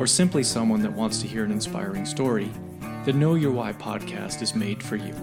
or 0.00 0.06
simply 0.06 0.42
someone 0.42 0.80
that 0.80 0.90
wants 0.90 1.20
to 1.20 1.28
hear 1.28 1.44
an 1.44 1.52
inspiring 1.52 2.06
story, 2.06 2.50
the 3.04 3.12
Know 3.12 3.34
Your 3.34 3.52
Why 3.52 3.74
podcast 3.74 4.40
is 4.40 4.54
made 4.54 4.82
for 4.82 4.96
you. 4.96 5.14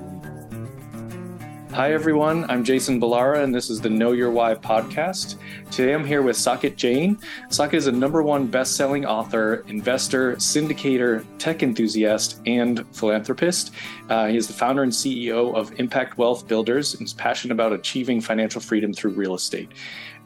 Hi, 1.71 1.93
everyone. 1.93 2.47
I'm 2.47 2.63
Jason 2.63 3.01
Ballara, 3.01 3.43
and 3.43 3.55
this 3.55 3.71
is 3.71 3.81
the 3.81 3.89
Know 3.89 4.11
Your 4.11 4.29
Why 4.29 4.53
podcast. 4.53 5.37
Today 5.71 5.95
I'm 5.95 6.05
here 6.05 6.21
with 6.21 6.35
Saket 6.35 6.75
Jain. 6.75 7.17
Saket 7.49 7.73
is 7.73 7.87
a 7.87 7.91
number 7.91 8.21
one 8.21 8.45
best 8.45 8.75
selling 8.75 9.03
author, 9.03 9.65
investor, 9.67 10.35
syndicator, 10.35 11.25
tech 11.39 11.63
enthusiast, 11.63 12.39
and 12.45 12.85
philanthropist. 12.95 13.71
Uh, 14.09 14.27
he 14.27 14.37
is 14.37 14.45
the 14.45 14.53
founder 14.53 14.83
and 14.83 14.91
CEO 14.91 15.55
of 15.55 15.79
Impact 15.79 16.19
Wealth 16.19 16.47
Builders 16.47 16.93
and 16.93 17.03
is 17.03 17.13
passionate 17.13 17.51
about 17.51 17.73
achieving 17.73 18.21
financial 18.21 18.61
freedom 18.61 18.93
through 18.93 19.13
real 19.13 19.33
estate. 19.33 19.71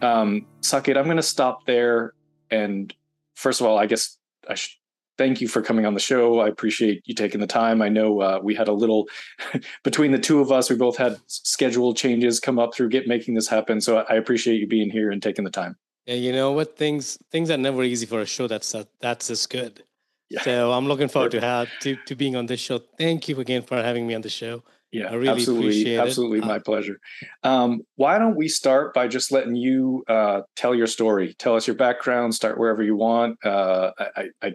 Um, 0.01 0.45
Saket, 0.59 0.97
I'm 0.97 1.05
going 1.05 1.15
to 1.15 1.23
stop 1.23 1.65
there. 1.65 2.15
And 2.49 2.93
first 3.35 3.61
of 3.61 3.67
all, 3.67 3.77
I 3.77 3.85
guess 3.85 4.17
I 4.49 4.55
should 4.55 4.71
thank 5.17 5.41
you 5.41 5.47
for 5.47 5.61
coming 5.61 5.85
on 5.85 5.93
the 5.93 5.99
show. 5.99 6.39
I 6.39 6.47
appreciate 6.47 7.03
you 7.05 7.13
taking 7.13 7.41
the 7.41 7.47
time. 7.47 7.81
I 7.81 7.89
know 7.89 8.21
uh, 8.21 8.39
we 8.41 8.55
had 8.55 8.67
a 8.67 8.73
little 8.73 9.07
between 9.83 10.11
the 10.11 10.19
two 10.19 10.39
of 10.39 10.51
us. 10.51 10.69
We 10.69 10.75
both 10.75 10.97
had 10.97 11.17
schedule 11.27 11.93
changes 11.93 12.39
come 12.39 12.59
up 12.59 12.73
through 12.73 12.89
get 12.89 13.07
making 13.07 13.35
this 13.35 13.47
happen. 13.47 13.81
So 13.81 13.97
I 13.97 14.15
appreciate 14.15 14.59
you 14.59 14.67
being 14.67 14.89
here 14.89 15.11
and 15.11 15.21
taking 15.21 15.45
the 15.45 15.51
time. 15.51 15.77
Yeah, 16.05 16.15
you 16.15 16.31
know 16.31 16.51
what? 16.51 16.77
Things 16.77 17.19
things 17.31 17.51
are 17.51 17.57
never 17.57 17.83
easy 17.83 18.05
for 18.05 18.21
a 18.21 18.25
show 18.25 18.47
that's 18.47 18.73
uh, 18.73 18.85
that's 19.01 19.29
as 19.29 19.45
good. 19.45 19.83
Yeah. 20.29 20.41
So 20.41 20.71
I'm 20.71 20.87
looking 20.87 21.09
forward 21.09 21.31
to 21.31 21.41
have 21.41 21.67
to, 21.81 21.97
to 22.05 22.15
being 22.15 22.35
on 22.35 22.45
this 22.45 22.61
show. 22.61 22.79
Thank 22.97 23.27
you 23.27 23.39
again 23.39 23.63
for 23.63 23.75
having 23.83 24.07
me 24.07 24.15
on 24.15 24.21
the 24.21 24.29
show. 24.29 24.63
Yeah, 24.91 25.09
I 25.09 25.13
really 25.13 25.29
absolutely, 25.29 25.97
absolutely, 25.97 26.39
it. 26.39 26.45
my 26.45 26.57
uh, 26.57 26.59
pleasure. 26.59 26.99
Um, 27.43 27.81
why 27.95 28.19
don't 28.19 28.35
we 28.35 28.49
start 28.49 28.93
by 28.93 29.07
just 29.07 29.31
letting 29.31 29.55
you 29.55 30.03
uh, 30.09 30.41
tell 30.57 30.75
your 30.75 30.87
story? 30.87 31.33
Tell 31.39 31.55
us 31.55 31.65
your 31.65 31.77
background. 31.77 32.35
Start 32.35 32.57
wherever 32.57 32.83
you 32.83 32.97
want. 32.97 33.37
Uh, 33.43 33.91
I, 33.97 34.29
I, 34.41 34.53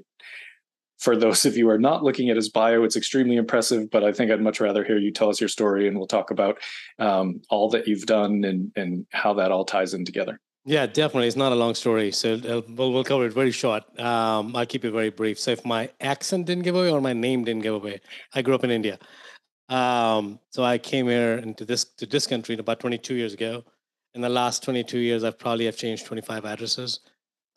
for 0.98 1.16
those 1.16 1.46
of 1.46 1.56
you 1.56 1.64
who 1.64 1.70
are 1.70 1.78
not 1.78 2.02
looking 2.02 2.28
at 2.28 2.36
his 2.36 2.50
bio, 2.50 2.84
it's 2.84 2.96
extremely 2.96 3.36
impressive. 3.36 3.90
But 3.90 4.04
I 4.04 4.12
think 4.12 4.30
I'd 4.30 4.42
much 4.42 4.60
rather 4.60 4.84
hear 4.84 4.98
you 4.98 5.10
tell 5.10 5.30
us 5.30 5.40
your 5.40 5.48
story, 5.48 5.88
and 5.88 5.96
we'll 5.96 6.06
talk 6.06 6.30
about 6.30 6.58
um, 6.98 7.40
all 7.48 7.70
that 7.70 7.88
you've 7.88 8.06
done 8.06 8.44
and 8.44 8.72
and 8.76 9.06
how 9.12 9.32
that 9.34 9.50
all 9.50 9.64
ties 9.64 9.94
in 9.94 10.04
together. 10.04 10.38
Yeah, 10.66 10.86
definitely. 10.86 11.28
It's 11.28 11.36
not 11.36 11.52
a 11.52 11.54
long 11.54 11.76
story, 11.76 12.10
so 12.10 12.34
uh, 12.34 12.60
we'll, 12.68 12.92
we'll 12.92 13.04
cover 13.04 13.24
it 13.24 13.32
very 13.32 13.52
short. 13.52 13.84
Um, 14.00 14.54
I'll 14.56 14.66
keep 14.66 14.84
it 14.84 14.90
very 14.90 15.10
brief. 15.10 15.38
So 15.38 15.52
if 15.52 15.64
my 15.64 15.90
accent 16.00 16.46
didn't 16.46 16.64
give 16.64 16.74
away 16.74 16.90
or 16.90 17.00
my 17.00 17.12
name 17.12 17.44
didn't 17.44 17.62
give 17.62 17.74
away, 17.74 18.00
I 18.34 18.42
grew 18.42 18.56
up 18.56 18.64
in 18.64 18.72
India. 18.72 18.98
Um, 19.68 20.38
so 20.50 20.62
I 20.64 20.78
came 20.78 21.08
here 21.08 21.34
into 21.38 21.64
this 21.64 21.84
to 21.84 22.06
this 22.06 22.26
country 22.26 22.56
about 22.56 22.80
22 22.80 23.14
years 23.14 23.34
ago. 23.34 23.64
In 24.14 24.20
the 24.20 24.28
last 24.28 24.62
22 24.62 24.98
years, 24.98 25.24
I've 25.24 25.38
probably 25.38 25.66
have 25.66 25.76
changed 25.76 26.06
25 26.06 26.44
addresses 26.44 27.00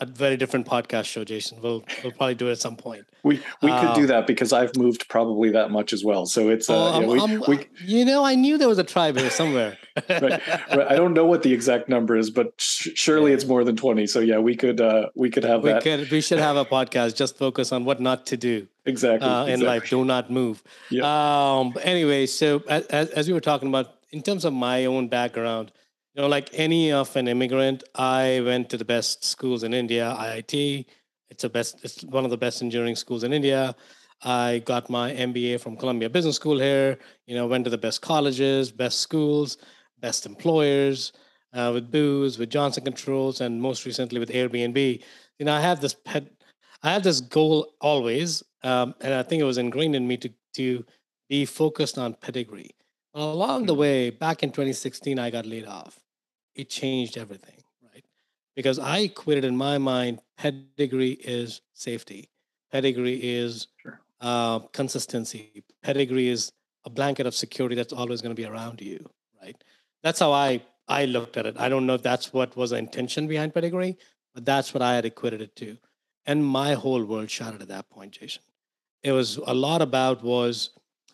a 0.01 0.05
very 0.05 0.37
different 0.37 0.65
podcast 0.65 1.05
show, 1.05 1.23
Jason. 1.23 1.61
We'll 1.61 1.83
we'll 2.03 2.13
probably 2.13 2.35
do 2.35 2.47
it 2.47 2.53
at 2.53 2.59
some 2.59 2.77
point. 2.77 3.05
We 3.23 3.41
we 3.61 3.69
could 3.69 3.95
do 3.95 4.01
um, 4.01 4.07
that 4.07 4.27
because 4.27 4.53
I've 4.53 4.75
moved 4.77 5.09
probably 5.09 5.51
that 5.51 5.71
much 5.71 5.91
as 5.91 6.05
well. 6.05 6.25
So 6.25 6.49
it's 6.49 6.69
uh, 6.69 6.95
oh, 6.95 7.15
yeah, 7.15 7.37
we, 7.47 7.55
we, 7.55 7.67
you 7.83 8.05
know 8.05 8.23
I 8.23 8.35
knew 8.35 8.57
there 8.57 8.69
was 8.69 8.79
a 8.79 8.83
tribe 8.83 9.17
here 9.17 9.29
somewhere. 9.29 9.77
right, 10.09 10.21
right. 10.21 10.87
I 10.87 10.95
don't 10.95 11.13
know 11.13 11.25
what 11.25 11.43
the 11.43 11.53
exact 11.53 11.89
number 11.89 12.15
is, 12.15 12.29
but 12.29 12.53
sh- 12.57 12.89
surely 12.95 13.31
yeah. 13.31 13.35
it's 13.35 13.45
more 13.45 13.63
than 13.63 13.75
twenty. 13.75 14.07
So 14.07 14.21
yeah, 14.21 14.39
we 14.39 14.55
could 14.55 14.79
uh, 14.79 15.09
we 15.15 15.29
could 15.29 15.43
have 15.43 15.63
we 15.63 15.71
that. 15.71 15.83
Could, 15.83 16.09
we 16.09 16.21
should 16.21 16.39
have 16.39 16.55
a 16.55 16.65
podcast 16.65 17.15
just 17.15 17.37
focus 17.37 17.73
on 17.73 17.83
what 17.83 17.99
not 17.99 18.25
to 18.27 18.37
do. 18.37 18.67
Exactly. 18.85 19.27
Uh, 19.27 19.43
in 19.43 19.55
exactly. 19.55 19.67
life, 19.67 19.89
do 19.89 20.05
not 20.05 20.31
move. 20.31 20.63
Yeah. 20.89 21.03
Um. 21.03 21.73
Anyway, 21.81 22.25
so 22.25 22.63
as, 22.69 22.85
as 22.87 23.27
we 23.27 23.33
were 23.33 23.41
talking 23.41 23.67
about, 23.67 23.95
in 24.11 24.21
terms 24.21 24.45
of 24.45 24.53
my 24.53 24.85
own 24.85 25.09
background 25.09 25.73
you 26.19 26.23
know, 26.23 26.29
like 26.29 26.49
any 26.51 26.91
of 26.91 27.15
an 27.15 27.29
immigrant, 27.29 27.81
I 27.95 28.41
went 28.43 28.69
to 28.71 28.77
the 28.77 28.83
best 28.83 29.23
schools 29.23 29.63
in 29.63 29.73
India, 29.73 30.13
IIT. 30.19 30.85
It's 31.29 31.45
a 31.45 31.49
best, 31.49 31.79
it's 31.81 32.03
one 32.03 32.25
of 32.25 32.29
the 32.29 32.35
best 32.35 32.61
engineering 32.61 32.97
schools 32.97 33.23
in 33.23 33.31
India. 33.31 33.73
I 34.21 34.61
got 34.65 34.89
my 34.89 35.13
MBA 35.13 35.61
from 35.61 35.77
Columbia 35.77 36.09
Business 36.09 36.35
School 36.35 36.59
here. 36.59 36.99
You 37.25 37.35
know, 37.35 37.47
went 37.47 37.63
to 37.63 37.69
the 37.69 37.77
best 37.77 38.01
colleges, 38.01 38.69
best 38.69 38.99
schools, 38.99 39.59
best 40.01 40.25
employers, 40.25 41.13
uh, 41.53 41.71
with 41.73 41.89
Booz, 41.89 42.37
with 42.37 42.49
Johnson 42.49 42.83
Controls, 42.83 43.39
and 43.39 43.61
most 43.61 43.85
recently 43.85 44.19
with 44.19 44.27
Airbnb. 44.27 45.01
You 45.37 45.45
know, 45.45 45.53
I 45.53 45.61
have 45.61 45.79
this 45.79 45.93
pet, 45.93 46.27
I 46.83 46.91
have 46.91 47.03
this 47.03 47.21
goal 47.21 47.75
always, 47.79 48.43
um, 48.63 48.93
and 48.99 49.13
I 49.13 49.23
think 49.23 49.39
it 49.39 49.45
was 49.45 49.57
ingrained 49.57 49.95
in 49.95 50.05
me 50.05 50.17
to 50.17 50.29
to 50.55 50.85
be 51.29 51.45
focused 51.45 51.97
on 51.97 52.15
pedigree. 52.15 52.71
Along 53.13 53.67
the 53.67 53.71
mm-hmm. 53.71 53.79
way, 53.79 54.09
back 54.09 54.43
in 54.43 54.49
2016, 54.49 55.17
I 55.17 55.29
got 55.29 55.45
laid 55.45 55.65
off. 55.65 55.97
It 56.59 56.69
changed 56.69 57.17
everything, 57.17 57.63
right? 57.93 58.05
Because 58.55 58.79
I 58.79 58.99
equated 58.99 59.45
in 59.45 59.55
my 59.55 59.77
mind 59.77 60.21
pedigree 60.37 61.11
is 61.11 61.61
safety, 61.73 62.29
pedigree 62.71 63.19
is 63.23 63.67
sure. 63.81 64.01
uh, 64.21 64.59
consistency, 64.81 65.63
pedigree 65.83 66.27
is 66.29 66.51
a 66.85 66.89
blanket 66.89 67.25
of 67.27 67.35
security 67.35 67.75
that's 67.75 67.93
always 67.93 68.21
going 68.21 68.35
to 68.35 68.41
be 68.41 68.47
around 68.47 68.81
you, 68.81 68.99
right? 69.41 69.55
That's 70.03 70.19
how 70.19 70.31
I 70.31 70.61
I 70.87 71.05
looked 71.05 71.37
at 71.37 71.45
it. 71.45 71.55
I 71.59 71.69
don't 71.69 71.85
know 71.85 71.93
if 71.93 72.03
that's 72.03 72.33
what 72.33 72.57
was 72.57 72.71
the 72.71 72.77
intention 72.77 73.27
behind 73.27 73.53
pedigree, 73.53 73.97
but 74.33 74.43
that's 74.45 74.73
what 74.73 74.81
I 74.81 74.95
had 74.95 75.05
equated 75.05 75.41
it 75.41 75.55
to. 75.57 75.77
And 76.25 76.45
my 76.45 76.73
whole 76.73 77.03
world 77.05 77.29
shattered 77.29 77.61
at 77.61 77.67
that 77.69 77.89
point, 77.89 78.13
Jason. 78.13 78.41
It 79.03 79.13
was 79.13 79.37
a 79.37 79.53
lot 79.53 79.81
about 79.81 80.23
was 80.23 80.71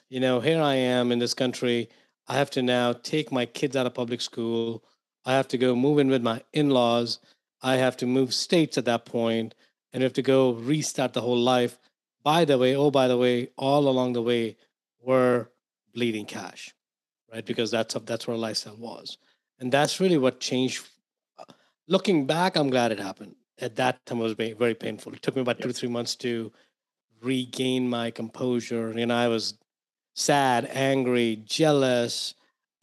you 0.10 0.20
know, 0.20 0.40
here 0.40 0.62
I 0.62 0.76
am 0.76 1.12
in 1.12 1.20
this 1.20 1.34
country. 1.34 1.90
I 2.28 2.36
have 2.36 2.50
to 2.52 2.62
now 2.62 2.94
take 2.94 3.32
my 3.32 3.46
kids 3.46 3.76
out 3.76 3.86
of 3.86 3.94
public 3.94 4.22
school. 4.22 4.84
I 5.26 5.34
have 5.34 5.48
to 5.50 5.58
go 5.58 5.76
move 5.76 6.00
in 6.00 6.10
with 6.10 6.22
my 6.22 6.44
in 6.54 6.70
laws. 6.70 7.20
I 7.62 7.78
have 7.78 7.98
to 7.98 8.06
move 8.06 8.34
states 8.34 8.78
at 8.78 8.86
that 8.86 9.06
point 9.06 9.56
and 9.92 10.04
have 10.04 10.14
to 10.14 10.22
go 10.22 10.52
restart 10.52 11.14
the 11.14 11.22
whole 11.22 11.38
life. 11.38 11.80
By 12.24 12.46
the 12.46 12.58
way, 12.58 12.76
oh, 12.76 12.92
by 12.92 13.08
the 13.08 13.18
way, 13.18 13.50
all 13.58 13.88
along 13.88 14.14
the 14.14 14.22
way, 14.22 14.58
we're 15.02 15.48
bleeding 15.94 16.26
cash, 16.26 16.74
right? 17.32 17.46
Because 17.46 17.72
that's 17.72 17.96
that's 18.06 18.28
where 18.28 18.38
lifestyle 18.38 18.76
was. 18.76 19.18
And 19.60 19.72
that's 19.72 20.00
really 20.00 20.18
what 20.18 20.40
changed. 20.40 20.86
Uh, 21.40 21.46
looking 21.88 22.26
back, 22.26 22.56
I'm 22.56 22.70
glad 22.70 22.92
it 22.92 23.00
happened. 23.00 23.36
At 23.60 23.78
that 23.78 24.06
time, 24.06 24.20
it 24.20 24.24
was 24.24 24.34
very, 24.34 24.76
painful. 24.76 25.14
It 25.14 25.22
took 25.22 25.36
me 25.36 25.42
about 25.42 25.62
two 25.62 25.70
to 25.70 25.74
three 25.74 25.88
months 25.88 26.16
to 26.18 26.52
regain 27.22 27.90
my 27.90 28.12
composure. 28.12 28.94
You 28.98 29.06
know, 29.06 29.16
I 29.16 29.30
was 29.30 29.58
sad, 30.14 30.70
angry, 30.74 31.42
jealous, 31.46 32.36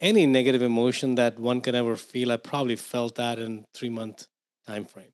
any 0.03 0.27
negative 0.27 0.61
emotion 0.61 1.15
that 1.15 1.39
one 1.39 1.61
can 1.61 1.73
ever 1.73 1.95
feel. 1.95 2.31
I 2.31 2.37
probably 2.37 2.75
felt 2.75 3.15
that 3.15 3.39
in 3.39 3.65
three 3.73 3.89
month 3.89 4.27
time 4.67 4.85
frame. 4.85 5.13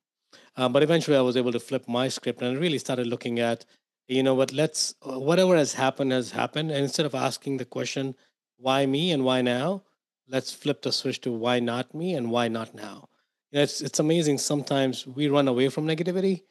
Uh, 0.56 0.68
but 0.68 0.82
eventually, 0.82 1.16
I 1.16 1.22
was 1.22 1.36
able 1.36 1.52
to 1.52 1.60
flip 1.60 1.88
my 1.88 2.08
script 2.08 2.42
and 2.42 2.56
I 2.56 2.60
really 2.60 2.78
started 2.78 3.06
looking 3.06 3.38
at, 3.38 3.64
you 4.08 4.22
know 4.22 4.34
what, 4.34 4.52
let's 4.52 4.94
whatever 5.02 5.56
has 5.56 5.72
happened 5.74 6.12
has 6.12 6.32
happened, 6.32 6.70
and 6.72 6.82
instead 6.82 7.06
of 7.06 7.14
asking 7.14 7.56
the 7.56 7.64
question, 7.64 8.16
why 8.58 8.84
me 8.84 9.12
and 9.12 9.24
why 9.24 9.40
now, 9.40 9.84
let's 10.28 10.52
flip 10.52 10.82
the 10.82 10.92
switch 10.92 11.20
to 11.22 11.32
why 11.32 11.60
not 11.60 11.94
me 11.94 12.14
and 12.14 12.30
why 12.30 12.48
not 12.48 12.74
now. 12.74 13.08
You 13.52 13.58
know, 13.58 13.62
it's 13.62 13.80
it's 13.80 14.00
amazing. 14.00 14.38
Sometimes 14.38 15.06
we 15.06 15.28
run 15.28 15.46
away 15.46 15.68
from 15.68 15.86
negativity, 15.86 16.42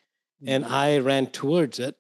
and 0.46 0.64
mm-hmm. 0.64 0.74
I 0.74 0.98
ran 1.00 1.28
towards 1.28 1.78
it 1.80 1.98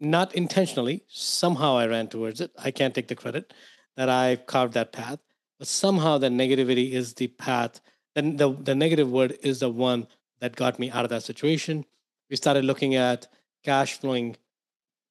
not 0.00 0.34
intentionally. 0.34 1.04
Somehow 1.08 1.76
I 1.76 1.86
ran 1.86 2.08
towards 2.08 2.40
it. 2.40 2.50
I 2.58 2.70
can't 2.70 2.94
take 2.94 3.08
the 3.08 3.14
credit 3.14 3.54
that 3.96 4.08
I 4.08 4.36
carved 4.36 4.74
that 4.74 4.92
path, 4.92 5.20
but 5.62 5.68
somehow 5.68 6.18
the 6.18 6.28
negativity 6.28 6.90
is 6.90 7.14
the 7.14 7.28
path. 7.28 7.80
Then 8.16 8.34
the, 8.36 8.52
the 8.52 8.74
negative 8.74 9.08
word 9.08 9.38
is 9.44 9.60
the 9.60 9.70
one 9.70 10.08
that 10.40 10.56
got 10.56 10.80
me 10.80 10.90
out 10.90 11.04
of 11.04 11.10
that 11.10 11.22
situation. 11.22 11.84
We 12.28 12.34
started 12.34 12.64
looking 12.64 12.96
at 12.96 13.28
cash 13.62 14.00
flowing 14.00 14.36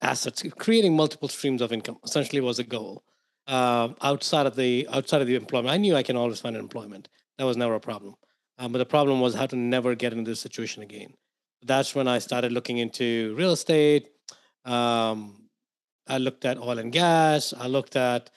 assets, 0.02 0.44
creating 0.58 0.94
multiple 0.94 1.30
streams 1.30 1.62
of 1.62 1.72
income. 1.72 2.00
Essentially, 2.04 2.42
was 2.42 2.60
a 2.60 2.66
goal. 2.66 3.02
Uh, 3.48 3.94
outside 4.02 4.46
of 4.46 4.58
the 4.58 4.90
outside 4.92 5.22
of 5.22 5.28
the 5.28 5.36
employment, 5.36 5.74
I 5.74 5.78
knew 5.78 5.96
I 5.96 6.04
can 6.04 6.18
always 6.18 6.42
find 6.42 6.58
employment. 6.58 7.08
That 7.38 7.46
was 7.46 7.56
never 7.56 7.76
a 7.76 7.80
problem. 7.80 8.16
Um, 8.58 8.74
but 8.74 8.80
the 8.80 8.86
problem 8.86 9.22
was 9.22 9.34
how 9.34 9.46
to 9.46 9.56
never 9.56 9.96
get 9.96 10.12
into 10.12 10.30
this 10.30 10.42
situation 10.42 10.84
again. 10.84 11.14
That's 11.64 11.96
when 11.96 12.10
I 12.10 12.20
started 12.20 12.52
looking 12.52 12.78
into 12.78 13.34
real 13.38 13.54
estate, 13.54 14.10
um, 14.66 15.48
I 16.08 16.18
looked 16.18 16.44
at 16.44 16.58
oil 16.58 16.78
and 16.78 16.92
gas. 16.92 17.54
I 17.58 17.68
looked 17.68 17.96
at 17.96 18.32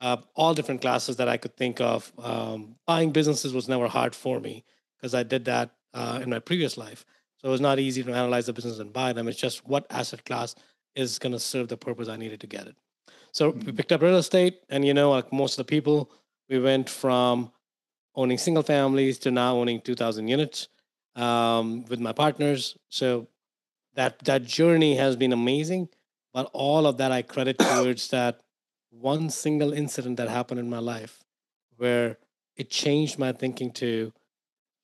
uh, 0.00 0.16
all 0.34 0.54
different 0.54 0.80
classes 0.80 1.16
that 1.16 1.28
I 1.28 1.36
could 1.36 1.56
think 1.56 1.80
of. 1.80 2.12
Um, 2.18 2.76
buying 2.86 3.10
businesses 3.10 3.52
was 3.52 3.68
never 3.68 3.88
hard 3.88 4.14
for 4.14 4.40
me 4.40 4.64
because 4.96 5.14
I 5.14 5.22
did 5.22 5.44
that 5.46 5.70
uh, 5.94 6.20
in 6.22 6.30
my 6.30 6.38
previous 6.38 6.76
life. 6.76 7.04
So 7.38 7.48
it 7.48 7.50
was 7.50 7.60
not 7.60 7.78
easy 7.78 8.02
to 8.02 8.12
analyze 8.12 8.46
the 8.46 8.52
business 8.52 8.78
and 8.78 8.92
buy 8.92 9.12
them. 9.12 9.28
It's 9.28 9.38
just 9.38 9.66
what 9.66 9.86
asset 9.90 10.24
class 10.24 10.54
is 10.94 11.18
going 11.18 11.32
to 11.32 11.40
serve 11.40 11.68
the 11.68 11.76
purpose 11.76 12.08
I 12.08 12.16
needed 12.16 12.40
to 12.40 12.46
get 12.46 12.66
it. 12.66 12.76
So 13.32 13.52
mm-hmm. 13.52 13.66
we 13.66 13.72
picked 13.72 13.92
up 13.92 14.02
real 14.02 14.16
estate, 14.16 14.60
and 14.68 14.84
you 14.84 14.94
know, 14.94 15.10
like 15.10 15.32
most 15.32 15.58
of 15.58 15.66
the 15.66 15.70
people, 15.70 16.10
we 16.48 16.58
went 16.58 16.88
from 16.88 17.52
owning 18.14 18.38
single 18.38 18.62
families 18.62 19.18
to 19.20 19.30
now 19.30 19.56
owning 19.56 19.80
2,000 19.80 20.28
units 20.28 20.68
um, 21.14 21.84
with 21.86 22.00
my 22.00 22.12
partners. 22.12 22.76
So 22.88 23.28
that 23.94 24.18
that 24.20 24.44
journey 24.44 24.96
has 24.96 25.16
been 25.16 25.32
amazing. 25.32 25.88
But 26.32 26.50
all 26.52 26.86
of 26.86 26.98
that 26.98 27.12
I 27.12 27.22
credit 27.22 27.58
towards 27.70 28.08
that 28.08 28.40
one 28.90 29.30
single 29.30 29.72
incident 29.72 30.16
that 30.16 30.28
happened 30.28 30.60
in 30.60 30.68
my 30.68 30.78
life 30.78 31.20
where 31.76 32.18
it 32.56 32.70
changed 32.70 33.18
my 33.18 33.32
thinking 33.32 33.70
to 33.72 34.12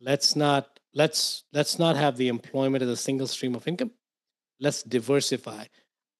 let's 0.00 0.36
not 0.36 0.80
let's 0.94 1.44
let's 1.52 1.78
not 1.78 1.96
have 1.96 2.16
the 2.16 2.28
employment 2.28 2.82
as 2.82 2.88
a 2.88 2.96
single 2.96 3.26
stream 3.26 3.54
of 3.54 3.66
income. 3.68 3.90
Let's 4.60 4.82
diversify. 4.82 5.64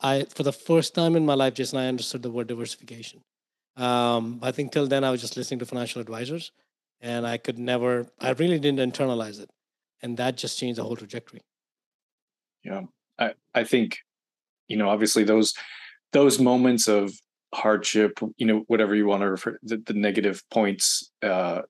I 0.01 0.25
for 0.25 0.43
the 0.43 0.53
first 0.53 0.95
time 0.95 1.17
in 1.17 1.25
my 1.25 1.35
life 1.35 1.55
just 1.55 1.75
i 1.75 1.87
understood 1.87 2.23
the 2.23 2.31
word 2.31 2.49
diversification. 2.49 3.23
Um, 3.77 4.41
i 4.43 4.53
think 4.53 4.73
till 4.73 4.87
then 4.87 5.05
i 5.05 5.11
was 5.11 5.21
just 5.21 5.37
listening 5.37 5.61
to 5.61 5.67
financial 5.67 6.01
advisors 6.01 6.51
and 7.01 7.27
i 7.27 7.37
could 7.37 7.59
never 7.59 8.07
i 8.21 8.31
really 8.33 8.59
didn't 8.59 8.93
internalize 8.93 9.41
it. 9.41 9.51
And 10.03 10.17
that 10.19 10.37
just 10.37 10.59
changed 10.59 10.79
the 10.79 10.85
whole 10.85 10.97
trajectory. 10.97 11.41
Yeah. 12.65 12.83
I 13.19 13.35
i 13.55 13.65
think 13.65 13.99
you 14.69 14.77
know 14.77 14.89
obviously 14.91 15.25
those 15.25 15.55
those 16.13 16.39
moments 16.39 16.89
of 16.89 17.13
hardship 17.57 18.19
you 18.37 18.47
know 18.47 18.65
whatever 18.69 18.95
you 18.95 19.07
want 19.07 19.23
to 19.23 19.31
refer 19.31 19.59
the, 19.63 19.79
the 19.87 19.95
negative 19.95 20.43
points 20.51 21.11
uh 21.23 21.63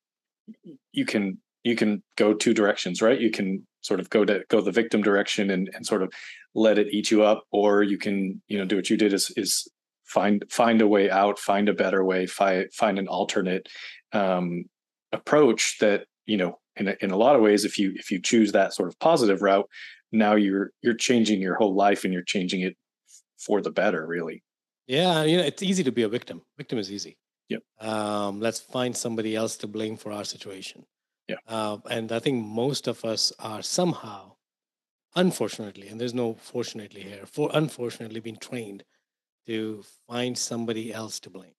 you 0.92 1.04
can 1.04 1.38
you 1.64 1.74
can 1.74 2.02
go 2.16 2.32
two 2.32 2.54
directions 2.54 3.02
right? 3.02 3.20
You 3.20 3.30
can 3.30 3.66
sort 3.80 4.00
of 4.00 4.10
go 4.10 4.24
to 4.24 4.42
go 4.48 4.60
the 4.60 4.72
victim 4.72 5.02
direction 5.02 5.50
and, 5.50 5.70
and 5.74 5.86
sort 5.86 6.02
of 6.02 6.12
let 6.54 6.78
it 6.78 6.88
eat 6.92 7.10
you 7.10 7.22
up 7.22 7.44
or 7.50 7.82
you 7.82 7.98
can 7.98 8.40
you 8.48 8.58
know 8.58 8.64
do 8.64 8.76
what 8.76 8.90
you 8.90 8.96
did 8.96 9.12
is 9.12 9.32
is 9.36 9.68
find 10.04 10.44
find 10.48 10.80
a 10.80 10.86
way 10.86 11.10
out 11.10 11.38
find 11.38 11.68
a 11.68 11.74
better 11.74 12.04
way 12.04 12.26
find 12.26 12.72
find 12.72 12.98
an 12.98 13.08
alternate 13.08 13.68
um 14.12 14.64
approach 15.12 15.76
that 15.80 16.04
you 16.26 16.36
know 16.36 16.58
in 16.76 16.88
a, 16.88 16.96
in 17.00 17.10
a 17.10 17.16
lot 17.16 17.36
of 17.36 17.42
ways 17.42 17.64
if 17.64 17.78
you 17.78 17.92
if 17.96 18.10
you 18.10 18.20
choose 18.20 18.52
that 18.52 18.72
sort 18.72 18.88
of 18.88 18.98
positive 19.00 19.42
route 19.42 19.68
now 20.12 20.34
you're 20.34 20.70
you're 20.82 20.94
changing 20.94 21.40
your 21.40 21.56
whole 21.56 21.74
life 21.74 22.04
and 22.04 22.12
you're 22.12 22.22
changing 22.22 22.60
it 22.60 22.76
for 23.38 23.60
the 23.60 23.70
better 23.70 24.06
really 24.06 24.42
yeah, 24.86 25.24
you 25.24 25.36
know, 25.36 25.42
it's 25.42 25.62
easy 25.62 25.82
to 25.84 25.92
be 25.92 26.02
a 26.02 26.08
victim. 26.08 26.42
Victim 26.56 26.78
is 26.78 26.92
easy. 26.92 27.16
Yep. 27.48 27.62
Um, 27.80 28.40
let's 28.40 28.60
find 28.60 28.96
somebody 28.96 29.36
else 29.36 29.56
to 29.58 29.66
blame 29.66 29.96
for 29.96 30.12
our 30.12 30.24
situation. 30.24 30.86
Yeah. 31.28 31.36
Uh, 31.46 31.78
and 31.90 32.12
I 32.12 32.18
think 32.18 32.44
most 32.44 32.86
of 32.86 33.04
us 33.04 33.32
are 33.38 33.62
somehow, 33.62 34.32
unfortunately, 35.14 35.88
and 35.88 36.00
there's 36.00 36.14
no 36.14 36.34
fortunately 36.34 37.02
here, 37.02 37.26
for 37.26 37.50
unfortunately 37.52 38.20
being 38.20 38.36
trained 38.36 38.84
to 39.46 39.84
find 40.08 40.36
somebody 40.36 40.92
else 40.92 41.20
to 41.20 41.30
blame. 41.30 41.54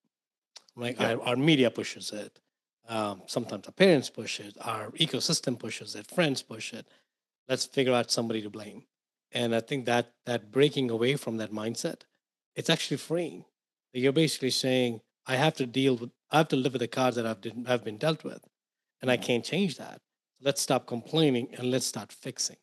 Like 0.75 0.99
yeah. 0.99 1.13
our, 1.15 1.21
our, 1.21 1.35
media 1.35 1.71
pushes 1.71 2.11
it. 2.11 2.39
Um, 2.87 3.23
sometimes 3.25 3.65
our 3.67 3.73
parents 3.73 4.09
push 4.09 4.39
it. 4.39 4.55
Our 4.61 4.91
ecosystem 4.91 5.57
pushes 5.57 5.95
it. 5.95 6.07
Friends 6.07 6.41
push 6.41 6.73
it. 6.73 6.87
Let's 7.49 7.65
figure 7.65 7.93
out 7.93 8.11
somebody 8.11 8.41
to 8.41 8.49
blame. 8.49 8.83
And 9.31 9.55
I 9.55 9.59
think 9.59 9.85
that 9.85 10.13
that 10.25 10.51
breaking 10.51 10.89
away 10.91 11.15
from 11.15 11.37
that 11.37 11.51
mindset 11.51 12.01
it's 12.57 12.69
actually 12.69 12.97
freeing. 12.97 13.45
You're 13.93 14.11
basically 14.11 14.49
saying, 14.49 14.99
I 15.25 15.35
have 15.37 15.53
to 15.55 15.65
deal 15.65 15.95
with, 15.95 16.09
I 16.31 16.37
have 16.39 16.49
to 16.49 16.55
live 16.57 16.73
with 16.73 16.81
the 16.81 16.87
cards 16.87 17.15
that 17.15 17.25
I've, 17.25 17.39
did, 17.39 17.65
I've 17.67 17.83
been 17.83 17.97
dealt 17.97 18.23
with, 18.23 18.43
and 19.01 19.09
I 19.09 19.15
can't 19.15 19.45
change 19.45 19.77
that. 19.77 20.01
Let's 20.41 20.61
stop 20.61 20.85
complaining 20.87 21.49
and 21.57 21.71
let's 21.71 21.85
start 21.85 22.11
fixing. 22.11 22.57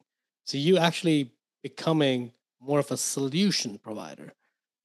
So 0.44 0.58
you 0.58 0.76
actually 0.76 1.32
becoming 1.62 2.32
more 2.61 2.79
of 2.79 2.91
a 2.91 2.96
solution 2.96 3.79
provider 3.79 4.32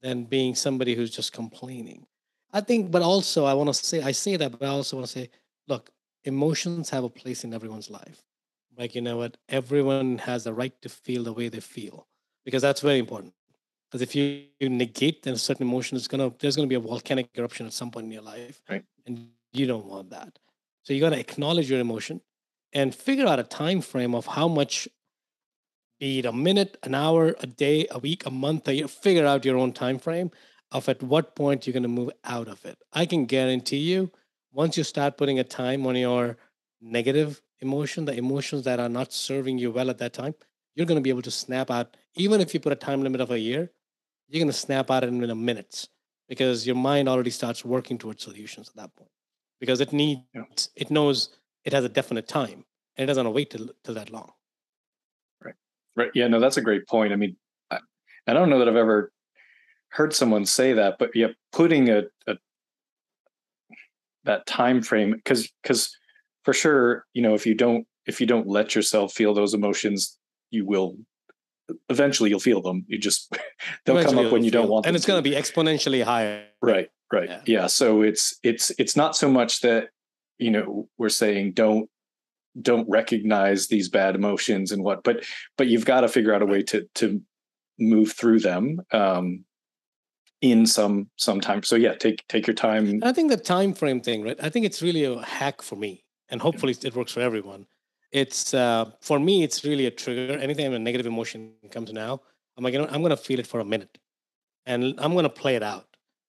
than 0.02 0.24
being 0.24 0.56
somebody 0.56 0.96
who's 0.96 1.12
just 1.12 1.34
complaining. 1.34 2.06
I 2.54 2.62
think, 2.62 2.90
but 2.90 3.02
also 3.02 3.46
I 3.46 3.54
want 3.54 3.68
to 3.68 3.74
say, 3.74 4.02
I 4.02 4.12
say 4.12 4.38
that, 4.38 4.52
but 4.52 4.66
I 4.66 4.70
also 4.70 4.96
want 4.96 5.08
to 5.08 5.20
say, 5.20 5.30
look, 5.68 5.90
emotions 6.24 6.90
have 6.92 7.04
a 7.04 7.10
place 7.10 7.44
in 7.44 7.54
everyone's 7.54 7.90
life. 7.90 8.24
Like, 8.78 8.96
you 8.96 9.02
know 9.02 9.18
what? 9.18 9.38
Everyone 9.50 10.20
has 10.20 10.46
the 10.46 10.54
right 10.54 10.74
to 10.82 10.90
feel 10.90 11.24
the 11.24 11.34
way 11.34 11.50
they 11.50 11.60
feel 11.60 12.08
because 12.46 12.62
that's 12.62 12.82
very 12.82 13.00
important. 13.00 13.34
Because 13.90 14.02
if 14.02 14.16
you, 14.16 14.44
you 14.60 14.70
negate 14.70 15.24
then 15.24 15.34
a 15.34 15.38
certain 15.38 15.68
emotion, 15.68 15.98
it's 15.98 16.08
gonna 16.08 16.32
there's 16.40 16.56
gonna 16.56 16.68
be 16.68 16.76
a 16.76 16.80
volcanic 16.80 17.30
eruption 17.38 17.66
at 17.66 17.74
some 17.74 17.90
point 17.90 18.06
in 18.06 18.12
your 18.12 18.22
life, 18.22 18.62
right? 18.70 18.84
And 19.08 19.30
you 19.52 19.66
don't 19.66 19.86
want 19.86 20.12
that. 20.12 20.38
So 20.84 20.94
you 20.94 21.00
got 21.00 21.10
to 21.10 21.20
acknowledge 21.20 21.70
your 21.70 21.80
emotion 21.80 22.22
and 22.74 22.94
figure 22.94 23.28
out 23.28 23.40
a 23.40 23.44
time 23.44 23.82
frame 23.82 24.16
of 24.16 24.26
how 24.26 24.48
much, 24.48 24.88
be 26.00 26.20
it 26.20 26.26
a 26.26 26.32
minute, 26.32 26.78
an 26.84 26.96
hour, 26.96 27.36
a 27.40 27.48
day, 27.48 27.88
a 27.92 28.00
week, 28.00 28.26
a 28.26 28.32
month, 28.32 28.68
a 28.68 28.76
year. 28.76 28.88
Figure 28.88 29.26
out 29.26 29.46
your 29.46 29.58
own 29.58 29.74
time 29.74 30.00
frame 30.00 30.32
of 30.72 30.88
at 30.88 31.02
what 31.02 31.36
point 31.36 31.66
you're 31.66 31.74
going 31.74 31.84
to 31.84 31.90
move 31.90 32.12
out 32.24 32.48
of 32.48 32.64
it. 32.66 32.78
I 32.94 33.06
can 33.06 33.26
guarantee 33.26 33.78
you, 33.78 34.12
once 34.52 34.78
you 34.78 34.84
start 34.84 35.18
putting 35.18 35.40
a 35.40 35.44
time 35.44 35.86
on 35.86 35.96
your 35.96 36.38
negative 36.82 37.42
emotion, 37.60 38.06
the 38.06 38.16
emotions 38.16 38.64
that 38.64 38.80
are 38.80 38.90
not 38.90 39.14
serving 39.14 39.58
you 39.58 39.72
well 39.72 39.90
at 39.90 39.98
that 40.00 40.14
time, 40.14 40.34
you're 40.76 40.86
going 40.86 40.98
to 41.00 41.04
be 41.04 41.10
able 41.10 41.22
to 41.24 41.32
snap 41.32 41.70
out. 41.70 41.98
Even 42.16 42.42
if 42.42 42.54
you 42.54 42.60
put 42.60 42.72
a 42.72 42.76
time 42.76 43.04
limit 43.04 43.22
of 43.22 43.32
a 43.32 43.40
year, 43.40 43.72
you're 44.30 44.40
going 44.40 44.52
to 44.52 44.58
snap 44.58 44.92
out 44.92 45.04
of 45.04 45.14
it 45.14 45.24
in 45.24 45.30
a 45.30 45.36
minutes 45.36 45.90
because 46.28 46.66
your 46.66 46.76
mind 46.76 47.10
already 47.10 47.32
starts 47.32 47.66
working 47.66 47.98
towards 47.98 48.24
solutions 48.24 48.70
at 48.70 48.76
that 48.76 48.96
point 48.96 49.10
because 49.60 49.82
it 49.82 49.92
needs 49.92 50.22
yeah. 50.34 50.44
it 50.76 50.92
knows 50.92 51.30
it 51.66 51.74
has 51.74 51.84
a 51.84 51.90
definite 51.90 52.28
time 52.28 52.64
and 52.96 53.04
it 53.04 53.06
doesn't 53.08 53.26
want 53.26 53.34
to 53.34 53.36
wait 53.36 53.50
till, 53.50 53.70
till 53.84 53.96
that 53.96 54.12
long. 54.12 54.32
Right. 55.44 55.56
Right. 55.96 56.12
Yeah 56.14 56.28
no 56.28 56.40
that's 56.40 56.58
a 56.58 56.62
great 56.62 56.88
point. 56.88 57.12
I 57.12 57.16
mean 57.16 57.36
I, 57.72 57.80
I 58.28 58.34
don't 58.34 58.50
know 58.50 58.60
that 58.60 58.70
i've 58.70 58.76
ever 58.76 59.12
heard 59.90 60.14
someone 60.14 60.46
say 60.46 60.74
that 60.74 60.98
but 61.00 61.10
yeah 61.16 61.28
putting 61.52 61.90
a, 61.90 62.04
a 62.28 62.36
that 64.26 64.46
time 64.46 64.82
frame 64.82 65.12
because 65.12 65.52
because 65.64 65.96
for 66.44 66.54
sure 66.54 67.06
you 67.14 67.22
know 67.24 67.34
if 67.34 67.46
you 67.48 67.56
don't 67.56 67.88
if 68.06 68.22
you 68.22 68.28
don't 68.28 68.48
let 68.48 68.76
yourself 68.76 69.14
feel 69.14 69.34
those 69.34 69.56
emotions 69.56 70.18
you 70.52 70.66
will 70.66 70.96
eventually 71.90 72.30
you'll 72.30 72.40
feel 72.40 72.62
them. 72.62 72.86
You 72.88 72.98
just 72.98 73.32
they'll 73.86 73.98
eventually 73.98 74.18
come 74.18 74.26
up 74.28 74.34
when 74.34 74.44
you 74.44 74.52
don't 74.52 74.70
want 74.70 74.84
them. 74.84 74.90
And 74.90 74.96
it's 74.96 75.06
going 75.06 75.22
to 75.24 75.30
be 75.30 75.36
exponentially 75.36 76.04
higher. 76.04 76.46
Right, 76.62 76.90
right. 77.12 77.30
Yeah. 77.30 77.42
yeah. 77.46 77.68
So 77.68 78.02
it's 78.02 78.38
it's 78.44 78.72
it's 78.78 78.96
not 78.96 79.16
so 79.16 79.30
much 79.30 79.62
that 79.62 79.90
you 80.38 80.52
know 80.52 80.88
we're 80.98 81.10
saying 81.10 81.54
don't 81.54 81.90
don't 82.60 82.90
recognize 82.90 83.68
these 83.68 83.90
bad 83.90 84.16
emotions 84.16 84.72
and 84.72 84.84
what 84.84 85.04
but 85.04 85.24
but 85.58 85.68
you've 85.68 85.86
got 85.86 86.02
to 86.02 86.08
figure 86.08 86.34
out 86.34 86.42
a 86.42 86.46
way 86.46 86.64
to 86.64 86.88
to 86.96 87.22
move 87.78 88.12
through 88.12 88.40
them 88.40 88.82
um 88.92 89.46
in 90.42 90.66
some 90.66 91.10
some 91.16 91.40
time 91.40 91.62
so 91.62 91.76
yeah 91.76 91.94
take 91.94 92.26
take 92.28 92.48
your 92.48 92.56
time 92.56 93.00
i 93.04 93.12
think 93.12 93.30
the 93.30 93.38
time 93.38 93.74
frame 93.74 94.02
thing 94.02 94.24
right 94.24 94.38
i 94.42 94.50
think 94.50 94.66
it's 94.66 94.82
really 94.82 95.04
a 95.04 95.22
hack 95.22 95.62
for 95.62 95.76
me 95.76 96.04
and 96.30 96.42
hopefully 96.42 96.76
it 96.84 96.96
works 96.96 97.12
for 97.12 97.20
everyone 97.20 97.66
it's 98.12 98.54
uh, 98.54 98.92
for 99.02 99.20
me 99.20 99.44
it's 99.44 99.64
really 99.64 99.86
a 99.86 99.92
trigger. 99.92 100.38
Anytime 100.38 100.74
a 100.74 100.80
negative 100.80 101.06
emotion 101.06 101.54
comes 101.72 101.92
now 101.94 102.22
i'm 102.58 102.64
like 102.64 102.74
you 102.74 102.80
know, 102.80 102.88
i'm 102.92 103.02
going 103.02 103.10
to 103.12 103.18
feel 103.18 103.40
it 103.40 103.48
for 103.48 103.60
a 103.60 103.66
minute 103.66 103.98
and 104.66 104.96
i'm 104.98 105.14
going 105.14 105.24
to 105.24 105.30
play 105.30 105.56
it 105.56 105.64
out. 105.64 105.86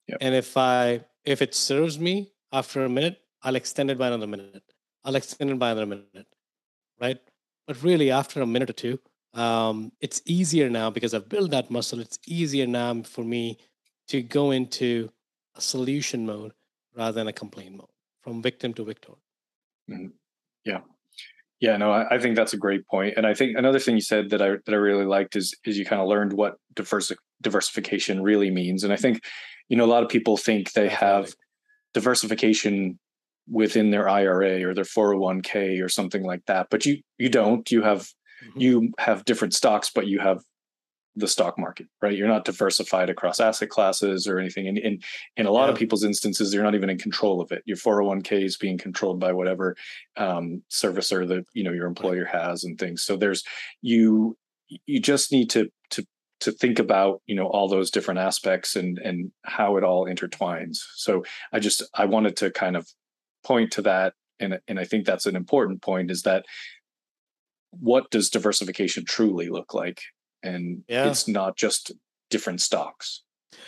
Yep. 0.09 0.19
and 0.21 0.35
if 0.35 0.57
i 0.57 1.01
if 1.25 1.43
it 1.43 1.55
serves 1.55 1.99
me 1.99 2.33
after 2.53 2.85
a 2.85 2.89
minute 2.89 3.21
i'll 3.43 3.57
extend 3.57 3.91
it 3.91 3.99
by 3.99 4.09
another 4.09 4.27
minute. 4.27 4.63
I'll 5.05 5.15
extend 5.17 5.51
it 5.51 5.59
by 5.59 5.71
another 5.71 5.87
minute 5.87 6.27
right? 7.01 7.19
But 7.67 7.83
really 7.83 8.11
after 8.11 8.43
a 8.43 8.47
minute 8.47 8.71
or 8.71 8.75
two 8.75 8.99
um, 9.33 9.93
it's 10.01 10.21
easier 10.27 10.69
now 10.69 10.91
because 10.91 11.15
i've 11.15 11.29
built 11.29 11.51
that 11.53 11.71
muscle. 11.71 12.01
It's 12.01 12.19
easier 12.27 12.67
now 12.67 13.03
for 13.03 13.25
me 13.25 13.59
to 14.09 14.23
go 14.23 14.51
into 14.51 15.11
a 15.55 15.61
solution 15.61 16.27
mode 16.27 16.53
rather 16.97 17.13
than 17.13 17.29
a 17.29 17.33
complaint 17.33 17.77
mode 17.77 17.95
from 18.23 18.43
victim 18.43 18.75
to 18.75 18.85
victor. 18.85 19.13
Mm-hmm. 19.89 20.09
yeah 20.65 20.81
yeah, 21.61 21.77
no, 21.77 21.91
I, 21.91 22.17
I, 22.17 22.19
think 22.19 22.37
that's 22.37 22.55
a 22.55 22.59
great 22.59 22.87
point. 22.87 23.15
And 23.19 23.27
I 23.27 23.35
think 23.35 23.57
another 23.57 23.79
thing 23.79 23.95
you 23.95 24.01
said 24.01 24.31
that 24.31 24.41
I 24.41 24.57
that 24.65 24.73
I 24.73 24.77
really 24.77 25.05
liked 25.05 25.37
is 25.37 25.55
is 25.65 25.79
you 25.79 25.85
kind 25.85 26.01
of 26.01 26.09
learned 26.09 26.33
what 26.33 26.57
diversi- 26.75 27.17
diversification 27.43 28.23
really 28.23 28.51
means. 28.51 28.83
And 28.83 28.93
I 28.93 28.97
think, 28.97 29.23
you 29.69 29.77
know, 29.77 29.85
a 29.85 29.87
lot 29.87 30.03
of 30.03 30.09
people 30.09 30.39
think 30.39 30.73
they 30.73 30.89
have 30.89 31.35
diversification 31.93 32.99
within 33.47 33.91
their 33.91 34.09
IRA 34.09 34.67
or 34.67 34.75
their 34.75 34.85
401k 34.85 35.85
or 35.85 35.89
something 35.89 36.23
like 36.23 36.45
that, 36.47 36.69
but 36.71 36.87
you 36.87 36.99
you 37.19 37.29
don't. 37.29 37.71
You 37.71 37.83
have 37.83 38.03
mm-hmm. 38.03 38.61
you 38.61 38.93
have 38.99 39.27
different 39.27 39.53
stocks, 39.53 39.91
but 39.95 40.07
you 40.07 40.19
have 40.19 40.41
the 41.17 41.29
stock 41.29 41.59
market, 41.59 41.87
right? 42.01 42.17
You're 42.17 42.29
not 42.29 42.45
diversified 42.45 43.11
across 43.11 43.41
asset 43.41 43.69
classes 43.69 44.27
or 44.27 44.39
anything. 44.39 44.69
And 44.69 44.79
in 44.79 45.01
in 45.37 45.47
a 45.47 45.51
lot 45.51 45.67
yeah. 45.67 45.73
of 45.73 45.79
people's 45.79 46.05
instances, 46.05 46.55
you're 46.55 46.63
not 46.63 46.75
even 46.75 46.91
in 46.91 46.99
control 46.99 47.41
of 47.41 47.51
it. 47.53 47.63
Your 47.67 47.77
401k 47.77 48.45
is 48.45 48.57
being 48.57 48.79
controlled 48.79 49.19
by 49.19 49.33
whatever 49.33 49.77
um, 50.17 50.63
servicer 50.71 51.27
that 51.29 51.45
you 51.53 51.65
know 51.65 51.73
your 51.73 51.87
employer 51.87 52.25
has 52.25 52.65
and 52.65 52.79
things. 52.79 53.03
So 53.03 53.17
there's 53.17 53.43
you 53.83 54.37
you 54.87 55.01
just 55.01 55.33
need 55.33 55.51
to 55.51 55.71
to 55.91 56.07
to 56.41 56.53
think 56.53 56.79
about 56.79 57.23
you 57.27 57.35
know 57.35 57.47
all 57.47 57.69
those 57.69 57.91
different 57.91 58.21
aspects 58.21 58.77
and 58.77 58.99
and 58.99 59.33
how 59.45 59.77
it 59.77 59.85
all 59.85 60.07
intertwines. 60.07 60.79
So 60.95 61.25
I 61.53 61.59
just 61.59 61.83
I 61.95 62.05
wanted 62.07 62.37
to 62.39 62.51
kind 62.51 62.77
of 62.77 62.89
point 63.45 63.73
to 63.73 63.83
that, 63.83 64.15
and 64.39 64.61
and 64.69 64.79
I 64.79 64.85
think 64.85 65.07
that's 65.07 65.27
an 65.27 65.37
important 65.37 65.83
point 65.83 66.11
is 66.11 66.23
that 66.23 66.45
what 67.71 68.11
does 68.11 68.31
diversification 68.31 69.05
truly 69.05 69.49
look 69.49 69.75
like 69.75 70.03
and 70.43 70.83
yeah. 70.89 71.09
it's 71.09 71.29
not 71.29 71.57
just 71.57 71.93
different 72.31 72.61
stocks. 72.61 73.23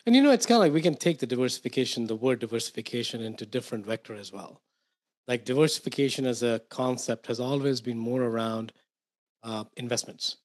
And 0.06 0.14
you 0.14 0.22
know, 0.22 0.30
it's 0.30 0.46
kind 0.46 0.56
of 0.56 0.62
like 0.62 0.72
we 0.72 0.82
can 0.82 0.94
take 0.94 1.18
the 1.18 1.26
diversification, 1.26 2.06
the 2.06 2.16
word 2.16 2.40
diversification, 2.40 3.20
into 3.20 3.46
different 3.46 3.86
vector 3.86 4.14
as 4.14 4.32
well. 4.32 4.60
Like 5.28 5.44
diversification 5.44 6.26
as 6.26 6.42
a 6.42 6.60
concept 6.70 7.26
has 7.26 7.40
always 7.40 7.80
been 7.80 7.98
more 7.98 8.22
around 8.22 8.72
uh, 9.42 9.64
investments. 9.76 10.38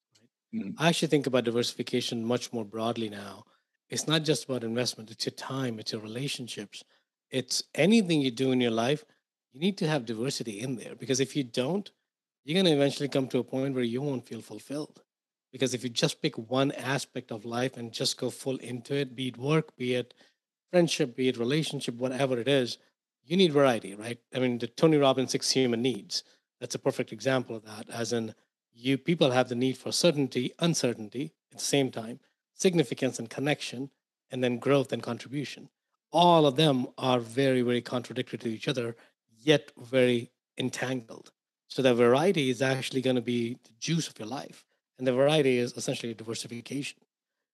Right? 0.54 0.66
Mm-hmm. 0.66 0.82
I 0.82 0.90
actually 0.90 1.08
think 1.10 1.28
about 1.28 1.46
diversification 1.46 2.24
much 2.24 2.54
more 2.54 2.66
broadly 2.66 3.10
now. 3.10 3.44
It's 3.90 4.08
not 4.08 4.24
just 4.24 4.46
about 4.46 4.64
investment; 4.64 5.12
it's 5.12 5.26
your 5.26 5.34
time, 5.34 5.80
it's 5.80 5.94
your 5.94 6.02
relationships, 6.02 6.84
it's 7.32 7.64
anything 7.76 8.22
you 8.22 8.32
do 8.32 8.52
in 8.52 8.62
your 8.62 8.72
life. 8.72 9.04
You 9.54 9.62
need 9.62 9.78
to 9.80 9.88
have 9.88 10.06
diversity 10.06 10.60
in 10.60 10.76
there 10.76 10.96
because 10.96 11.20
if 11.20 11.36
you 11.36 11.44
don't, 11.44 11.90
you're 12.44 12.62
going 12.62 12.66
to 12.66 12.80
eventually 12.80 13.10
come 13.10 13.28
to 13.30 13.40
a 13.40 13.44
point 13.44 13.76
where 13.76 13.84
you 13.84 14.02
won't 14.02 14.28
feel 14.28 14.42
fulfilled. 14.42 15.02
Because 15.58 15.74
if 15.74 15.84
you 15.84 15.90
just 15.90 16.22
pick 16.22 16.38
one 16.38 16.72
aspect 16.74 17.32
of 17.32 17.44
life 17.44 17.78
and 17.78 17.92
just 17.92 18.16
go 18.20 18.30
full 18.30 18.58
into 18.58 18.94
it, 18.94 19.16
be 19.16 19.30
it 19.30 19.38
work, 19.38 19.76
be 19.76 19.96
it 19.96 20.14
friendship, 20.70 21.16
be 21.16 21.30
it 21.30 21.38
relationship, 21.38 21.96
whatever 21.96 22.38
it 22.38 22.48
is, 22.48 22.78
you 23.26 23.36
need 23.36 23.52
variety, 23.52 23.96
right? 23.96 24.20
I 24.36 24.38
mean, 24.38 24.60
the 24.60 24.68
Tony 24.68 24.98
Robbins 24.98 25.32
six 25.32 25.50
human 25.50 25.82
needs. 25.82 26.24
That's 26.60 26.76
a 26.76 26.80
perfect 26.80 27.12
example 27.12 27.56
of 27.56 27.66
that. 27.66 27.90
As 27.90 28.14
in, 28.14 28.36
you 28.72 29.00
people 29.00 29.32
have 29.32 29.50
the 29.50 29.56
need 29.56 29.80
for 29.80 29.92
certainty, 29.92 30.54
uncertainty 30.60 31.34
at 31.52 31.58
the 31.58 31.64
same 31.64 31.90
time, 31.90 32.20
significance 32.54 33.18
and 33.18 33.28
connection, 33.28 33.90
and 34.30 34.44
then 34.44 34.60
growth 34.60 34.94
and 34.94 35.02
contribution. 35.02 35.70
All 36.12 36.46
of 36.46 36.56
them 36.56 36.86
are 37.00 37.20
very, 37.20 37.64
very 37.64 37.82
contradictory 37.82 38.38
to 38.38 38.50
each 38.50 38.68
other, 38.68 38.96
yet 39.42 39.72
very 39.76 40.30
entangled. 40.56 41.32
So 41.68 41.82
the 41.82 41.96
variety 41.96 42.52
is 42.52 42.62
actually 42.62 43.02
going 43.02 43.16
to 43.16 43.24
be 43.24 43.56
the 43.64 43.72
juice 43.80 44.08
of 44.08 44.20
your 44.20 44.28
life. 44.28 44.67
And 44.98 45.08
the 45.08 45.14
variety 45.14 45.58
is 45.58 45.74
essentially 45.74 46.14
diversification. 46.14 47.00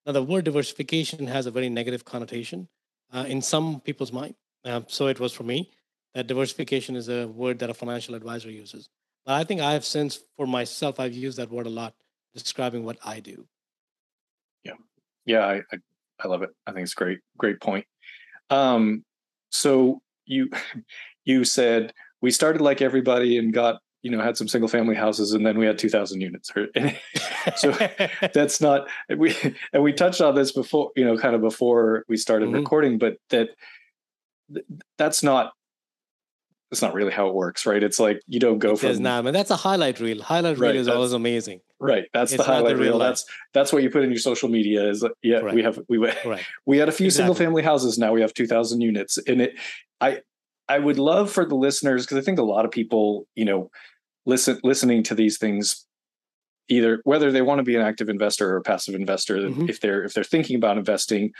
Now, 0.06 0.14
the 0.14 0.24
word 0.24 0.46
diversification 0.46 1.28
has 1.28 1.46
a 1.46 1.52
very 1.52 1.70
negative 1.70 2.06
connotation 2.06 2.68
uh, 3.12 3.26
in 3.28 3.42
some 3.42 3.80
people's 3.82 4.12
mind. 4.12 4.36
Uh, 4.66 4.82
so 4.88 5.08
it 5.08 5.20
was 5.20 5.34
for 5.34 5.44
me 5.44 5.72
that 6.14 6.28
diversification 6.28 6.96
is 6.96 7.10
a 7.10 7.28
word 7.28 7.60
that 7.60 7.70
a 7.70 7.74
financial 7.74 8.16
advisor 8.16 8.50
uses. 8.50 8.90
But 9.26 9.34
I 9.36 9.44
think 9.44 9.62
I 9.62 9.74
have 9.74 9.86
since, 9.86 10.20
for 10.38 10.46
myself, 10.46 11.00
I've 11.00 11.14
used 11.14 11.38
that 11.38 11.50
word 11.50 11.68
a 11.68 11.70
lot 11.70 11.94
describing 12.34 12.84
what 12.84 12.98
I 13.06 13.20
do. 13.20 13.46
Yeah. 14.64 14.74
Yeah. 15.26 15.46
I, 15.46 15.56
I, 15.72 15.78
I 16.20 16.28
love 16.28 16.44
it. 16.44 16.50
I 16.68 16.72
think 16.72 16.84
it's 16.84 16.94
great. 16.94 17.20
Great 17.38 17.60
point. 17.62 17.86
Um, 18.50 19.04
so 19.50 20.02
you, 20.26 20.50
you 21.26 21.44
said 21.44 21.94
we 22.22 22.32
started 22.32 22.62
like 22.62 22.82
everybody 22.82 23.38
and 23.38 23.54
got 23.54 23.82
you 24.04 24.12
know 24.12 24.22
had 24.22 24.38
some 24.38 24.48
single 24.48 24.68
family 24.68 24.96
houses 24.96 25.32
and 25.32 25.46
then 25.46 25.58
we 25.58 25.66
had 25.66 25.80
2000 25.80 26.22
units 26.22 26.52
so 27.56 27.72
that's 28.34 28.62
not 28.62 28.88
we 29.18 29.36
and 29.72 29.82
we 29.82 29.92
touched 29.92 30.22
on 30.22 30.36
this 30.36 30.52
before 30.52 30.92
you 30.96 31.04
know 31.04 31.18
kind 31.18 31.34
of 31.34 31.42
before 31.42 32.06
we 32.08 32.18
started 32.18 32.48
mm-hmm. 32.48 32.58
recording 32.58 33.00
but 33.00 33.18
that 33.30 33.50
that's 34.98 35.24
not 35.24 35.54
that's 36.70 36.82
not 36.82 36.94
really 36.94 37.12
how 37.12 37.28
it 37.28 37.34
works 37.34 37.66
right 37.66 37.82
it's 37.82 38.00
like 38.00 38.20
you 38.28 38.40
don't 38.40 38.60
go 38.60 38.74
it 38.74 38.80
from 38.80 39.02
not 39.02 39.24
man 39.24 39.34
that's 39.34 39.52
a 39.52 39.56
highlight 39.56 40.00
reel 40.00 40.22
highlight 40.22 40.58
right, 40.58 40.72
reel 40.72 40.82
is 40.82 40.88
always 40.88 41.14
amazing 41.14 41.62
right 41.80 42.06
that's 42.14 42.34
it's 42.34 42.44
the 42.44 42.52
highlight 42.52 42.76
the 42.76 42.82
reel 42.82 42.98
life. 42.98 43.10
that's 43.10 43.26
that's 43.54 43.72
what 43.72 43.84
you 43.84 43.90
put 43.90 44.04
in 44.04 44.10
your 44.10 44.20
social 44.20 44.50
media 44.50 44.90
is 44.90 45.06
yeah 45.22 45.38
right. 45.38 45.56
we 45.56 45.64
have 45.64 45.80
we 45.88 45.98
right. 46.26 46.44
we 46.66 46.78
had 46.78 46.90
a 46.90 46.92
few 46.92 47.06
exactly. 47.06 47.34
single 47.34 47.36
family 47.36 47.64
houses 47.64 47.98
now 47.98 48.12
we 48.12 48.22
have 48.22 48.34
2000 48.34 48.82
units 48.82 49.18
and 49.28 49.42
it 49.42 49.58
i 50.02 50.20
I 50.70 50.80
would 50.80 50.98
love 50.98 51.32
for 51.32 51.46
the 51.46 51.56
listeners 51.56 52.06
because 52.06 52.18
I 52.18 52.22
think 52.22 52.40
a 52.40 52.44
lot 52.44 52.66
of 52.66 52.72
people, 52.72 53.28
you 53.36 53.46
know, 53.46 53.70
listen 54.26 54.60
listening 54.64 55.04
to 55.04 55.16
these 55.16 55.38
things 55.38 55.86
either 56.70 57.02
whether 57.04 57.32
they 57.32 57.42
want 57.42 57.60
to 57.60 57.64
be 57.64 57.76
an 57.76 57.82
active 57.82 58.10
investor 58.10 58.50
or 58.50 58.58
a 58.58 58.62
passive 58.62 58.96
investor 58.96 59.36
mm-hmm. 59.38 59.70
if 59.70 59.80
they're 59.82 60.04
if 60.04 60.14
they're 60.14 60.24
thinking 60.24 60.56
about 60.56 60.78
investing 60.78 61.32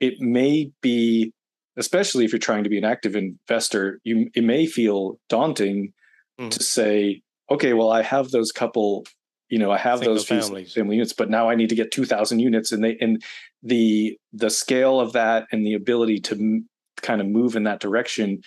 it 0.00 0.20
may 0.20 0.70
be 0.80 1.32
especially 1.76 2.24
if 2.24 2.32
you're 2.32 2.38
trying 2.38 2.64
to 2.64 2.70
be 2.70 2.78
an 2.78 2.84
active 2.84 3.16
investor 3.16 4.00
you 4.04 4.30
it 4.34 4.44
may 4.44 4.66
feel 4.66 5.18
daunting 5.28 5.92
mm. 6.40 6.50
to 6.50 6.62
say 6.62 7.20
okay 7.50 7.72
well 7.72 7.90
i 7.90 8.02
have 8.02 8.30
those 8.30 8.52
couple 8.52 9.04
you 9.48 9.58
know 9.58 9.70
i 9.70 9.78
have 9.78 9.98
Single 9.98 10.14
those 10.14 10.26
families. 10.26 10.72
family 10.72 10.96
units 10.96 11.12
but 11.12 11.30
now 11.30 11.48
i 11.48 11.54
need 11.54 11.68
to 11.68 11.74
get 11.74 11.90
2000 11.90 12.38
units 12.38 12.72
and 12.72 12.84
they 12.84 12.96
and 13.00 13.22
the 13.62 14.16
the 14.32 14.50
scale 14.50 15.00
of 15.00 15.12
that 15.14 15.46
and 15.50 15.66
the 15.66 15.74
ability 15.74 16.20
to 16.20 16.34
m- 16.34 16.68
kind 17.02 17.20
of 17.20 17.26
move 17.26 17.56
in 17.56 17.64
that 17.64 17.80
direction 17.80 18.42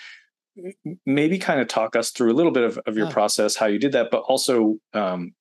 maybe 1.05 1.37
kind 1.37 1.59
of 1.59 1.67
talk 1.67 1.95
us 1.95 2.11
through 2.11 2.31
a 2.31 2.35
little 2.35 2.51
bit 2.51 2.63
of, 2.63 2.77
of 2.85 2.97
your 2.97 3.09
process, 3.09 3.55
how 3.55 3.67
you 3.67 3.79
did 3.79 3.91
that, 3.93 4.11
but 4.11 4.19
also 4.19 4.77
um, 4.93 5.33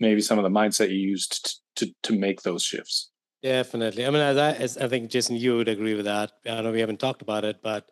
maybe 0.00 0.20
some 0.20 0.38
of 0.38 0.44
the 0.44 0.50
mindset 0.50 0.90
you 0.90 0.96
used 0.96 1.62
to, 1.76 1.86
to, 1.86 1.94
to 2.04 2.18
make 2.18 2.42
those 2.42 2.62
shifts. 2.62 3.10
Definitely. 3.42 4.04
I 4.04 4.10
mean, 4.10 4.20
as 4.20 4.36
I, 4.36 4.52
as 4.52 4.78
I 4.78 4.88
think 4.88 5.10
Jason, 5.10 5.36
you 5.36 5.56
would 5.56 5.68
agree 5.68 5.94
with 5.94 6.06
that. 6.06 6.32
I 6.48 6.60
know 6.60 6.72
we 6.72 6.80
haven't 6.80 6.98
talked 6.98 7.22
about 7.22 7.44
it, 7.44 7.60
but 7.62 7.88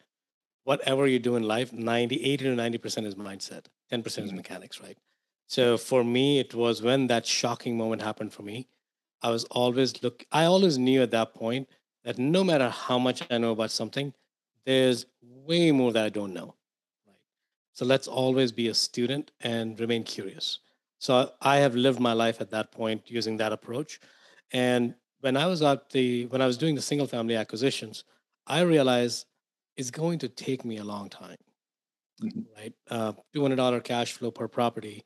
whatever 0.64 1.06
you 1.06 1.20
do 1.20 1.36
in 1.36 1.44
life, 1.44 1.72
90, 1.72 2.24
80 2.24 2.44
to 2.44 2.56
90% 2.56 3.06
is 3.06 3.14
mindset, 3.14 3.66
10% 3.92 4.02
mm-hmm. 4.02 4.24
is 4.24 4.32
mechanics, 4.32 4.80
right? 4.80 4.98
So 5.46 5.76
for 5.76 6.02
me, 6.02 6.40
it 6.40 6.54
was 6.54 6.82
when 6.82 7.06
that 7.06 7.24
shocking 7.26 7.76
moment 7.76 8.02
happened 8.02 8.32
for 8.32 8.42
me. 8.42 8.68
I 9.22 9.30
was 9.30 9.44
always 9.44 10.02
look. 10.02 10.24
I 10.32 10.44
always 10.44 10.76
knew 10.76 11.02
at 11.02 11.12
that 11.12 11.34
point 11.34 11.68
that 12.04 12.18
no 12.18 12.44
matter 12.44 12.68
how 12.68 12.98
much 12.98 13.22
I 13.30 13.38
know 13.38 13.52
about 13.52 13.70
something, 13.70 14.12
there's 14.66 15.06
way 15.22 15.72
more 15.72 15.92
that 15.92 16.04
I 16.04 16.10
don't 16.10 16.34
know. 16.34 16.54
Right. 17.06 17.16
So 17.72 17.84
let's 17.86 18.08
always 18.08 18.52
be 18.52 18.68
a 18.68 18.74
student 18.74 19.30
and 19.40 19.80
remain 19.80 20.04
curious. 20.04 20.58
So 20.98 21.32
I 21.40 21.56
have 21.58 21.74
lived 21.74 22.00
my 22.00 22.12
life 22.12 22.40
at 22.40 22.50
that 22.50 22.72
point 22.72 23.10
using 23.10 23.36
that 23.38 23.52
approach. 23.52 24.00
And 24.52 24.94
when 25.20 25.36
I 25.36 25.46
was 25.46 25.62
at 25.62 25.90
the 25.90 26.26
when 26.26 26.42
I 26.42 26.46
was 26.46 26.58
doing 26.58 26.74
the 26.74 26.82
single 26.82 27.06
family 27.06 27.36
acquisitions, 27.36 28.04
I 28.46 28.60
realized 28.60 29.26
it's 29.76 29.90
going 29.90 30.18
to 30.20 30.28
take 30.28 30.64
me 30.64 30.78
a 30.78 30.84
long 30.84 31.08
time. 31.08 31.36
Mm-hmm. 32.22 32.40
Right, 32.56 32.72
uh, 32.90 33.12
two 33.34 33.42
hundred 33.42 33.56
dollar 33.56 33.80
cash 33.80 34.12
flow 34.12 34.30
per 34.30 34.48
property, 34.48 35.04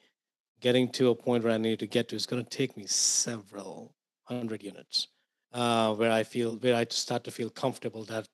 getting 0.60 0.88
to 0.90 1.10
a 1.10 1.14
point 1.14 1.42
where 1.42 1.52
I 1.52 1.58
need 1.58 1.80
to 1.80 1.86
get 1.86 2.08
to 2.08 2.16
is 2.16 2.24
going 2.24 2.44
to 2.44 2.56
take 2.56 2.76
me 2.76 2.86
several 2.86 3.94
hundred 4.24 4.62
units, 4.62 5.08
uh, 5.52 5.92
where 5.94 6.12
I 6.12 6.22
feel 6.22 6.52
where 6.58 6.76
I 6.76 6.86
start 6.88 7.24
to 7.24 7.32
feel 7.32 7.50
comfortable 7.50 8.04
that 8.04 8.28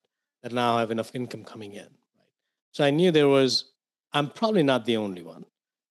that 0.47 0.55
now 0.55 0.79
have 0.79 0.93
enough 0.93 1.11
income 1.13 1.43
coming 1.43 1.73
in. 1.73 1.89
So 2.71 2.85
I 2.85 2.91
knew 2.91 3.11
there 3.11 3.27
was, 3.27 3.65
I'm 4.13 4.31
probably 4.31 4.63
not 4.63 4.85
the 4.85 4.97
only 4.97 5.23
one 5.23 5.45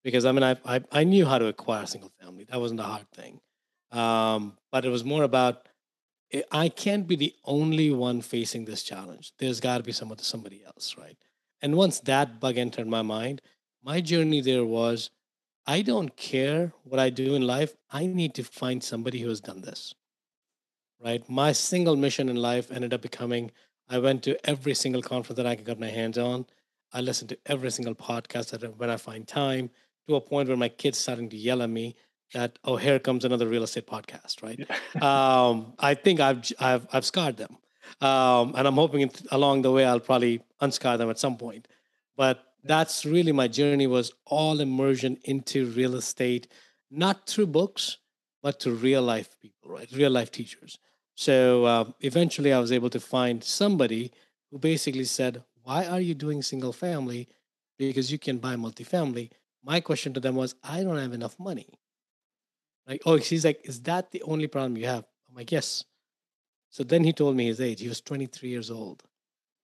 because 0.05 0.25
I 0.25 0.31
mean, 0.31 0.45
I, 0.45 0.57
I, 0.65 0.81
I 0.93 1.03
knew 1.03 1.27
how 1.27 1.39
to 1.39 1.47
acquire 1.47 1.87
single 1.87 2.13
family. 2.21 2.45
That 2.45 2.61
wasn't 2.61 2.79
a 2.79 2.85
hard 2.85 3.11
thing. 3.11 3.41
Um, 3.91 4.57
but 4.71 4.85
it 4.85 4.91
was 4.91 5.03
more 5.03 5.25
about, 5.25 5.69
eh, 6.31 6.43
I 6.53 6.69
can't 6.69 7.09
be 7.09 7.17
the 7.17 7.35
only 7.45 7.91
one 7.91 8.21
facing 8.21 8.65
this 8.65 8.85
challenge. 8.85 9.33
There's 9.41 9.59
got 9.59 9.79
to 9.79 9.83
be 9.83 9.91
some, 9.91 10.15
somebody 10.19 10.63
else, 10.65 10.95
right? 10.97 11.19
And 11.61 11.75
once 11.75 11.99
that 12.01 12.39
bug 12.39 12.57
entered 12.57 12.87
my 12.87 13.03
mind, 13.03 13.43
my 13.83 14.01
journey 14.01 14.41
there 14.41 14.65
was 14.65 15.11
I 15.67 15.83
don't 15.83 16.17
care 16.17 16.73
what 16.85 17.01
I 17.01 17.11
do 17.11 17.35
in 17.35 17.43
life. 17.43 17.75
I 17.91 18.07
need 18.07 18.35
to 18.35 18.45
find 18.45 18.85
somebody 18.85 19.19
who 19.19 19.31
has 19.31 19.41
done 19.41 19.63
this. 19.63 19.97
Right? 21.03 21.29
My 21.29 21.51
single 21.51 21.97
mission 21.97 22.29
in 22.29 22.37
life 22.37 22.71
ended 22.71 22.95
up 22.95 23.01
becoming 23.03 23.51
I 23.89 23.99
went 23.99 24.23
to 24.25 24.49
every 24.49 24.75
single 24.75 25.03
conference 25.03 25.37
that 25.37 25.47
I 25.47 25.57
could 25.57 25.67
get 25.67 25.79
my 25.79 25.91
hands 25.91 26.19
on. 26.19 26.47
I 26.93 27.01
listened 27.01 27.31
to 27.31 27.39
every 27.47 27.71
single 27.71 27.95
podcast 27.95 28.51
that 28.51 28.79
when 28.79 28.91
I 28.91 28.97
find 28.97 29.27
time 29.27 29.71
to 30.09 30.17
a 30.17 30.21
point 30.21 30.49
where 30.49 30.57
my 30.57 30.69
kids 30.69 30.99
starting 30.99 31.29
to 31.31 31.37
yell 31.37 31.63
at 31.63 31.71
me 31.71 31.97
that 32.33 32.59
oh 32.65 32.77
here 32.77 32.99
comes 32.99 33.25
another 33.25 33.47
real 33.47 33.63
estate 33.63 33.87
podcast 33.87 34.43
right? 34.43 34.61
Um, 35.03 35.75
i 35.79 35.95
think 35.95 36.21
i've 36.21 36.51
i've 36.61 36.87
i've 36.93 37.05
scarred 37.05 37.37
them. 37.37 37.57
Um, 38.01 38.55
and 38.57 38.67
i'm 38.67 38.75
hoping 38.75 39.11
along 39.31 39.63
the 39.63 39.73
way 39.73 39.85
i'll 39.85 40.01
probably 40.01 40.41
unscar 40.61 40.99
them 40.99 41.11
at 41.11 41.19
some 41.19 41.37
point. 41.37 41.69
But 42.17 42.45
that's 42.63 43.05
really 43.05 43.33
my 43.33 43.49
journey 43.49 43.87
was 43.87 44.13
all 44.25 44.61
immersion 44.61 45.19
into 45.25 45.67
real 45.67 45.95
estate 45.95 46.47
not 46.91 47.27
through 47.27 47.47
books 47.47 47.99
but 48.43 48.61
to 48.61 48.73
real 48.73 49.03
life 49.03 49.29
people 49.41 49.71
right? 49.71 49.91
Real 49.93 50.11
life 50.11 50.31
teachers 50.31 50.79
so 51.15 51.65
uh, 51.65 51.85
eventually, 52.01 52.53
I 52.53 52.59
was 52.59 52.73
able 52.73 52.91
to 52.91 53.01
find 53.01 53.43
somebody 53.43 54.13
who 54.51 54.59
basically 54.59 55.05
said, 55.05 55.43
Why 55.63 55.87
are 55.87 56.01
you 56.01 56.15
doing 56.15 56.43
single 56.43 56.73
family? 56.73 57.29
Because 57.79 58.11
you 58.11 58.19
can 58.19 58.39
buy 58.39 58.57
multifamily. 58.57 59.31
My 59.63 59.81
question 59.81 60.13
to 60.15 60.21
them 60.21 60.35
was, 60.35 60.55
I 60.63 60.83
don't 60.83 60.99
have 60.99 61.13
enough 61.13 61.39
money. 61.39 61.69
Like, 62.87 63.03
oh, 63.07 63.17
he's 63.17 63.45
like, 63.45 63.61
Is 63.65 63.81
that 63.83 64.11
the 64.11 64.23
only 64.23 64.47
problem 64.47 64.77
you 64.77 64.87
have? 64.87 65.05
I'm 65.29 65.37
like, 65.37 65.53
Yes. 65.53 65.85
So 66.71 66.83
then 66.83 67.05
he 67.05 67.13
told 67.13 67.37
me 67.37 67.47
his 67.47 67.61
age. 67.61 67.81
He 67.81 67.89
was 67.89 68.01
23 68.01 68.49
years 68.49 68.69
old. 68.69 69.05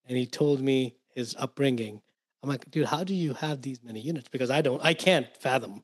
And 0.09 0.17
he 0.17 0.27
told 0.27 0.61
me 0.61 0.95
his 1.13 1.35
upbringing. 1.39 2.01
I'm 2.43 2.49
like, 2.49 2.71
dude, 2.71 2.87
how 2.87 3.03
do 3.03 3.15
you 3.15 3.35
have 3.35 3.63
these 3.63 3.83
many 3.83 4.01
units? 4.01 4.29
Because 4.29 4.49
I 4.49 4.63
don't, 4.63 4.83
I 4.85 4.95
can't 4.95 5.27
fathom. 5.37 5.83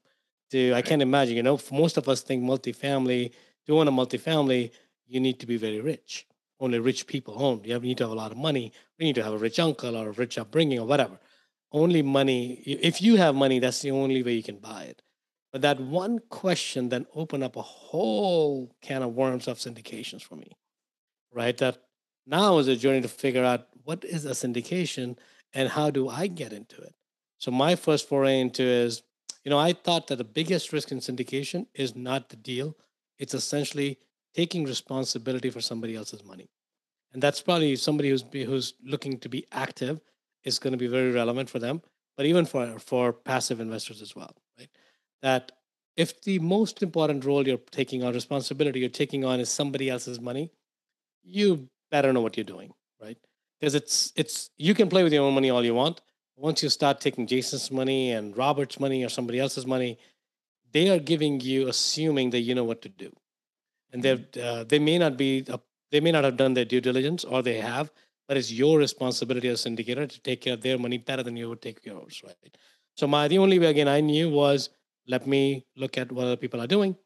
To, 0.53 0.73
I 0.75 0.83
can't 0.83 1.03
imagine. 1.03 1.37
You 1.37 1.43
know, 1.43 1.59
most 1.73 1.97
of 1.97 2.09
us 2.09 2.23
think 2.23 2.45
multifamily. 2.45 3.33
To 3.67 3.81
own 3.81 3.89
a 3.89 3.93
multifamily, 3.93 4.71
you 5.07 5.21
need 5.21 5.41
to 5.41 5.47
be 5.47 5.57
very 5.57 5.81
rich. 5.81 6.27
Only 6.61 6.79
rich 6.79 7.07
people 7.07 7.43
own. 7.43 7.63
You 7.65 7.79
need 7.81 7.99
to 7.99 8.05
have 8.05 8.13
a 8.13 8.17
lot 8.17 8.33
of 8.33 8.39
money. 8.39 8.73
You 8.99 9.07
need 9.07 9.17
to 9.17 9.23
have 9.23 9.35
a 9.35 9.39
rich 9.39 9.59
uncle 9.59 9.97
or 9.97 10.09
a 10.09 10.13
rich 10.13 10.39
upbringing 10.39 10.79
or 10.79 10.87
whatever. 10.87 11.19
Only 11.73 12.03
money. 12.03 12.53
If 12.65 13.03
you 13.03 13.17
have 13.17 13.35
money, 13.35 13.59
that's 13.59 13.83
the 13.83 13.91
only 13.91 14.23
way 14.23 14.35
you 14.35 14.43
can 14.43 14.59
buy 14.59 14.85
it. 14.85 15.03
But 15.53 15.63
that 15.63 15.81
one 15.81 16.21
question 16.31 16.89
then 16.91 17.07
opened 17.15 17.45
up 17.45 17.57
a 17.57 17.63
whole 17.63 18.75
can 18.83 19.03
of 19.03 19.15
worms 19.15 19.49
of 19.49 19.59
syndications 19.59 20.23
for 20.23 20.37
me. 20.37 20.53
right? 21.33 21.57
That 21.59 21.79
now 22.27 22.59
is 22.59 22.69
a 22.69 22.77
journey 22.77 23.03
to 23.03 23.09
figure 23.09 23.45
out 23.45 23.69
what 23.85 24.05
is 24.05 24.25
a 24.25 24.31
syndication 24.31 25.17
and 25.55 25.69
how 25.71 25.91
do 25.91 26.09
I 26.09 26.27
get 26.27 26.53
into 26.53 26.81
it. 26.83 26.95
So 27.39 27.51
my 27.51 27.77
first 27.77 28.09
foray 28.09 28.41
into 28.41 28.63
is, 28.63 29.03
you 29.45 29.51
know, 29.51 29.59
I 29.59 29.73
thought 29.75 30.09
that 30.09 30.17
the 30.17 30.25
biggest 30.25 30.73
risk 30.73 30.91
in 30.91 30.99
syndication 30.99 31.67
is 31.75 31.95
not 31.95 32.31
the 32.31 32.37
deal. 32.37 32.77
It's 33.19 33.35
essentially 33.35 33.99
taking 34.37 34.65
responsibility 34.65 35.51
for 35.51 35.61
somebody 35.61 35.97
else's 35.97 36.25
money. 36.25 36.49
And 37.13 37.23
that's 37.23 37.41
probably 37.41 37.75
somebody 37.77 38.11
who's 38.11 38.25
who's 38.33 38.75
looking 38.85 39.19
to 39.21 39.29
be 39.29 39.47
active 39.51 40.01
is 40.45 40.59
going 40.59 40.73
to 40.73 40.83
be 40.87 40.87
very 40.87 41.11
relevant 41.11 41.49
for 41.49 41.59
them, 41.59 41.83
but 42.17 42.27
even 42.27 42.45
for 42.45 42.79
for 42.79 43.13
passive 43.13 43.61
investors 43.61 44.03
as 44.03 44.15
well, 44.15 44.35
right? 44.59 44.69
That 45.23 45.53
if 45.97 46.21
the 46.23 46.39
most 46.39 46.83
important 46.83 47.25
role 47.25 47.47
you're 47.49 47.67
taking 47.71 48.05
on 48.05 48.13
responsibility 48.13 48.81
you're 48.81 49.01
taking 49.03 49.25
on 49.25 49.41
is 49.41 49.49
somebody 49.49 49.89
else's 49.89 50.21
money, 50.21 50.51
you 51.23 51.69
better 51.91 52.13
know 52.13 52.21
what 52.21 52.37
you're 52.37 52.53
doing, 52.55 52.75
right? 53.01 53.19
Because 53.59 53.75
it's 53.75 54.13
it's 54.17 54.51
you 54.59 54.75
can 54.75 54.89
play 54.89 55.03
with 55.03 55.13
your 55.13 55.25
own 55.25 55.35
money 55.35 55.51
all 55.51 55.65
you 55.65 55.75
want. 55.75 56.03
Once 56.37 56.63
you 56.63 56.69
start 56.69 57.01
taking 57.01 57.27
Jason's 57.27 57.71
money 57.71 58.13
and 58.13 58.37
Robert's 58.37 58.79
money 58.79 59.03
or 59.03 59.09
somebody 59.09 59.41
else's 59.41 59.67
money, 59.67 59.99
they 60.73 60.91
are 60.91 60.99
giving 60.99 61.41
you 61.41 61.69
assuming 61.69 62.29
that 62.31 62.41
you 62.41 62.55
know 62.55 62.65
what 62.65 62.83
to 62.83 62.91
do, 62.91 63.11
and 63.97 64.03
they 64.03 64.43
uh, 64.43 64.65
they 64.65 64.79
may 64.79 64.99
not 64.99 65.17
be 65.17 65.45
they 65.91 66.01
may 66.01 66.13
not 66.13 66.25
have 66.25 66.37
done 66.37 66.55
their 66.55 66.65
due 66.65 66.81
diligence 66.81 67.25
or 67.25 67.43
they 67.43 67.59
have, 67.59 67.91
but 68.29 68.37
it's 68.37 68.53
your 68.53 68.79
responsibility 68.79 69.49
as 69.49 69.65
syndicator 69.65 70.09
to 70.09 70.21
take 70.21 70.43
care 70.43 70.55
of 70.55 70.61
their 70.61 70.79
money 70.79 70.99
better 70.99 71.23
than 71.23 71.37
you 71.37 71.49
would 71.49 71.63
take 71.63 71.85
yours, 71.85 72.23
right? 72.25 72.57
So 72.95 73.07
my 73.07 73.27
the 73.29 73.39
only 73.39 73.59
way 73.59 73.67
again 73.67 73.89
I 73.89 74.01
knew 74.01 74.29
was 74.29 74.69
let 75.09 75.27
me 75.27 75.65
look 75.77 75.97
at 75.97 76.13
what 76.13 76.27
other 76.27 76.37
people 76.37 76.61
are 76.61 76.67
doing. 76.67 76.97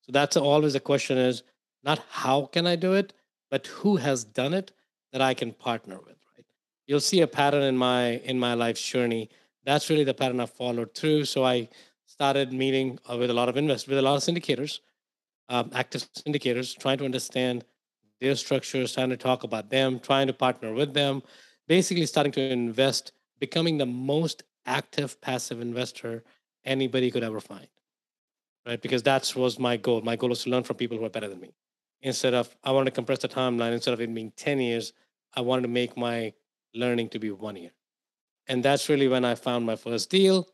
So 0.00 0.12
that's 0.12 0.36
always 0.36 0.72
the 0.72 0.80
question 0.80 1.18
is 1.18 1.42
not 1.84 2.02
how 2.10 2.46
can 2.46 2.66
I 2.66 2.76
do 2.76 2.94
it, 2.94 3.12
but 3.50 3.66
who 3.66 3.96
has 3.96 4.24
done 4.24 4.54
it 4.54 4.72
that 5.12 5.20
I 5.20 5.34
can 5.34 5.52
partner 5.52 5.98
with, 5.98 6.18
right? 6.34 6.46
You'll 6.86 7.00
see 7.00 7.20
a 7.20 7.26
pattern 7.26 7.62
in 7.62 7.76
my 7.76 8.02
in 8.32 8.40
my 8.40 8.54
life's 8.54 8.82
journey. 8.82 9.28
That's 9.64 9.88
really 9.90 10.04
the 10.04 10.14
pattern 10.14 10.40
I 10.40 10.46
followed 10.46 10.94
through. 10.94 11.26
So 11.26 11.44
I 11.44 11.68
started 12.06 12.52
meeting 12.52 12.98
uh, 13.08 13.16
with 13.16 13.30
a 13.30 13.34
lot 13.34 13.48
of 13.48 13.56
investors, 13.56 13.88
with 13.88 13.98
a 13.98 14.02
lot 14.02 14.16
of 14.16 14.22
syndicators, 14.22 14.80
um, 15.50 15.70
active 15.74 16.08
syndicators, 16.14 16.76
trying 16.78 16.96
to 16.98 17.04
understand 17.04 17.64
their 18.20 18.34
structures, 18.34 18.94
trying 18.94 19.10
to 19.10 19.16
talk 19.16 19.42
about 19.42 19.68
them, 19.68 20.00
trying 20.00 20.26
to 20.26 20.32
partner 20.32 20.72
with 20.72 20.94
them, 20.94 21.22
basically 21.68 22.06
starting 22.06 22.32
to 22.32 22.40
invest, 22.40 23.12
becoming 23.38 23.76
the 23.76 23.86
most 23.86 24.44
active 24.64 25.20
passive 25.20 25.60
investor 25.60 26.24
anybody 26.64 27.10
could 27.10 27.22
ever 27.22 27.40
find. 27.40 27.66
Right? 28.66 28.80
Because 28.80 29.02
that 29.02 29.30
was 29.36 29.58
my 29.58 29.76
goal. 29.76 30.00
My 30.00 30.16
goal 30.16 30.30
was 30.30 30.44
to 30.44 30.50
learn 30.50 30.62
from 30.62 30.76
people 30.76 30.96
who 30.96 31.04
are 31.04 31.10
better 31.10 31.28
than 31.28 31.40
me 31.40 31.52
instead 32.02 32.34
of 32.34 32.54
I 32.64 32.70
want 32.72 32.86
to 32.86 32.90
compress 32.90 33.18
the 33.18 33.28
timeline 33.28 33.72
instead 33.72 33.94
of 33.94 34.00
it 34.00 34.12
being 34.14 34.32
10 34.36 34.60
years, 34.60 34.92
I 35.34 35.40
wanted 35.40 35.62
to 35.62 35.68
make 35.68 35.96
my 35.96 36.32
learning 36.74 37.10
to 37.10 37.18
be 37.18 37.30
one 37.30 37.56
year. 37.56 37.72
And 38.48 38.62
that's 38.62 38.88
really 38.88 39.08
when 39.08 39.24
I 39.24 39.34
found 39.34 39.66
my 39.66 39.76
first 39.76 40.10
deal 40.10 40.48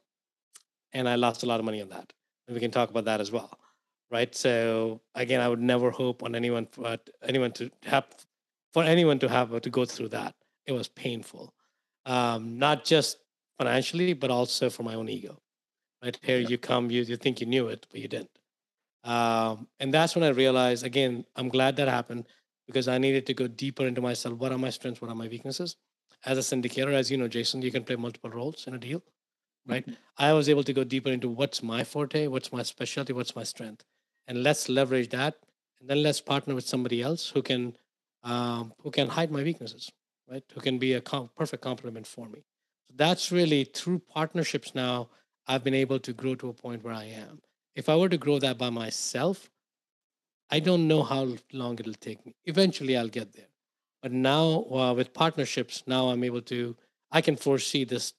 and 0.92 1.08
I 1.08 1.14
lost 1.14 1.42
a 1.42 1.46
lot 1.46 1.60
of 1.60 1.64
money 1.64 1.80
on 1.80 1.88
that. 1.90 2.12
And 2.46 2.54
we 2.54 2.60
can 2.60 2.70
talk 2.70 2.90
about 2.90 3.04
that 3.04 3.20
as 3.20 3.30
well. 3.30 3.58
Right. 4.10 4.34
So 4.34 5.00
again, 5.14 5.40
I 5.40 5.48
would 5.48 5.60
never 5.60 5.90
hope 5.90 6.22
on 6.22 6.34
anyone 6.34 6.66
for 6.70 6.96
anyone 7.22 7.52
to 7.52 7.70
have 7.84 8.06
for 8.72 8.84
anyone 8.84 9.18
to 9.18 9.28
have 9.28 9.60
to 9.60 9.70
go 9.70 9.84
through 9.84 10.08
that. 10.08 10.34
It 10.66 10.72
was 10.72 10.88
painful. 10.88 11.52
Um, 12.04 12.58
not 12.58 12.84
just 12.84 13.18
financially, 13.58 14.12
but 14.12 14.30
also 14.30 14.70
for 14.70 14.82
my 14.84 14.94
own 14.94 15.08
ego. 15.08 15.40
Right. 16.02 16.16
Here 16.22 16.38
you 16.38 16.58
come, 16.58 16.90
you, 16.90 17.02
you 17.02 17.16
think 17.16 17.40
you 17.40 17.46
knew 17.46 17.68
it, 17.68 17.86
but 17.90 18.00
you 18.00 18.06
didn't. 18.06 18.30
Um, 19.02 19.66
and 19.80 19.94
that's 19.94 20.14
when 20.14 20.24
I 20.24 20.28
realized, 20.28 20.84
again, 20.84 21.24
I'm 21.36 21.48
glad 21.48 21.76
that 21.76 21.88
happened 21.88 22.26
because 22.66 22.86
I 22.86 22.98
needed 22.98 23.26
to 23.26 23.34
go 23.34 23.46
deeper 23.46 23.86
into 23.86 24.00
myself. 24.00 24.34
What 24.34 24.52
are 24.52 24.58
my 24.58 24.70
strengths? 24.70 25.00
What 25.00 25.10
are 25.10 25.14
my 25.14 25.28
weaknesses? 25.28 25.76
As 26.24 26.38
a 26.38 26.40
syndicator, 26.40 26.92
as 26.92 27.10
you 27.10 27.16
know, 27.16 27.28
Jason, 27.28 27.62
you 27.62 27.70
can 27.70 27.84
play 27.84 27.96
multiple 27.96 28.30
roles 28.30 28.66
in 28.66 28.74
a 28.74 28.78
deal, 28.78 29.02
right? 29.66 29.86
Mm-hmm. 29.86 29.94
I 30.18 30.32
was 30.32 30.48
able 30.48 30.64
to 30.64 30.72
go 30.72 30.82
deeper 30.82 31.10
into 31.10 31.28
what's 31.28 31.62
my 31.62 31.84
forte, 31.84 32.26
what's 32.26 32.52
my 32.52 32.62
specialty, 32.62 33.12
what's 33.12 33.36
my 33.36 33.44
strength, 33.44 33.84
and 34.26 34.42
let's 34.42 34.68
leverage 34.68 35.10
that, 35.10 35.36
and 35.80 35.88
then 35.88 36.02
let's 36.02 36.20
partner 36.20 36.54
with 36.54 36.66
somebody 36.66 37.02
else 37.02 37.30
who 37.30 37.42
can 37.42 37.76
um, 38.22 38.72
who 38.82 38.90
can 38.90 39.08
hide 39.08 39.30
my 39.30 39.42
weaknesses, 39.42 39.90
right? 40.28 40.42
Who 40.54 40.60
can 40.60 40.78
be 40.78 40.94
a 40.94 41.00
com- 41.00 41.30
perfect 41.36 41.62
complement 41.62 42.06
for 42.06 42.28
me. 42.28 42.44
So 42.88 42.94
that's 42.96 43.30
really 43.30 43.64
through 43.64 44.00
partnerships 44.00 44.74
now. 44.74 45.08
I've 45.46 45.62
been 45.62 45.74
able 45.74 46.00
to 46.00 46.12
grow 46.12 46.34
to 46.36 46.48
a 46.48 46.52
point 46.52 46.82
where 46.82 46.94
I 46.94 47.04
am 47.04 47.40
if 47.76 47.90
I 47.90 47.94
were 47.94 48.08
to 48.08 48.16
grow 48.16 48.38
that 48.38 48.58
by 48.58 48.70
myself, 48.70 49.50
I 50.50 50.60
don't 50.60 50.88
know 50.88 51.02
how 51.02 51.36
long 51.52 51.78
it'll 51.78 51.92
take 51.92 52.24
me. 52.24 52.34
Eventually, 52.46 52.96
I'll 52.96 53.08
get 53.08 53.34
there. 53.34 53.50
But 54.02 54.12
now, 54.12 54.64
uh, 54.72 54.94
with 54.94 55.12
partnerships, 55.12 55.82
now 55.86 56.08
I'm 56.08 56.24
able 56.24 56.40
to, 56.42 56.74
I 57.12 57.20
can 57.20 57.36
foresee 57.36 57.84
this 57.84 58.14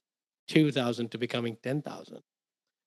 2,000 0.47 1.09
to 1.11 1.17
becoming 1.17 1.57
10,000 1.63 2.21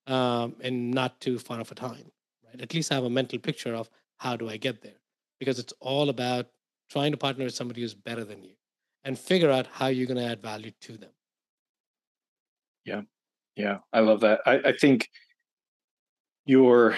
um, 0.06 0.56
in 0.60 0.90
not 0.90 1.20
too 1.20 1.38
far 1.38 1.60
of 1.60 1.70
a 1.72 1.74
time, 1.74 2.12
right? 2.52 2.62
At 2.62 2.74
least 2.74 2.92
I 2.92 2.96
have 2.96 3.04
a 3.04 3.10
mental 3.10 3.38
picture 3.38 3.74
of 3.74 3.88
how 4.18 4.36
do 4.36 4.48
I 4.48 4.56
get 4.56 4.82
there 4.82 5.00
because 5.38 5.58
it's 5.58 5.72
all 5.80 6.08
about 6.08 6.46
trying 6.90 7.12
to 7.12 7.16
partner 7.16 7.44
with 7.44 7.54
somebody 7.54 7.80
who's 7.80 7.94
better 7.94 8.24
than 8.24 8.42
you 8.42 8.52
and 9.04 9.18
figure 9.18 9.50
out 9.50 9.66
how 9.72 9.86
you're 9.86 10.06
going 10.06 10.18
to 10.18 10.24
add 10.24 10.42
value 10.42 10.72
to 10.82 10.96
them. 10.96 11.10
Yeah. 12.84 13.02
Yeah. 13.56 13.78
I 13.92 14.00
love 14.00 14.20
that. 14.20 14.40
I, 14.46 14.60
I 14.66 14.72
think 14.72 15.08
your 16.44 16.96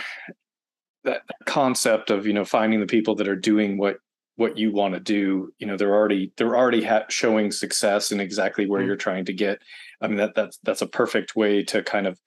that 1.05 1.23
concept 1.47 2.11
of 2.11 2.27
you 2.27 2.33
know 2.33 2.45
finding 2.45 2.81
the 2.81 2.87
people 2.87 3.15
that 3.17 3.29
are 3.29 3.37
doing 3.37 3.77
what 3.77 3.97
what 4.37 4.57
you 4.57 4.73
want 4.73 4.95
to 4.95 5.01
do 5.01 5.53
you 5.59 5.67
know 5.67 5.77
they're 5.77 5.95
already 5.95 6.33
they're 6.37 6.57
already 6.57 6.83
ha- 6.83 7.05
showing 7.09 7.51
success 7.51 8.12
in 8.12 8.21
exactly 8.21 8.67
where 8.67 8.81
mm-hmm. 8.81 8.88
you're 8.88 8.97
trying 8.97 9.25
to 9.25 9.33
get 9.33 9.61
i 10.01 10.07
mean 10.07 10.17
that 10.17 10.35
that's 10.35 10.59
that's 10.62 10.83
a 10.83 10.87
perfect 10.87 11.35
way 11.37 11.62
to 11.62 11.83
kind 11.83 12.07
of 12.07 12.19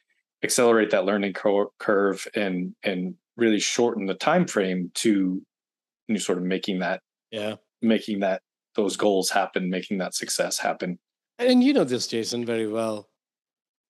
accelerate 0.46 0.92
that 0.92 1.06
learning 1.06 1.34
cur- 1.34 1.74
curve 1.80 2.26
and 2.36 2.74
and 2.84 3.16
really 3.36 3.60
shorten 3.60 4.06
the 4.06 4.14
time 4.14 4.48
frame 4.48 4.92
to 4.94 5.42
you 6.08 6.14
know, 6.14 6.18
sort 6.18 6.38
of 6.38 6.46
making 6.46 6.80
that 6.80 7.02
yeah. 7.32 7.56
making 7.82 8.20
that 8.22 8.42
those 8.76 8.96
goals 8.96 9.30
happen 9.30 9.70
making 9.70 9.98
that 9.98 10.14
success 10.14 10.60
happen. 10.60 10.98
And 11.38 11.64
you 11.64 11.74
know 11.74 11.84
this 11.84 12.08
jason 12.08 12.46
very 12.46 12.68
well. 12.68 13.10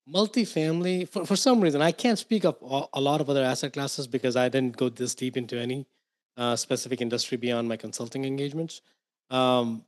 Multifamily 0.07 1.09
for, 1.09 1.25
for 1.25 1.35
some 1.35 1.61
reason 1.61 1.81
i 1.81 1.91
can't 1.91 2.19
speak 2.19 2.45
of 2.45 2.55
a 2.93 3.01
lot 3.01 3.21
of 3.21 3.29
other 3.29 3.43
asset 3.43 3.73
classes 3.73 4.05
because 4.07 4.35
i 4.35 4.47
didn't 4.49 4.77
go 4.77 4.87
this 4.89 5.15
deep 5.15 5.35
into 5.35 5.59
any 5.59 5.87
uh, 6.37 6.55
specific 6.55 7.01
industry 7.01 7.37
beyond 7.37 7.67
my 7.67 7.77
consulting 7.77 8.23
engagements. 8.25 8.81
Um, 9.29 9.83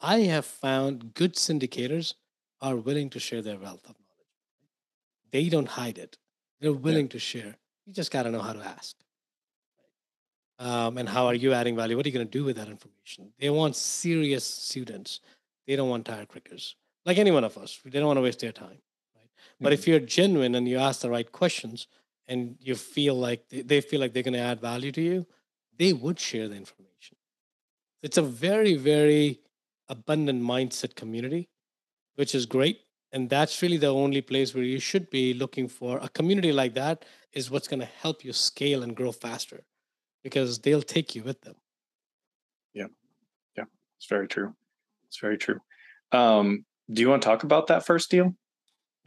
i 0.00 0.20
have 0.20 0.46
found 0.46 1.12
good 1.14 1.34
syndicators 1.34 2.14
are 2.62 2.76
willing 2.76 3.10
to 3.10 3.20
share 3.20 3.42
their 3.42 3.58
wealth 3.58 3.84
of 3.84 3.96
knowledge 3.96 4.07
they 5.30 5.48
don't 5.48 5.68
hide 5.68 5.98
it 5.98 6.18
they're 6.60 6.72
willing 6.72 7.06
yeah. 7.06 7.12
to 7.12 7.18
share 7.18 7.56
you 7.86 7.92
just 7.92 8.10
got 8.10 8.24
to 8.24 8.30
know 8.30 8.42
how 8.42 8.52
to 8.52 8.64
ask 8.64 8.96
um, 10.60 10.98
and 10.98 11.08
how 11.08 11.26
are 11.26 11.34
you 11.34 11.52
adding 11.52 11.76
value 11.76 11.96
what 11.96 12.04
are 12.04 12.08
you 12.08 12.14
going 12.14 12.26
to 12.26 12.38
do 12.38 12.44
with 12.44 12.56
that 12.56 12.68
information 12.68 13.32
they 13.38 13.50
want 13.50 13.76
serious 13.76 14.44
students 14.44 15.20
they 15.66 15.76
don't 15.76 15.88
want 15.88 16.04
tire 16.04 16.26
crickers 16.26 16.76
like 17.04 17.18
any 17.18 17.30
one 17.30 17.44
of 17.44 17.56
us 17.58 17.78
they 17.84 17.98
don't 17.98 18.08
want 18.08 18.16
to 18.16 18.22
waste 18.22 18.40
their 18.40 18.52
time 18.52 18.78
but 19.60 19.72
if 19.72 19.82
mm-hmm. 19.82 19.90
you're 19.90 20.00
genuine 20.00 20.54
and 20.54 20.68
you 20.68 20.78
ask 20.78 21.00
the 21.00 21.10
right 21.10 21.30
questions 21.30 21.86
and 22.26 22.56
you 22.60 22.74
feel 22.74 23.14
like 23.14 23.48
they 23.48 23.80
feel 23.80 24.00
like 24.00 24.12
they're 24.12 24.22
going 24.22 24.34
to 24.34 24.40
add 24.40 24.60
value 24.60 24.92
to 24.92 25.00
you, 25.00 25.26
they 25.76 25.92
would 25.92 26.20
share 26.20 26.48
the 26.48 26.56
information. 26.56 27.16
It's 28.02 28.18
a 28.18 28.22
very, 28.22 28.74
very 28.74 29.40
abundant 29.88 30.42
mindset 30.42 30.94
community, 30.94 31.48
which 32.16 32.34
is 32.34 32.46
great. 32.46 32.80
And 33.12 33.30
that's 33.30 33.62
really 33.62 33.78
the 33.78 33.92
only 33.92 34.20
place 34.20 34.54
where 34.54 34.64
you 34.64 34.78
should 34.78 35.08
be 35.10 35.32
looking 35.32 35.68
for 35.68 35.98
a 35.98 36.08
community 36.08 36.52
like 36.52 36.74
that 36.74 37.04
is 37.32 37.50
what's 37.50 37.68
going 37.68 37.80
to 37.80 37.86
help 37.86 38.24
you 38.24 38.32
scale 38.32 38.82
and 38.82 38.94
grow 38.94 39.12
faster 39.12 39.64
because 40.22 40.58
they'll 40.58 40.82
take 40.82 41.14
you 41.14 41.22
with 41.22 41.40
them. 41.40 41.54
Yeah. 42.74 42.88
Yeah. 43.56 43.64
It's 43.96 44.06
very 44.06 44.28
true. 44.28 44.54
It's 45.06 45.18
very 45.20 45.38
true. 45.38 45.60
Um, 46.12 46.64
do 46.90 47.00
you 47.02 47.08
want 47.08 47.22
to 47.22 47.28
talk 47.28 47.44
about 47.44 47.66
that 47.68 47.86
first 47.86 48.10
deal? 48.10 48.34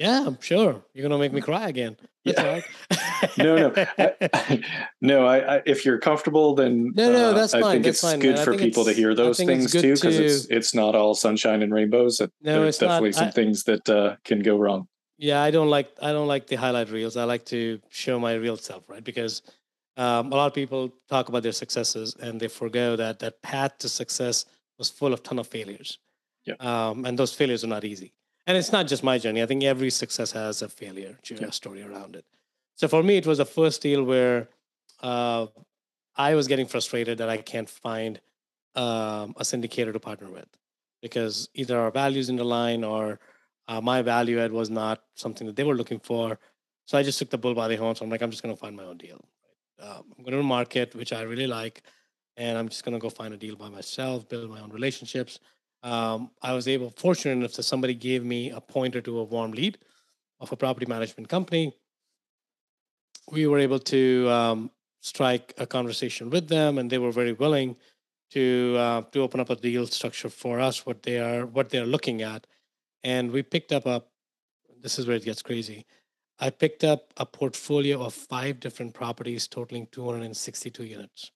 Yeah, 0.01 0.23
I'm 0.25 0.41
sure. 0.41 0.83
You're 0.95 1.03
gonna 1.03 1.19
make 1.19 1.31
me 1.31 1.41
cry 1.41 1.69
again. 1.69 1.95
That's 2.25 2.65
yeah. 2.89 3.27
no, 3.37 3.55
no, 3.55 3.85
I, 3.99 4.63
no. 5.01 5.27
I, 5.27 5.57
I, 5.57 5.61
if 5.67 5.85
you're 5.85 5.99
comfortable, 5.99 6.55
then 6.55 6.91
no, 6.95 7.11
no, 7.11 7.33
that's 7.35 7.53
uh, 7.53 7.59
fine. 7.59 7.69
I 7.69 7.71
think 7.73 7.85
that's 7.85 7.97
it's 7.97 8.11
fine, 8.11 8.19
good 8.19 8.35
man. 8.37 8.45
for 8.45 8.57
people 8.57 8.83
to 8.85 8.93
hear 8.93 9.13
those 9.13 9.37
things 9.37 9.71
too, 9.71 9.93
because 9.93 10.17
to... 10.17 10.25
it's 10.25 10.45
it's 10.45 10.73
not 10.73 10.95
all 10.95 11.13
sunshine 11.13 11.61
and 11.61 11.71
rainbows. 11.71 12.19
No, 12.19 12.29
There's 12.41 12.79
definitely 12.79 13.09
not, 13.09 13.15
some 13.15 13.31
things 13.31 13.63
that 13.65 13.87
uh, 13.87 14.15
can 14.23 14.39
go 14.39 14.57
wrong. 14.57 14.87
Yeah, 15.19 15.43
I 15.43 15.51
don't 15.51 15.69
like 15.69 15.91
I 16.01 16.11
don't 16.11 16.27
like 16.27 16.47
the 16.47 16.55
highlight 16.55 16.89
reels. 16.89 17.15
I 17.15 17.25
like 17.25 17.45
to 17.45 17.79
show 17.89 18.19
my 18.19 18.33
real 18.33 18.57
self, 18.57 18.89
right? 18.89 19.03
Because 19.03 19.43
um, 19.97 20.33
a 20.33 20.35
lot 20.35 20.47
of 20.47 20.55
people 20.55 20.91
talk 21.09 21.29
about 21.29 21.43
their 21.43 21.51
successes 21.51 22.15
and 22.19 22.39
they 22.39 22.47
forego 22.47 22.95
that 22.95 23.19
that 23.19 23.39
path 23.43 23.77
to 23.79 23.89
success 23.89 24.45
was 24.79 24.89
full 24.89 25.13
of 25.13 25.21
ton 25.21 25.37
of 25.37 25.45
failures. 25.45 25.99
Yeah. 26.45 26.55
Um, 26.59 27.05
and 27.05 27.19
those 27.19 27.35
failures 27.35 27.63
are 27.63 27.67
not 27.67 27.83
easy 27.83 28.13
and 28.47 28.57
it's 28.57 28.71
not 28.71 28.87
just 28.87 29.03
my 29.03 29.17
journey. 29.17 29.41
I 29.41 29.45
think 29.45 29.63
every 29.63 29.89
success 29.89 30.31
has 30.31 30.61
a 30.61 30.69
failure 30.69 31.17
yeah. 31.29 31.49
story 31.51 31.83
around 31.83 32.15
it. 32.15 32.25
So 32.75 32.87
for 32.87 33.03
me, 33.03 33.17
it 33.17 33.27
was 33.27 33.37
the 33.37 33.45
first 33.45 33.81
deal 33.81 34.03
where 34.03 34.49
uh, 35.01 35.47
I 36.15 36.35
was 36.35 36.47
getting 36.47 36.67
frustrated 36.67 37.19
that 37.19 37.29
I 37.29 37.37
can't 37.37 37.69
find 37.69 38.19
um, 38.75 39.35
a 39.37 39.43
syndicator 39.43 39.93
to 39.93 39.99
partner 39.99 40.29
with 40.29 40.47
because 41.01 41.49
either 41.53 41.79
our 41.79 41.91
values 41.91 42.29
in 42.29 42.35
the 42.35 42.43
line 42.43 42.83
or 42.83 43.19
uh, 43.67 43.81
my 43.81 44.01
value 44.01 44.39
add 44.39 44.51
was 44.51 44.69
not 44.69 45.03
something 45.15 45.47
that 45.47 45.55
they 45.55 45.63
were 45.63 45.75
looking 45.75 45.99
for. 45.99 46.39
So 46.85 46.97
I 46.97 47.03
just 47.03 47.19
took 47.19 47.29
the 47.29 47.37
bull 47.37 47.53
by 47.53 47.67
the 47.67 47.75
horns. 47.75 47.99
So 47.99 48.05
I'm 48.05 48.11
like, 48.11 48.21
I'm 48.21 48.31
just 48.31 48.43
going 48.43 48.53
to 48.53 48.59
find 48.59 48.75
my 48.75 48.83
own 48.83 48.97
deal. 48.97 49.23
Um, 49.79 50.13
I'm 50.17 50.23
going 50.23 50.37
to 50.37 50.43
market, 50.43 50.95
which 50.95 51.13
I 51.13 51.21
really 51.21 51.47
like, 51.47 51.83
and 52.37 52.57
I'm 52.57 52.69
just 52.69 52.83
going 52.83 52.93
to 52.93 52.99
go 52.99 53.09
find 53.09 53.33
a 53.33 53.37
deal 53.37 53.55
by 53.55 53.69
myself, 53.69 54.27
build 54.29 54.49
my 54.49 54.59
own 54.59 54.71
relationships. 54.71 55.39
Um, 55.83 56.31
I 56.41 56.53
was 56.53 56.67
able, 56.67 56.91
fortunate 56.91 57.33
enough 57.33 57.53
that 57.53 57.63
somebody 57.63 57.93
gave 57.93 58.23
me 58.23 58.51
a 58.51 58.61
pointer 58.61 59.01
to 59.01 59.19
a 59.19 59.23
warm 59.23 59.51
lead 59.51 59.77
of 60.39 60.51
a 60.51 60.55
property 60.55 60.85
management 60.85 61.29
company. 61.29 61.75
We 63.31 63.47
were 63.47 63.59
able 63.59 63.79
to 63.79 64.29
um, 64.29 64.71
strike 64.99 65.53
a 65.57 65.65
conversation 65.65 66.29
with 66.29 66.47
them, 66.47 66.77
and 66.77 66.89
they 66.89 66.97
were 66.97 67.11
very 67.11 67.33
willing 67.33 67.75
to 68.31 68.75
uh, 68.77 69.01
to 69.11 69.21
open 69.21 69.39
up 69.39 69.49
a 69.49 69.55
deal 69.55 69.85
structure 69.87 70.29
for 70.29 70.59
us, 70.59 70.85
what 70.85 71.03
they 71.03 71.19
are 71.19 71.45
what 71.45 71.69
they 71.69 71.79
are 71.79 71.85
looking 71.85 72.21
at, 72.21 72.47
and 73.03 73.31
we 73.31 73.43
picked 73.43 73.71
up 73.71 73.85
a. 73.85 74.03
This 74.81 74.97
is 74.97 75.05
where 75.05 75.17
it 75.17 75.25
gets 75.25 75.41
crazy. 75.41 75.85
I 76.39 76.49
picked 76.49 76.83
up 76.83 77.13
a 77.17 77.25
portfolio 77.25 78.01
of 78.01 78.15
five 78.15 78.59
different 78.59 78.95
properties 78.95 79.47
totaling 79.47 79.87
262 79.91 80.85
units. 80.85 81.31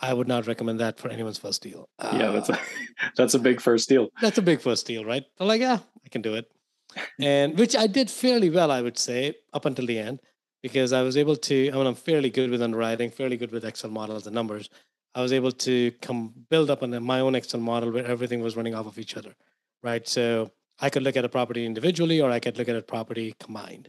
I 0.00 0.14
would 0.14 0.28
not 0.28 0.46
recommend 0.46 0.78
that 0.80 0.98
for 0.98 1.08
anyone's 1.08 1.38
first 1.38 1.62
deal. 1.62 1.88
Yeah, 2.02 2.30
that's 2.30 2.48
a 2.48 2.54
uh, 2.54 2.58
that's 3.16 3.34
a 3.34 3.38
big 3.38 3.60
first 3.60 3.88
deal. 3.88 4.10
That's 4.20 4.38
a 4.38 4.42
big 4.42 4.60
first 4.60 4.86
deal, 4.86 5.04
right? 5.04 5.24
I'm 5.40 5.48
like, 5.48 5.60
yeah, 5.60 5.78
I 6.04 6.08
can 6.08 6.22
do 6.22 6.34
it, 6.34 6.50
and 7.20 7.58
which 7.58 7.76
I 7.76 7.86
did 7.86 8.10
fairly 8.10 8.50
well, 8.50 8.70
I 8.70 8.82
would 8.82 8.98
say, 8.98 9.34
up 9.52 9.64
until 9.64 9.86
the 9.86 9.98
end, 9.98 10.20
because 10.62 10.92
I 10.92 11.02
was 11.02 11.16
able 11.16 11.36
to. 11.36 11.70
I 11.70 11.76
mean, 11.76 11.86
I'm 11.86 11.94
fairly 11.94 12.30
good 12.30 12.50
with 12.50 12.62
underwriting, 12.62 13.10
fairly 13.10 13.36
good 13.36 13.52
with 13.52 13.64
Excel 13.64 13.90
models 13.90 14.26
and 14.26 14.34
numbers. 14.34 14.70
I 15.14 15.22
was 15.22 15.32
able 15.32 15.52
to 15.52 15.90
come 16.02 16.32
build 16.48 16.70
up 16.70 16.82
on 16.82 17.02
my 17.02 17.20
own 17.20 17.34
Excel 17.34 17.60
model 17.60 17.90
where 17.90 18.06
everything 18.06 18.40
was 18.40 18.56
running 18.56 18.74
off 18.74 18.86
of 18.86 18.98
each 18.98 19.16
other, 19.16 19.34
right? 19.82 20.06
So 20.06 20.52
I 20.78 20.90
could 20.90 21.02
look 21.02 21.16
at 21.16 21.24
a 21.24 21.28
property 21.28 21.66
individually, 21.66 22.20
or 22.20 22.30
I 22.30 22.38
could 22.38 22.56
look 22.56 22.68
at 22.68 22.76
a 22.76 22.82
property 22.82 23.34
combined. 23.40 23.88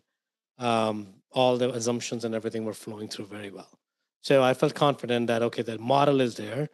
Um, 0.57 1.13
all 1.31 1.57
the 1.57 1.69
assumptions 1.71 2.25
and 2.25 2.33
everything 2.33 2.65
were 2.65 2.73
flowing 2.73 3.07
through 3.07 3.27
very 3.27 3.51
well. 3.51 3.78
So 4.21 4.43
I 4.43 4.53
felt 4.53 4.75
confident 4.75 5.27
that 5.27 5.41
okay, 5.43 5.61
the 5.61 5.77
model 5.77 6.21
is 6.21 6.35
there. 6.35 6.69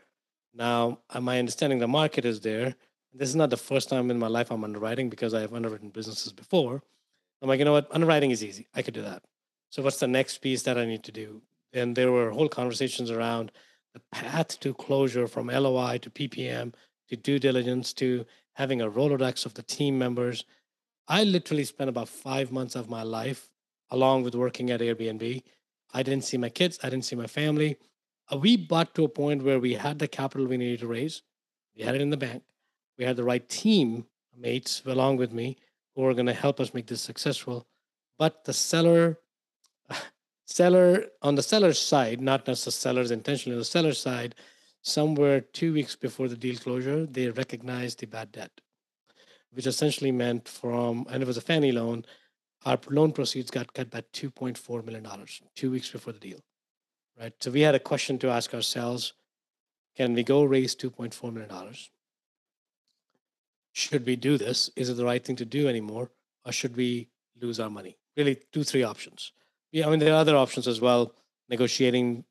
Now, 0.53 0.99
uh, 1.09 1.19
my 1.19 1.39
understanding 1.39 1.79
the 1.79 1.87
market 1.87 2.25
is 2.25 2.41
there. 2.41 2.75
This 3.13 3.29
is 3.29 3.35
not 3.35 3.49
the 3.49 3.57
first 3.57 3.89
time 3.89 4.09
in 4.11 4.19
my 4.19 4.27
life 4.27 4.51
I'm 4.51 4.63
underwriting 4.63 5.09
because 5.09 5.33
I 5.33 5.41
have 5.41 5.53
underwritten 5.53 5.89
businesses 5.89 6.33
before. 6.33 6.81
I'm 7.41 7.49
like, 7.49 7.59
you 7.59 7.65
know 7.65 7.73
what? 7.73 7.87
Underwriting 7.91 8.31
is 8.31 8.43
easy. 8.43 8.67
I 8.73 8.81
could 8.81 8.93
do 8.93 9.01
that. 9.01 9.23
So 9.69 9.81
what's 9.81 9.99
the 9.99 10.07
next 10.07 10.39
piece 10.39 10.63
that 10.63 10.77
I 10.77 10.85
need 10.85 11.03
to 11.03 11.11
do? 11.11 11.41
And 11.73 11.95
there 11.95 12.11
were 12.11 12.31
whole 12.31 12.49
conversations 12.49 13.11
around 13.11 13.51
the 13.93 14.01
path 14.11 14.59
to 14.61 14.73
closure 14.73 15.27
from 15.27 15.47
LOI 15.47 15.97
to 15.99 16.09
PPM 16.09 16.73
to 17.09 17.15
due 17.15 17.39
diligence 17.39 17.93
to 17.93 18.25
having 18.53 18.81
a 18.81 18.89
Rolodex 18.89 19.45
of 19.45 19.53
the 19.53 19.63
team 19.63 19.97
members. 19.97 20.45
I 21.07 21.23
literally 21.23 21.65
spent 21.65 21.89
about 21.89 22.09
five 22.09 22.51
months 22.51 22.75
of 22.75 22.89
my 22.89 23.03
life, 23.03 23.49
along 23.91 24.23
with 24.23 24.35
working 24.35 24.71
at 24.71 24.79
Airbnb, 24.79 25.43
I 25.95 26.03
didn't 26.03 26.25
see 26.25 26.37
my 26.37 26.49
kids. 26.49 26.77
I 26.83 26.89
didn't 26.89 27.05
see 27.05 27.15
my 27.15 27.25
family. 27.25 27.77
Uh, 28.31 28.37
we 28.37 28.57
bought 28.57 28.93
to 28.95 29.05
a 29.05 29.09
point 29.09 29.43
where 29.43 29.59
we 29.59 29.75
had 29.75 29.97
the 29.99 30.09
capital 30.09 30.45
we 30.45 30.57
needed 30.57 30.81
to 30.81 30.87
raise. 30.87 31.21
We 31.75 31.83
had 31.83 31.95
it 31.95 32.01
in 32.01 32.09
the 32.09 32.17
bank. 32.17 32.43
We 32.97 33.05
had 33.05 33.15
the 33.15 33.23
right 33.23 33.47
team 33.47 34.05
mates 34.37 34.81
along 34.85 35.17
with 35.17 35.31
me 35.31 35.57
who 35.95 36.01
were 36.01 36.13
going 36.13 36.25
to 36.25 36.33
help 36.33 36.59
us 36.59 36.73
make 36.73 36.87
this 36.87 37.01
successful. 37.01 37.65
But 38.19 38.43
the 38.43 38.51
seller, 38.51 39.19
seller 40.45 41.05
on 41.21 41.35
the 41.35 41.43
seller's 41.43 41.79
side, 41.79 42.19
not 42.19 42.45
necessarily 42.45 42.75
seller's 42.81 43.11
intentionally, 43.11 43.55
on 43.55 43.59
the 43.59 43.65
seller's 43.65 43.99
side, 43.99 44.35
somewhere 44.81 45.39
two 45.39 45.71
weeks 45.73 45.95
before 45.95 46.27
the 46.27 46.35
deal 46.35 46.57
closure, 46.57 47.05
they 47.05 47.29
recognized 47.29 47.99
the 47.99 48.07
bad 48.07 48.33
debt, 48.33 48.51
which 49.53 49.65
essentially 49.65 50.11
meant 50.11 50.49
from, 50.49 51.05
and 51.09 51.23
it 51.23 51.27
was 51.27 51.37
a 51.37 51.41
Fannie 51.41 51.71
loan, 51.71 52.05
our 52.65 52.79
loan 52.89 53.11
proceeds 53.11 53.51
got 53.51 53.73
cut 53.73 53.91
by 53.91 54.01
$2.4 54.13 54.83
million 54.83 55.07
two 55.55 55.71
weeks 55.71 55.89
before 55.89 56.13
the 56.13 56.19
deal, 56.19 56.39
right? 57.19 57.33
So 57.39 57.51
we 57.51 57.61
had 57.61 57.75
a 57.75 57.79
question 57.79 58.17
to 58.19 58.29
ask 58.29 58.53
ourselves 58.53 59.13
can 59.95 60.13
we 60.13 60.23
go 60.23 60.43
raise 60.43 60.75
$2.4 60.75 61.31
million? 61.31 61.73
Should 63.71 64.05
we 64.05 64.17
do 64.17 64.37
this? 64.37 64.69
Is 64.75 64.89
it 64.89 64.97
the 64.97 65.05
right 65.05 65.23
thing 65.23 65.37
to 65.37 65.45
do 65.45 65.69
anymore? 65.69 66.11
Or 66.45 66.51
should 66.51 66.75
we 66.75 67.07
lose 67.41 67.59
our 67.59 67.69
money? 67.69 67.97
Really, 68.17 68.37
two, 68.51 68.63
three 68.63 68.83
options. 68.83 69.31
Yeah, 69.71 69.87
I 69.87 69.89
mean, 69.89 69.99
there 69.99 70.13
are 70.13 70.19
other 70.19 70.35
options 70.35 70.67
as 70.67 70.81
well 70.81 71.13
negotiating, 71.49 72.25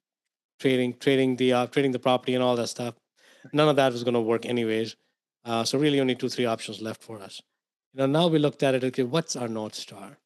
trading, 0.59 0.95
trading 0.99 1.37
the, 1.37 1.53
uh, 1.53 1.67
trading 1.69 1.93
the 1.93 1.99
property 1.99 2.35
and 2.35 2.43
all 2.43 2.57
that 2.57 2.69
stuff. 2.69 2.95
None 3.53 3.69
of 3.69 3.77
that 3.77 3.93
was 3.93 4.05
going 4.05 4.15
to 4.15 4.21
work 4.21 4.45
anyways. 4.45 4.97
Uh, 5.45 5.65
so 5.65 5.79
really 5.79 6.01
only 6.01 6.15
two, 6.15 6.29
three 6.29 6.47
options 6.47 6.81
left 6.81 7.03
for 7.03 7.21
us. 7.21 7.41
You 7.93 7.99
know, 7.99 8.07
now 8.07 8.27
we 8.27 8.39
looked 8.39 8.63
at 8.63 8.75
it, 8.75 8.85
okay, 8.85 9.03
what's 9.03 9.37
our 9.37 9.49
North 9.49 9.75
Star? 9.75 10.19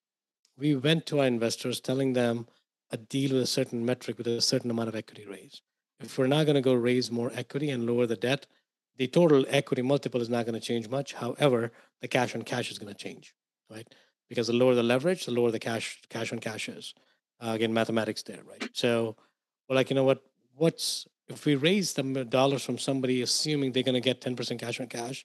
We 0.59 0.75
went 0.75 1.07
to 1.07 1.21
our 1.21 1.27
investors 1.27 1.81
telling 1.81 2.13
them 2.13 2.47
a 2.91 2.97
deal 2.97 3.33
with 3.35 3.43
a 3.43 3.47
certain 3.47 3.85
metric 3.85 4.19
with 4.19 4.27
a 4.27 4.41
certain 4.41 4.71
amount 4.71 4.89
of 4.89 4.97
equity 4.97 5.25
raise. 5.27 5.63
If 6.01 6.19
we're 6.19 6.27
not 6.27 6.47
going 6.47 6.57
to 6.57 6.61
go 6.61 6.75
raise 6.75 7.11
more 7.11 7.31
equity 7.35 7.71
and 7.71 7.87
lower 7.87 8.07
the 8.07 8.17
debt, 8.17 8.47
the 8.97 9.07
total 9.07 9.45
equity 9.49 9.83
multiple 9.83 10.21
is 10.21 10.29
not 10.29 10.47
going 10.47 10.59
to 10.59 10.67
change 10.67 10.89
much. 10.89 11.15
However, 11.15 11.73
the 12.01 12.09
cash 12.09 12.35
on 12.35 12.43
cash 12.43 12.71
is 12.71 12.79
going 12.79 12.93
to 12.93 12.99
change, 12.99 13.35
right? 13.71 13.87
Because 14.29 14.49
the 14.49 14.53
lower 14.53 14.75
the 14.75 14.83
leverage, 14.83 15.27
the 15.27 15.33
lower 15.33 15.51
the 15.51 15.59
cash 15.59 16.01
cash 16.09 16.33
on 16.33 16.39
cash 16.39 16.69
is. 16.69 16.95
Uh, 17.41 17.51
again, 17.51 17.73
mathematics 17.73 18.23
there, 18.23 18.41
right? 18.49 18.69
So 18.73 19.17
we're 19.69 19.77
like, 19.77 19.91
you 19.91 19.97
know 19.97 20.05
what? 20.05 20.23
What's 20.57 21.07
if 21.29 21.47
we 21.47 21.55
raise 21.55 21.93
the 21.93 22.03
dollars 22.25 22.65
from 22.65 22.79
somebody, 22.79 23.23
assuming 23.23 23.71
they're 23.71 23.85
going 23.85 23.95
to 23.95 24.01
get 24.01 24.21
ten 24.21 24.35
percent 24.35 24.61
cash 24.61 24.81
on 24.81 24.89
cash, 24.89 25.25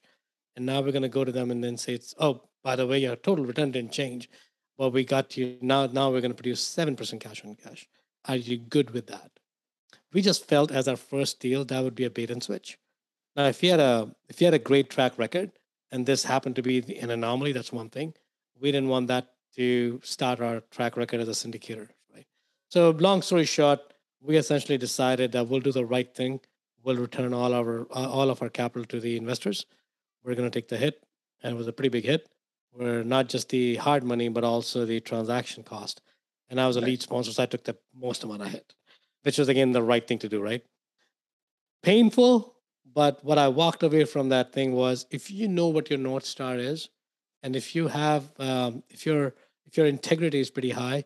and 0.56 0.65
now 0.65 0.82
we're 0.82 0.91
going 0.91 1.02
to 1.02 1.10
go 1.10 1.24
to 1.24 1.32
them 1.32 1.50
and 1.50 1.63
then 1.63 1.78
say, 1.78 1.93
it's 1.93 2.13
oh, 2.19 2.43
by 2.63 2.76
the 2.76 2.86
way, 2.86 3.00
your 3.00 3.15
total 3.15 3.46
return 3.46 3.72
didn't 3.72 3.91
change 3.91 4.30
well, 4.78 4.92
we 4.92 5.04
got 5.04 5.38
you 5.38 5.58
now. 5.62 5.86
Now 5.86 6.12
we're 6.12 6.22
going 6.22 6.32
to 6.32 6.36
produce 6.36 6.62
seven 6.62 6.96
percent 6.96 7.22
cash 7.22 7.44
on 7.46 7.56
cash. 7.56 7.88
Are 8.26 8.36
you 8.36 8.58
good 8.58 8.92
with 8.92 9.08
that? 9.08 9.32
We 10.14 10.22
just 10.22 10.48
felt 10.48 10.72
as 10.72 10.88
our 10.88 10.96
first 10.96 11.40
deal 11.40 11.66
that 11.66 11.84
would 11.84 11.96
be 11.96 12.06
a 12.06 12.10
bait 12.10 12.32
and 12.32 12.42
switch. 12.42 12.78
Now, 13.36 13.46
if 13.46 13.64
you 13.64 13.72
had 13.72 13.80
a 13.80 14.16
if 14.30 14.42
you 14.42 14.46
had 14.46 14.54
a 14.54 14.60
great 14.60 14.90
track 14.90 15.18
record 15.18 15.52
and 15.92 16.06
this 16.06 16.24
happened 16.24 16.56
to 16.56 16.62
be 16.62 16.80
an 16.98 17.10
anomaly, 17.10 17.52
that's 17.52 17.72
one 17.72 17.90
thing. 17.90 18.14
We 18.60 18.72
didn't 18.72 18.90
want 18.90 19.08
that 19.08 19.30
to 19.56 20.00
start 20.04 20.40
our 20.40 20.62
track 20.72 20.98
record 20.98 21.22
as 21.22 21.28
a 21.28 21.32
syndicator, 21.32 21.90
right? 22.14 22.26
So, 22.70 22.92
long 22.92 23.22
story 23.22 23.46
short, 23.46 23.80
we 24.22 24.38
essentially 24.38 24.78
decided 24.78 25.32
that 25.34 25.48
we'll 25.48 25.60
do 25.60 25.72
the 25.72 25.86
right 25.86 26.14
thing. 26.14 26.40
We'll 26.84 26.98
return 26.98 27.34
all 27.34 27.54
our 27.54 27.84
all 27.92 28.30
of 28.30 28.42
our 28.42 28.50
capital 28.50 28.86
to 28.86 29.00
the 29.00 29.18
investors. 29.18 29.66
We're 30.24 30.36
going 30.36 30.50
to 30.50 30.58
take 30.58 30.70
the 30.70 30.78
hit, 30.78 31.04
and 31.44 31.54
it 31.54 31.58
was 31.58 31.68
a 31.68 31.74
pretty 31.74 31.90
big 31.90 32.06
hit 32.06 32.33
were 32.76 33.04
not 33.04 33.30
just 33.30 33.50
the 33.50 33.76
hard 33.76 34.04
money, 34.04 34.30
but 34.30 34.44
also 34.44 34.86
the 34.86 35.00
transaction 35.00 35.64
cost. 35.64 36.02
And 36.50 36.60
I 36.60 36.68
was 36.68 36.76
a 36.76 36.82
lead 36.82 37.02
sponsor, 37.02 37.32
so 37.32 37.44
I 37.44 37.46
took 37.48 37.64
the 37.64 37.78
most 37.96 38.24
amount 38.24 38.42
I 38.42 38.50
hit, 38.50 38.74
which 39.24 39.38
was 39.38 39.50
again 39.50 39.72
the 39.72 39.82
right 39.82 40.06
thing 40.06 40.20
to 40.20 40.30
do, 40.30 40.42
right? 40.42 40.64
Painful, 41.82 42.56
but 42.94 43.24
what 43.24 43.38
I 43.38 43.48
walked 43.48 43.84
away 43.84 44.06
from 44.06 44.30
that 44.30 44.54
thing 44.54 44.74
was 44.74 45.06
if 45.10 45.32
you 45.32 45.48
know 45.48 45.68
what 45.68 45.90
your 45.90 46.00
North 46.00 46.26
Star 46.26 46.58
is, 46.58 46.90
and 47.42 47.56
if 47.56 47.76
you 47.76 47.88
have 47.88 48.30
um, 48.40 48.84
if 48.90 49.06
your 49.06 49.34
if 49.66 49.78
your 49.78 49.88
integrity 49.88 50.40
is 50.40 50.50
pretty 50.50 50.72
high, 50.72 51.06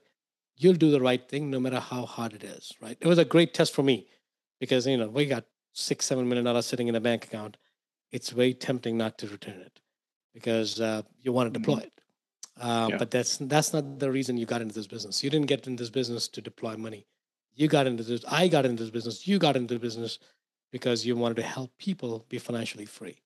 you'll 0.57 0.75
do 0.75 0.91
the 0.91 1.01
right 1.01 1.27
thing 1.27 1.49
no 1.49 1.59
matter 1.59 1.79
how 1.79 2.05
hard 2.05 2.33
it 2.33 2.43
is, 2.43 2.73
right? 2.81 2.97
It 2.99 3.07
was 3.07 3.17
a 3.17 3.25
great 3.25 3.53
test 3.53 3.73
for 3.73 3.83
me 3.83 4.07
because 4.59 4.85
you 4.85 4.97
know 4.97 5.07
we 5.07 5.25
got 5.25 5.45
six, 5.73 6.05
seven 6.05 6.27
million 6.27 6.45
dollars 6.45 6.65
sitting 6.65 6.87
in 6.87 6.95
a 6.95 7.01
bank 7.01 7.25
account. 7.25 7.57
It's 8.11 8.29
very 8.31 8.53
tempting 8.53 8.97
not 8.97 9.17
to 9.19 9.27
return 9.27 9.59
it 9.59 9.79
because 10.37 10.79
uh, 10.79 11.01
you 11.23 11.33
want 11.33 11.51
to 11.51 11.59
deploy 11.59 11.77
mm-hmm. 11.77 11.85
it. 11.85 11.93
Uh, 12.59 12.87
yeah. 12.91 12.97
But 12.97 13.09
that's 13.09 13.37
that's 13.37 13.73
not 13.73 13.99
the 13.99 14.11
reason 14.11 14.37
you 14.37 14.45
got 14.45 14.61
into 14.61 14.75
this 14.75 14.87
business. 14.87 15.23
You 15.23 15.29
didn't 15.31 15.47
get 15.47 15.65
into 15.65 15.81
this 15.81 15.89
business 15.89 16.27
to 16.29 16.41
deploy 16.41 16.77
money. 16.77 17.05
You 17.55 17.67
got 17.67 17.87
into 17.87 18.03
this. 18.03 18.23
I 18.27 18.47
got 18.47 18.65
into 18.65 18.83
this 18.83 18.91
business. 18.91 19.27
You 19.27 19.39
got 19.39 19.55
into 19.55 19.73
the 19.73 19.79
business 19.79 20.19
because 20.71 21.05
you 21.05 21.15
wanted 21.15 21.37
to 21.37 21.43
help 21.43 21.71
people 21.79 22.25
be 22.29 22.37
financially 22.37 22.85
free. 22.85 23.17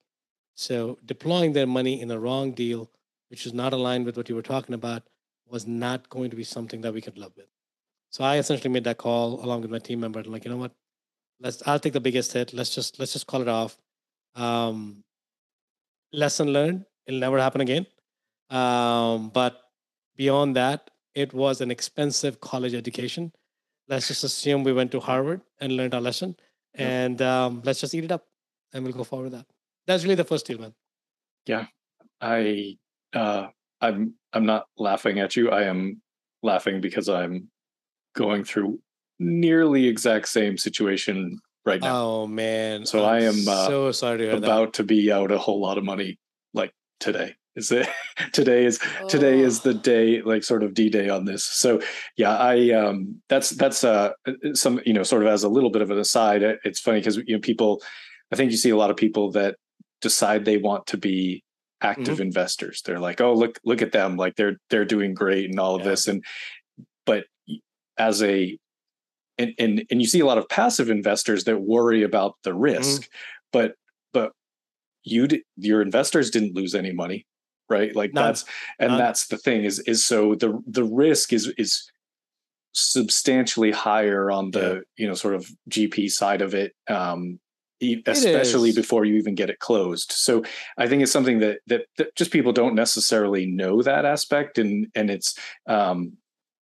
So 0.56 0.98
deploying 1.06 1.52
their 1.54 1.68
money 1.68 2.02
in 2.02 2.08
the 2.08 2.20
wrong 2.20 2.52
deal, 2.52 2.90
which 3.30 3.46
is 3.46 3.54
not 3.54 3.74
aligned 3.74 4.06
with 4.06 4.16
what 4.16 4.30
you 4.30 4.36
were 4.36 4.42
talking 4.54 4.76
about, 4.76 5.04
was 5.50 5.68
not 5.68 6.10
going 6.10 6.30
to 6.30 6.36
be 6.36 6.44
something 6.46 6.82
that 6.82 6.94
we 6.94 7.02
could 7.02 7.18
live 7.18 7.36
with. 7.36 7.48
So 8.10 8.24
I 8.24 8.38
essentially 8.38 8.70
made 8.70 8.86
that 8.86 8.98
call 8.98 9.44
along 9.44 9.62
with 9.62 9.72
my 9.72 9.80
team 9.80 10.00
member. 10.00 10.24
Like, 10.24 10.46
you 10.46 10.52
know 10.52 10.58
what? 10.58 10.74
Let's. 11.42 11.62
I'll 11.66 11.80
take 11.80 11.94
the 11.94 12.08
biggest 12.08 12.32
hit. 12.32 12.54
Let's 12.54 12.74
just 12.74 13.00
let's 13.00 13.14
just 13.14 13.28
call 13.28 13.42
it 13.42 13.50
off. 13.50 13.78
Um, 14.36 15.04
lesson 16.14 16.54
learned 16.54 16.86
it'll 17.06 17.20
never 17.20 17.40
happen 17.40 17.62
again. 17.62 17.86
Um, 18.50 19.30
but 19.30 19.62
beyond 20.16 20.56
that, 20.56 20.90
it 21.16 21.34
was 21.34 21.62
an 21.62 21.72
expensive 21.72 22.40
college 22.40 22.74
education. 22.74 23.32
Let's 23.88 24.08
just 24.08 24.24
assume 24.24 24.64
we 24.64 24.74
went 24.74 24.92
to 24.92 25.00
Harvard 25.00 25.42
and 25.60 25.76
learned 25.76 25.94
our 25.94 26.02
lesson, 26.02 26.36
and 26.74 27.22
um, 27.22 27.62
let's 27.66 27.82
just 27.82 27.94
eat 27.94 28.04
it 28.04 28.12
up, 28.12 28.26
and 28.74 28.84
we'll 28.84 28.94
go 28.94 29.04
forward 29.04 29.32
with 29.32 29.34
that. 29.34 29.46
That's 29.88 30.04
really 30.04 30.16
the 30.16 30.24
first 30.24 30.46
deal, 30.46 30.60
man. 30.60 30.74
Yeah, 31.46 31.66
I, 32.22 32.78
uh, 33.14 33.48
I'm, 33.82 34.14
I'm 34.32 34.46
not 34.46 34.68
laughing 34.78 35.20
at 35.20 35.36
you. 35.36 35.50
I 35.50 35.64
am 35.64 36.02
laughing 36.44 36.80
because 36.80 37.10
I'm 37.10 37.50
going 38.16 38.44
through 38.44 38.80
nearly 39.20 39.88
exact 39.88 40.28
same 40.28 40.58
situation 40.58 41.40
right 41.66 41.82
now. 41.82 41.96
Oh 41.96 42.28
man! 42.28 42.86
So 42.86 43.06
I'm, 43.06 43.14
I 43.14 43.20
am 43.24 43.48
uh, 43.48 43.68
so 43.68 43.92
sorry 43.92 44.20
to 44.20 44.38
about 44.38 44.68
that. 44.68 44.74
to 44.74 44.84
be 44.84 45.12
out 45.12 45.32
a 45.32 45.38
whole 45.38 45.62
lot 45.62 45.78
of 45.78 45.84
money 45.84 46.20
today. 47.02 47.36
Is 47.56 47.72
it 47.72 47.90
today 48.32 48.66
is 48.66 48.80
oh. 49.02 49.08
today 49.10 49.40
is 49.40 49.62
the 49.62 49.72
oh. 49.72 49.74
day 49.74 50.22
like 50.22 50.44
sort 50.44 50.64
of 50.64 50.74
D 50.74 50.90
day 50.90 51.10
on 51.10 51.26
this. 51.26 51.46
So 51.46 51.82
yeah, 52.16 52.36
I 52.36 52.72
um 52.72 53.22
that's 53.28 53.50
that's 53.50 53.84
uh 53.84 54.12
some 54.54 54.80
you 54.86 54.94
know 54.94 55.04
sort 55.04 55.24
of 55.24 55.28
as 55.28 55.44
a 55.44 55.50
little 55.50 55.70
bit 55.70 55.82
of 55.82 55.92
an 55.92 56.00
aside. 56.00 56.44
It's 56.64 56.80
funny 56.80 57.00
because 57.00 57.18
you 57.18 57.36
know 57.36 57.40
people, 57.40 57.82
I 58.32 58.36
think 58.36 58.52
you 58.52 58.58
see 58.58 58.70
a 58.70 58.78
lot 58.78 58.90
of 58.90 58.96
people 58.96 59.32
that 59.32 59.56
decide 60.02 60.46
they 60.46 60.58
want 60.58 60.88
to 60.88 60.98
be 60.98 61.44
active 61.82 62.16
mm-hmm. 62.16 62.24
investors. 62.24 62.82
They're 62.86 63.00
like, 63.00 63.20
oh 63.20 63.34
look 63.34 63.60
look 63.66 63.82
at 63.82 63.92
them, 63.92 64.16
like 64.16 64.36
they're 64.36 64.58
they're 64.70 64.86
doing 64.86 65.14
great 65.14 65.50
and 65.50 65.60
all 65.60 65.76
of 65.76 65.82
yeah. 65.82 65.90
this 65.90 66.08
and 66.08 66.24
but 67.06 67.26
as 67.98 68.24
a 68.24 68.58
and, 69.38 69.54
and 69.58 69.84
and 69.90 70.02
you 70.02 70.08
see 70.08 70.20
a 70.20 70.26
lot 70.26 70.38
of 70.38 70.48
passive 70.48 70.90
investors 70.90 71.44
that 71.46 71.62
worry 71.62 72.04
about 72.04 72.36
the 72.44 72.54
risk 72.54 73.02
mm-hmm. 73.02 73.12
but 73.52 73.74
but 74.14 74.32
you 75.04 75.28
your 75.58 75.82
investors 75.82 76.30
didn't 76.30 76.56
lose 76.56 76.76
any 76.76 76.92
money 76.92 77.26
right 77.70 77.96
like 77.96 78.14
None. 78.14 78.26
that's 78.26 78.46
and 78.80 78.90
None. 78.92 79.00
that's 79.00 79.28
the 79.28 79.38
thing 79.38 79.64
is 79.64 79.80
is 79.80 80.06
so 80.06 80.36
the 80.36 80.62
the 80.68 80.84
risk 80.84 81.34
is 81.34 81.48
is 81.58 81.90
substantially 82.74 83.72
higher 83.72 84.32
on 84.32 84.52
the 84.52 84.76
yeah. 84.76 84.80
you 84.98 85.08
know 85.08 85.14
sort 85.14 85.36
of 85.36 85.50
gp 85.70 86.10
side 86.10 86.42
of 86.42 86.54
it 86.54 86.74
um 86.88 87.40
especially 88.06 88.72
before 88.72 89.06
you 89.06 89.16
even 89.16 89.34
get 89.34 89.50
it 89.50 89.60
closed 89.60 90.12
so 90.12 90.44
i 90.78 90.88
think 90.88 91.02
it's 91.02 91.12
something 91.12 91.40
that, 91.40 91.60
that 91.66 91.86
that 91.98 92.16
just 92.16 92.32
people 92.32 92.54
don't 92.54 92.76
necessarily 92.76 93.46
know 93.46 93.82
that 93.82 94.06
aspect 94.06 94.58
and 94.60 94.88
and 94.94 95.10
it's 95.10 95.38
um 95.68 96.14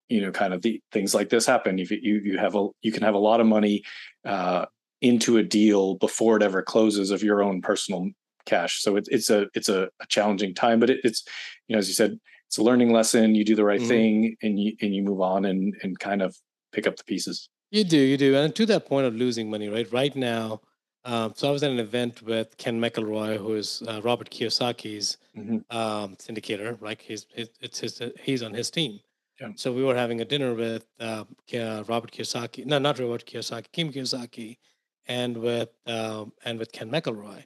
you 0.08 0.20
know 0.20 0.30
kind 0.30 0.54
of 0.54 0.62
the 0.62 0.80
things 0.92 1.14
like 1.14 1.28
this 1.28 1.44
happen 1.44 1.78
if 1.78 1.90
you 1.90 2.20
you 2.24 2.38
have 2.38 2.54
a 2.54 2.68
you 2.82 2.92
can 2.92 3.02
have 3.02 3.14
a 3.14 3.18
lot 3.18 3.40
of 3.40 3.46
money 3.46 3.82
uh, 4.24 4.64
into 5.00 5.36
a 5.36 5.42
deal 5.42 5.94
before 5.96 6.36
it 6.36 6.42
ever 6.42 6.62
closes 6.62 7.10
of 7.10 7.22
your 7.22 7.42
own 7.42 7.60
personal 7.60 8.08
cash 8.48 8.82
so 8.82 8.96
it's 8.96 9.08
it's 9.08 9.30
a 9.30 9.46
it's 9.54 9.68
a, 9.68 9.80
a 10.00 10.06
challenging 10.08 10.52
time 10.54 10.78
but 10.80 10.90
it, 10.90 11.00
it's 11.04 11.20
you 11.66 11.74
know 11.74 11.78
as 11.78 11.88
you 11.88 11.94
said 11.94 12.18
it's 12.46 12.58
a 12.58 12.62
learning 12.62 12.92
lesson 12.92 13.34
you 13.34 13.44
do 13.44 13.56
the 13.60 13.64
right 13.64 13.80
mm-hmm. 13.80 13.88
thing 13.88 14.36
and 14.42 14.58
you 14.60 14.70
and 14.82 14.94
you 14.94 15.02
move 15.02 15.20
on 15.20 15.44
and 15.44 15.74
and 15.82 15.98
kind 15.98 16.22
of 16.22 16.36
pick 16.72 16.86
up 16.86 16.96
the 16.96 17.04
pieces 17.04 17.48
you 17.70 17.84
do 17.84 17.98
you 17.98 18.16
do 18.16 18.34
and 18.36 18.54
to 18.54 18.64
that 18.66 18.86
point 18.86 19.06
of 19.06 19.14
losing 19.14 19.50
money 19.50 19.68
right 19.68 19.92
right 19.92 20.16
now 20.16 20.60
um, 21.04 21.32
so 21.34 21.48
I 21.48 21.52
was 21.52 21.62
at 21.62 21.70
an 21.70 21.78
event 21.78 22.22
with 22.22 22.58
Ken 22.58 22.78
McElroy, 22.78 23.38
who 23.38 23.54
is 23.54 23.82
uh, 23.88 24.00
Robert 24.02 24.30
Kiyosaki's 24.30 25.16
mm-hmm. 25.34 25.58
um, 25.74 26.16
syndicator. 26.16 26.76
Right, 26.82 27.00
he's, 27.00 27.24
it's 27.34 27.78
his 27.78 28.02
he's 28.20 28.42
on 28.42 28.52
his 28.52 28.68
team, 28.70 29.00
yeah. 29.40 29.50
So 29.56 29.72
we 29.72 29.84
were 29.84 29.94
having 29.94 30.20
a 30.20 30.24
dinner 30.24 30.54
with 30.54 30.84
uh, 31.00 31.24
Robert 31.52 32.12
Kiyosaki, 32.12 32.66
no, 32.66 32.78
not 32.78 32.98
Robert 32.98 33.24
Kiyosaki, 33.24 33.66
Kim 33.72 33.92
Kiyosaki, 33.92 34.58
and 35.06 35.36
with 35.36 35.70
um, 35.86 36.32
and 36.44 36.58
with 36.58 36.72
Ken 36.72 36.90
McElroy. 36.90 37.44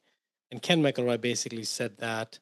And 0.53 0.63
Ken 0.63 0.83
McElroy 0.83 1.21
basically 1.21 1.65
said 1.65 1.97
that 1.99 2.39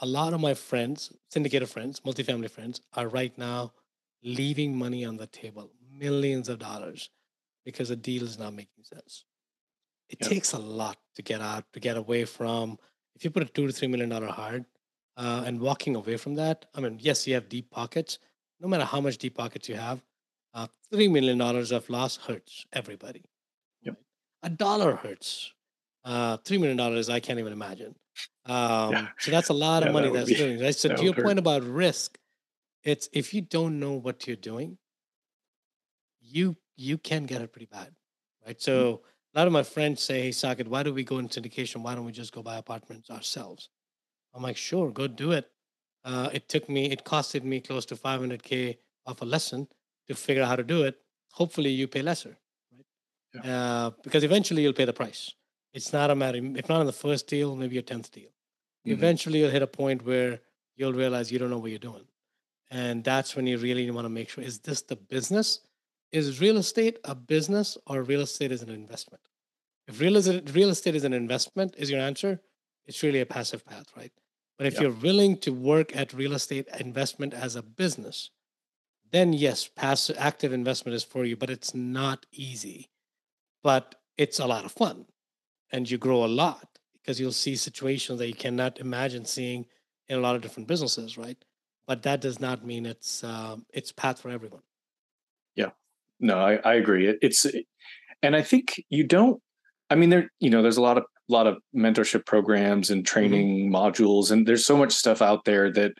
a 0.00 0.06
lot 0.06 0.32
of 0.32 0.40
my 0.40 0.54
friends, 0.54 1.12
syndicated 1.30 1.68
friends, 1.68 2.00
multifamily 2.00 2.48
friends, 2.48 2.80
are 2.94 3.08
right 3.08 3.36
now 3.36 3.72
leaving 4.22 4.74
money 4.74 5.04
on 5.04 5.16
the 5.16 5.26
table, 5.26 5.72
millions 5.92 6.48
of 6.48 6.60
dollars, 6.60 7.10
because 7.64 7.88
the 7.88 7.96
deal 7.96 8.22
is 8.22 8.38
not 8.38 8.54
making 8.54 8.84
sense. 8.84 9.24
It 10.08 10.18
yep. 10.20 10.30
takes 10.30 10.52
a 10.52 10.58
lot 10.58 10.96
to 11.16 11.22
get 11.22 11.40
out, 11.40 11.64
to 11.72 11.80
get 11.80 11.96
away 11.96 12.24
from. 12.24 12.78
If 13.16 13.24
you 13.24 13.30
put 13.30 13.42
a 13.42 13.46
two 13.46 13.66
to 13.66 13.72
three 13.72 13.88
million 13.88 14.08
dollar 14.08 14.28
hard, 14.28 14.64
uh, 15.16 15.42
and 15.46 15.60
walking 15.60 15.96
away 15.96 16.16
from 16.16 16.34
that. 16.36 16.66
I 16.74 16.80
mean, 16.80 16.98
yes, 17.00 17.26
you 17.26 17.34
have 17.34 17.48
deep 17.48 17.70
pockets. 17.70 18.18
No 18.60 18.68
matter 18.68 18.84
how 18.84 19.00
much 19.00 19.18
deep 19.18 19.34
pockets 19.34 19.68
you 19.68 19.74
have, 19.74 20.02
uh, 20.54 20.68
three 20.90 21.08
million 21.08 21.38
dollars 21.38 21.72
of 21.72 21.88
loss 21.90 22.16
hurts 22.16 22.64
everybody. 22.72 23.24
Yep. 23.82 23.96
A 24.42 24.50
dollar 24.50 24.96
hurts. 24.96 25.52
Uh, 26.06 26.36
three 26.38 26.56
million 26.56 26.76
dollars, 26.76 27.10
I 27.10 27.18
can't 27.18 27.40
even 27.40 27.52
imagine. 27.52 27.94
Um, 28.46 28.92
yeah. 28.92 29.08
So 29.18 29.32
that's 29.32 29.48
a 29.48 29.52
lot 29.52 29.82
of 29.82 29.88
yeah, 29.88 29.92
money 29.92 30.06
that 30.08 30.14
that's 30.14 30.28
be, 30.28 30.36
doing. 30.36 30.60
Right. 30.60 30.74
So 30.82 30.94
to 30.94 31.02
your 31.02 31.14
hurt. 31.14 31.24
point 31.24 31.38
about 31.40 31.64
risk, 31.64 32.16
it's 32.84 33.08
if 33.12 33.34
you 33.34 33.40
don't 33.42 33.80
know 33.80 33.94
what 33.94 34.26
you're 34.26 34.36
doing, 34.36 34.78
you 36.20 36.56
you 36.76 36.96
can 36.96 37.26
get 37.26 37.42
it 37.42 37.52
pretty 37.52 37.66
bad, 37.66 37.90
right? 38.46 38.60
So 38.62 38.72
mm-hmm. 38.72 39.02
a 39.34 39.38
lot 39.40 39.46
of 39.48 39.52
my 39.52 39.64
friends 39.64 40.00
say, 40.00 40.22
"Hey, 40.22 40.28
Saket, 40.30 40.68
why 40.68 40.84
do 40.84 40.94
we 40.94 41.02
go 41.02 41.18
in 41.18 41.28
syndication? 41.28 41.82
Why 41.82 41.96
don't 41.96 42.04
we 42.04 42.12
just 42.12 42.32
go 42.32 42.40
buy 42.40 42.56
apartments 42.56 43.10
ourselves?" 43.10 43.68
I'm 44.32 44.42
like, 44.42 44.56
sure, 44.56 44.90
go 44.90 45.06
do 45.06 45.32
it. 45.32 45.50
Uh, 46.04 46.28
it 46.32 46.48
took 46.48 46.68
me, 46.68 46.90
it 46.90 47.04
costed 47.04 47.42
me 47.42 47.60
close 47.60 47.86
to 47.86 47.96
500K 47.96 48.76
of 49.06 49.20
a 49.22 49.24
lesson 49.24 49.66
to 50.08 50.14
figure 50.14 50.42
out 50.42 50.48
how 50.48 50.56
to 50.56 50.62
do 50.62 50.84
it. 50.84 50.98
Hopefully, 51.32 51.70
you 51.70 51.88
pay 51.88 52.02
lesser, 52.02 52.36
right? 52.72 52.84
Yeah. 53.44 53.56
Uh, 53.56 53.90
because 54.04 54.22
eventually 54.22 54.62
you'll 54.62 54.72
pay 54.74 54.84
the 54.84 54.92
price. 54.92 55.34
It's 55.76 55.92
not 55.92 56.10
a 56.10 56.14
matter, 56.14 56.38
if 56.38 56.70
not 56.70 56.80
on 56.80 56.86
the 56.86 56.92
first 56.92 57.26
deal, 57.26 57.54
maybe 57.54 57.74
your 57.74 57.82
10th 57.82 58.10
deal. 58.10 58.30
Mm-hmm. 58.30 58.92
Eventually, 58.92 59.40
you'll 59.40 59.50
hit 59.50 59.60
a 59.60 59.66
point 59.66 60.06
where 60.06 60.40
you'll 60.74 60.94
realize 60.94 61.30
you 61.30 61.38
don't 61.38 61.50
know 61.50 61.58
what 61.58 61.70
you're 61.70 61.78
doing. 61.78 62.06
And 62.70 63.04
that's 63.04 63.36
when 63.36 63.46
you 63.46 63.58
really 63.58 63.90
want 63.90 64.06
to 64.06 64.08
make 64.08 64.30
sure 64.30 64.42
is 64.42 64.60
this 64.60 64.80
the 64.80 64.96
business? 64.96 65.60
Is 66.12 66.40
real 66.40 66.56
estate 66.56 66.98
a 67.04 67.14
business 67.14 67.76
or 67.86 68.02
real 68.02 68.22
estate 68.22 68.52
is 68.52 68.62
an 68.62 68.70
investment? 68.70 69.22
If 69.86 70.00
real 70.00 70.16
estate, 70.16 70.50
real 70.54 70.70
estate 70.70 70.94
is 70.94 71.04
an 71.04 71.12
investment, 71.12 71.74
is 71.76 71.90
your 71.90 72.00
answer, 72.00 72.40
it's 72.86 73.02
really 73.02 73.20
a 73.20 73.26
passive 73.26 73.66
path, 73.66 73.86
right? 73.94 74.12
But 74.56 74.68
if 74.68 74.80
you're 74.80 74.90
willing 74.90 75.36
to 75.40 75.50
work 75.52 75.94
at 75.94 76.14
real 76.14 76.32
estate 76.32 76.68
investment 76.80 77.34
as 77.34 77.54
a 77.54 77.62
business, 77.62 78.30
then 79.12 79.34
yes, 79.34 79.68
passive 79.68 80.16
active 80.18 80.54
investment 80.54 80.94
is 80.94 81.04
for 81.04 81.26
you, 81.26 81.36
but 81.36 81.50
it's 81.50 81.74
not 81.74 82.24
easy. 82.32 82.88
But 83.62 83.96
it's 84.16 84.38
a 84.38 84.46
lot 84.46 84.64
of 84.64 84.72
fun. 84.72 85.04
And 85.76 85.90
you 85.90 85.98
grow 85.98 86.24
a 86.24 86.26
lot 86.26 86.66
because 86.94 87.20
you'll 87.20 87.32
see 87.32 87.54
situations 87.54 88.18
that 88.18 88.28
you 88.28 88.34
cannot 88.34 88.80
imagine 88.80 89.26
seeing 89.26 89.66
in 90.08 90.16
a 90.16 90.20
lot 90.22 90.34
of 90.34 90.40
different 90.40 90.66
businesses, 90.66 91.18
right? 91.18 91.36
But 91.86 92.02
that 92.04 92.22
does 92.22 92.40
not 92.40 92.64
mean 92.64 92.86
it's 92.86 93.22
um, 93.22 93.66
it's 93.74 93.92
path 93.92 94.18
for 94.22 94.30
everyone. 94.30 94.62
Yeah, 95.54 95.72
no, 96.18 96.38
I, 96.38 96.54
I 96.64 96.74
agree. 96.76 97.08
It, 97.08 97.18
it's, 97.20 97.44
and 98.22 98.34
I 98.34 98.40
think 98.40 98.82
you 98.88 99.04
don't. 99.04 99.38
I 99.90 99.96
mean, 99.96 100.08
there, 100.08 100.30
you 100.40 100.48
know, 100.48 100.62
there's 100.62 100.78
a 100.78 100.82
lot 100.82 100.96
of 100.96 101.04
lot 101.28 101.46
of 101.46 101.58
mentorship 101.76 102.24
programs 102.24 102.88
and 102.88 103.04
mm-hmm. 103.04 103.12
training 103.12 103.70
mm-hmm. 103.70 103.76
modules 103.76 104.30
and 104.30 104.46
there's 104.46 104.64
so 104.64 104.78
much 104.78 104.92
stuff 104.92 105.20
out 105.20 105.44
there 105.44 105.70
that 105.72 105.92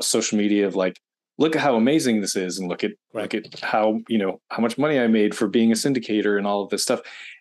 social 0.00 0.38
media 0.38 0.66
of 0.66 0.76
like 0.76 0.98
look 1.38 1.56
at 1.56 1.60
how 1.60 1.74
amazing 1.74 2.20
this 2.20 2.36
is 2.36 2.58
and 2.58 2.68
look 2.68 2.84
at 2.84 2.92
right. 3.12 3.34
look 3.34 3.34
at 3.34 3.60
how 3.60 3.98
you 4.08 4.16
know 4.16 4.40
how 4.48 4.62
much 4.62 4.78
money 4.78 4.96
i 5.00 5.08
made 5.08 5.34
for 5.34 5.48
being 5.48 5.72
a 5.72 5.74
syndicator 5.74 6.38
and 6.38 6.46
all 6.46 6.62
of 6.62 6.70
this 6.70 6.84
stuff 6.84 7.00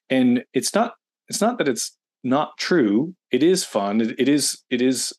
and 0.09 0.43
it's 0.53 0.73
not 0.73 0.93
it's 1.29 1.41
not 1.41 1.57
that 1.59 1.67
it's 1.67 1.97
not 2.23 2.57
true. 2.57 3.15
It 3.31 3.43
is 3.43 3.63
fun. 3.63 4.01
It, 4.01 4.19
it 4.19 4.27
is 4.27 4.61
it 4.69 4.81
is 4.81 5.13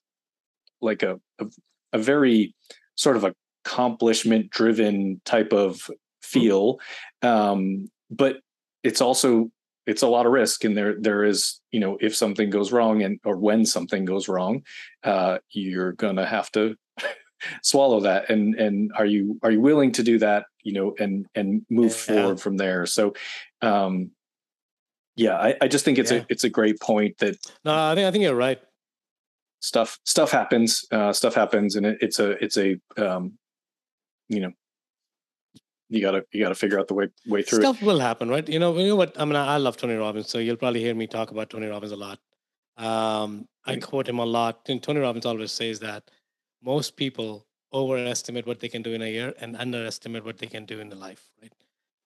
like 0.80 1.02
a, 1.02 1.20
a, 1.38 1.46
a 1.92 1.98
very 1.98 2.54
sort 2.96 3.16
of 3.16 3.24
accomplishment 3.64 4.50
driven 4.50 5.20
type 5.24 5.52
of 5.52 5.90
feel. 6.22 6.80
Um, 7.22 7.90
but 8.10 8.40
it's 8.82 9.00
also 9.00 9.50
it's 9.86 10.02
a 10.02 10.08
lot 10.08 10.26
of 10.26 10.32
risk 10.32 10.64
and 10.64 10.76
there 10.76 10.94
there 11.00 11.24
is 11.24 11.60
you 11.72 11.80
know 11.80 11.96
if 12.00 12.14
something 12.14 12.50
goes 12.50 12.70
wrong 12.70 13.02
and 13.02 13.18
or 13.24 13.36
when 13.36 13.64
something 13.64 14.04
goes 14.04 14.28
wrong 14.28 14.62
uh, 15.04 15.38
you're 15.50 15.92
gonna 15.92 16.26
have 16.26 16.50
to 16.52 16.76
swallow 17.62 18.00
that. 18.00 18.30
And 18.30 18.54
and 18.54 18.92
are 18.96 19.06
you 19.06 19.38
are 19.42 19.50
you 19.50 19.60
willing 19.60 19.92
to 19.92 20.02
do 20.02 20.18
that 20.18 20.46
you 20.62 20.72
know 20.72 20.94
and 20.98 21.26
and 21.34 21.64
move 21.70 21.92
yeah. 21.92 22.14
forward 22.14 22.40
from 22.40 22.56
there? 22.56 22.86
So 22.86 23.14
um 23.62 24.10
yeah 25.16 25.36
i, 25.36 25.54
I 25.60 25.68
just 25.68 25.84
think 25.84 25.98
it's 25.98 26.12
yeah. 26.12 26.18
a 26.18 26.26
it's 26.28 26.44
a 26.44 26.50
great 26.50 26.80
point 26.80 27.18
that 27.18 27.36
no 27.64 27.74
i 27.74 27.94
think 27.94 28.06
i 28.06 28.10
think 28.10 28.22
you're 28.22 28.34
right 28.34 28.60
stuff 29.60 29.98
stuff 30.04 30.30
happens 30.30 30.84
uh 30.90 31.12
stuff 31.12 31.34
happens 31.34 31.76
and 31.76 31.86
it, 31.86 31.98
it's 32.00 32.18
a 32.18 32.30
it's 32.42 32.56
a 32.56 32.76
um 32.96 33.38
you 34.28 34.40
know 34.40 34.52
you 35.90 36.00
gotta 36.00 36.24
you 36.32 36.40
gotta 36.40 36.54
figure 36.54 36.78
out 36.78 36.86
the 36.86 36.94
way 36.94 37.08
way 37.26 37.42
through. 37.42 37.60
Stuff 37.60 37.82
it. 37.82 37.84
will 37.84 37.98
happen, 37.98 38.28
right? 38.28 38.48
You 38.48 38.60
know, 38.60 38.78
you 38.78 38.86
know 38.86 38.96
what? 38.96 39.20
I 39.20 39.24
mean, 39.24 39.34
I 39.34 39.56
love 39.56 39.76
Tony 39.76 39.94
Robbins, 39.94 40.28
so 40.28 40.38
you'll 40.38 40.56
probably 40.56 40.80
hear 40.80 40.94
me 40.94 41.08
talk 41.08 41.32
about 41.32 41.50
Tony 41.50 41.66
Robbins 41.66 41.90
a 41.90 41.96
lot. 41.96 42.20
Um, 42.76 43.48
I 43.66 43.76
quote 43.76 44.08
him 44.08 44.18
a 44.18 44.24
lot. 44.24 44.60
And 44.68 44.82
Tony 44.82 45.00
Robbins 45.00 45.26
always 45.26 45.52
says 45.52 45.80
that 45.80 46.04
most 46.62 46.96
people 46.96 47.46
overestimate 47.72 48.46
what 48.46 48.60
they 48.60 48.68
can 48.68 48.82
do 48.82 48.92
in 48.92 49.02
a 49.02 49.10
year 49.10 49.34
and 49.40 49.56
underestimate 49.56 50.24
what 50.24 50.38
they 50.38 50.46
can 50.46 50.64
do 50.64 50.80
in 50.80 50.90
a 50.92 50.94
life, 50.94 51.28
right? 51.42 51.52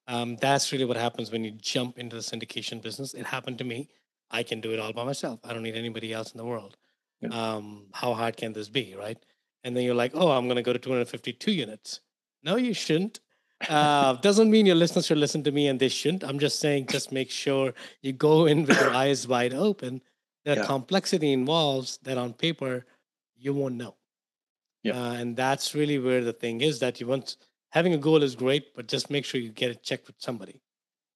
Um, 0.07 0.37
that's 0.37 0.73
really 0.73 0.85
what 0.85 0.97
happens 0.97 1.31
when 1.31 1.45
you 1.45 1.53
jump 1.53 1.99
into 1.99 2.17
the 2.17 2.23
syndication 2.23 2.83
business. 2.83 3.15
It 3.15 3.27
happened 3.27 3.59
to 3.59 3.65
me. 3.65 3.89
I 4.31 4.43
can 4.43 4.61
do 4.61 4.73
it 4.73 4.79
all 4.79 4.93
by 4.93 5.05
myself. 5.05 5.41
I 5.45 5.53
don't 5.53 5.63
need 5.63 5.77
anybody 5.77 6.13
else 6.13 6.33
in 6.33 6.39
the 6.39 6.45
world. 6.45 6.77
Yeah. 7.21 7.29
Um, 7.29 7.87
how 7.93 8.15
hard 8.15 8.37
can 8.37 8.53
this 8.53 8.69
be, 8.69 8.95
right? 8.99 9.19
And 9.63 9.77
then 9.77 9.85
you're 9.85 9.95
like, 9.95 10.13
oh, 10.15 10.31
I'm 10.31 10.45
going 10.45 10.57
to 10.57 10.63
go 10.63 10.73
to 10.73 10.79
252 10.79 11.53
units. 11.53 12.01
No, 12.43 12.57
you 12.57 12.75
shouldn't. 12.75 13.21
Uh, 13.69 14.15
doesn't 14.21 14.51
mean 14.51 14.67
your 14.67 14.75
listeners 14.75 15.07
should 15.07 15.19
listen 15.19 15.43
to 15.45 15.53
me 15.53 15.69
and 15.69 15.81
they 15.81 15.89
shouldn't. 15.89 16.23
I'm 16.25 16.39
just 16.39 16.61
saying, 16.61 16.89
just 16.89 17.13
make 17.13 17.31
sure 17.31 17.73
you 18.03 18.13
go 18.13 18.47
in 18.47 18.67
with 18.67 18.79
your 18.79 18.93
eyes 18.93 19.27
wide 19.27 19.55
open. 19.55 20.03
The 20.45 20.57
yeah. 20.57 20.67
complexity 20.67 21.33
involves 21.33 21.99
that 22.03 22.19
on 22.19 22.35
paper 22.35 22.85
you 23.37 23.55
won't 23.55 23.77
know. 23.77 23.97
Yeah. 24.83 25.01
Uh, 25.01 25.13
and 25.13 25.37
that's 25.37 25.75
really 25.75 25.99
where 25.99 26.23
the 26.23 26.33
thing 26.33 26.61
is 26.61 26.79
that 26.81 27.01
you 27.01 27.07
want 27.07 27.37
having 27.75 27.93
a 27.93 27.99
goal 27.99 28.23
is 28.23 28.35
great, 28.37 28.75
but 28.75 28.89
just 28.89 29.11
make 29.11 29.25
sure 29.27 29.41
you 29.41 29.51
get 29.51 29.71
it 29.71 29.83
checked 29.83 30.07
with 30.07 30.17
somebody. 30.19 30.63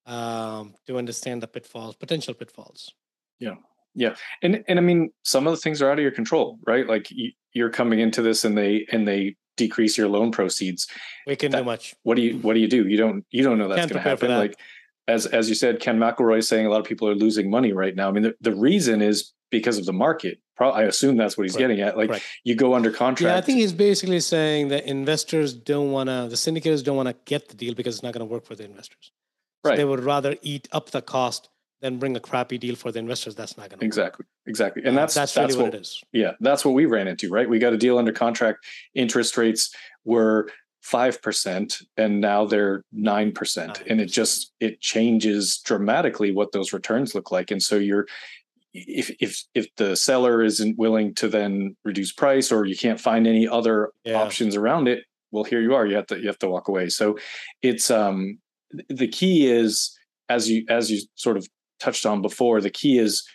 um, 0.09 0.73
to 0.87 0.97
understand 0.97 1.43
the 1.43 1.47
pitfalls, 1.47 1.95
potential 1.95 2.33
pitfalls. 2.33 2.91
Yeah, 3.39 3.55
yeah, 3.93 4.15
and 4.41 4.63
and 4.67 4.79
I 4.79 4.81
mean, 4.81 5.11
some 5.23 5.47
of 5.47 5.53
the 5.53 5.57
things 5.57 5.81
are 5.81 5.91
out 5.91 5.99
of 5.99 6.03
your 6.03 6.11
control, 6.11 6.57
right? 6.65 6.87
Like 6.87 7.07
you're 7.53 7.69
coming 7.69 7.99
into 7.99 8.21
this, 8.21 8.43
and 8.43 8.57
they 8.57 8.85
and 8.91 9.07
they 9.07 9.35
decrease 9.55 9.97
your 9.97 10.07
loan 10.09 10.31
proceeds. 10.31 10.87
We 11.27 11.35
can 11.35 11.51
that, 11.51 11.59
do 11.59 11.63
much. 11.63 11.95
What 12.03 12.15
do 12.15 12.23
you 12.23 12.37
What 12.39 12.55
do 12.55 12.59
you 12.59 12.67
do? 12.67 12.87
You 12.87 12.97
don't 12.97 13.23
You 13.31 13.43
don't 13.43 13.59
know 13.59 13.67
that's 13.67 13.91
going 13.91 14.01
to 14.03 14.09
happen. 14.09 14.31
Like 14.31 14.59
as 15.07 15.25
as 15.27 15.47
you 15.47 15.55
said, 15.55 15.79
Ken 15.79 15.99
McElroy 15.99 16.39
is 16.39 16.47
saying 16.47 16.65
a 16.65 16.69
lot 16.69 16.79
of 16.79 16.85
people 16.85 17.07
are 17.07 17.15
losing 17.15 17.49
money 17.49 17.71
right 17.71 17.95
now. 17.95 18.09
I 18.09 18.11
mean, 18.11 18.23
the, 18.23 18.35
the 18.41 18.55
reason 18.55 19.01
is 19.01 19.31
because 19.49 19.77
of 19.77 19.85
the 19.85 19.93
market. 19.93 20.39
I 20.59 20.83
assume 20.83 21.15
that's 21.15 21.37
what 21.37 21.43
he's 21.43 21.55
Correct. 21.55 21.69
getting 21.69 21.81
at. 21.81 21.97
Like 21.97 22.09
Correct. 22.09 22.25
you 22.43 22.53
go 22.53 22.73
under 22.73 22.91
contract. 22.91 23.33
Yeah, 23.33 23.37
I 23.37 23.41
think 23.41 23.59
he's 23.59 23.71
basically 23.71 24.19
saying 24.19 24.67
that 24.69 24.85
investors 24.85 25.53
don't 25.53 25.91
want 25.91 26.09
to, 26.09 26.27
the 26.29 26.35
syndicators 26.35 26.83
don't 26.83 26.97
want 26.97 27.07
to 27.07 27.15
get 27.25 27.47
the 27.47 27.55
deal 27.55 27.73
because 27.73 27.95
it's 27.95 28.03
not 28.03 28.13
going 28.13 28.27
to 28.27 28.31
work 28.31 28.45
for 28.45 28.55
the 28.55 28.65
investors. 28.65 29.13
So 29.65 29.69
right. 29.69 29.77
They 29.77 29.85
would 29.85 30.03
rather 30.03 30.35
eat 30.41 30.67
up 30.73 30.89
the 30.91 31.01
cost 31.01 31.49
than 31.81 31.97
bring 31.97 32.15
a 32.17 32.19
crappy 32.19 32.57
deal 32.57 32.75
for 32.75 32.91
the 32.91 32.99
investors. 32.99 33.35
That's 33.35 33.57
not 33.57 33.69
going 33.69 33.79
to 33.79 33.85
exactly, 33.85 34.23
work. 34.23 34.47
exactly, 34.47 34.83
and 34.85 34.97
uh, 34.97 35.01
that's 35.01 35.13
that's, 35.13 35.33
that's 35.33 35.53
really 35.53 35.63
what, 35.63 35.73
what 35.73 35.75
it 35.75 35.81
is. 35.81 36.03
Yeah, 36.11 36.31
that's 36.41 36.65
what 36.65 36.73
we 36.73 36.85
ran 36.85 37.07
into. 37.07 37.29
Right, 37.29 37.49
we 37.49 37.59
got 37.59 37.73
a 37.73 37.77
deal 37.77 37.97
under 37.97 38.11
contract. 38.11 38.65
Interest 38.93 39.37
rates 39.37 39.73
were 40.03 40.49
5% 40.85 41.83
and 41.97 42.21
now 42.21 42.45
they're 42.45 42.83
9% 42.95 43.83
and 43.87 43.99
it 44.01 44.05
just 44.05 44.53
it 44.61 44.79
changes 44.79 45.59
dramatically 45.65 46.31
what 46.31 46.53
those 46.53 46.71
returns 46.71 47.13
look 47.13 47.31
like 47.31 47.51
and 47.51 47.61
so 47.61 47.75
you're 47.75 48.07
if 48.73 49.11
if 49.19 49.43
if 49.53 49.67
the 49.77 49.95
seller 49.95 50.43
isn't 50.43 50.77
willing 50.77 51.13
to 51.15 51.27
then 51.27 51.75
reduce 51.83 52.11
price 52.11 52.51
or 52.51 52.65
you 52.65 52.77
can't 52.77 52.99
find 52.99 53.27
any 53.27 53.47
other 53.47 53.91
yeah. 54.03 54.13
options 54.13 54.55
around 54.55 54.87
it 54.87 55.03
well 55.31 55.43
here 55.43 55.61
you 55.61 55.73
are 55.73 55.85
you 55.85 55.95
have 55.95 56.05
to 56.07 56.19
you 56.19 56.27
have 56.27 56.39
to 56.39 56.47
walk 56.47 56.67
away 56.67 56.87
so 56.89 57.17
it's 57.61 57.89
um 57.89 58.37
the 58.89 59.07
key 59.07 59.49
is 59.49 59.97
as 60.29 60.49
you 60.49 60.63
as 60.69 60.91
you 60.91 61.01
sort 61.15 61.37
of 61.37 61.47
touched 61.79 62.05
on 62.05 62.21
before 62.21 62.61
the 62.61 62.69
key 62.69 62.99
is 62.99 63.27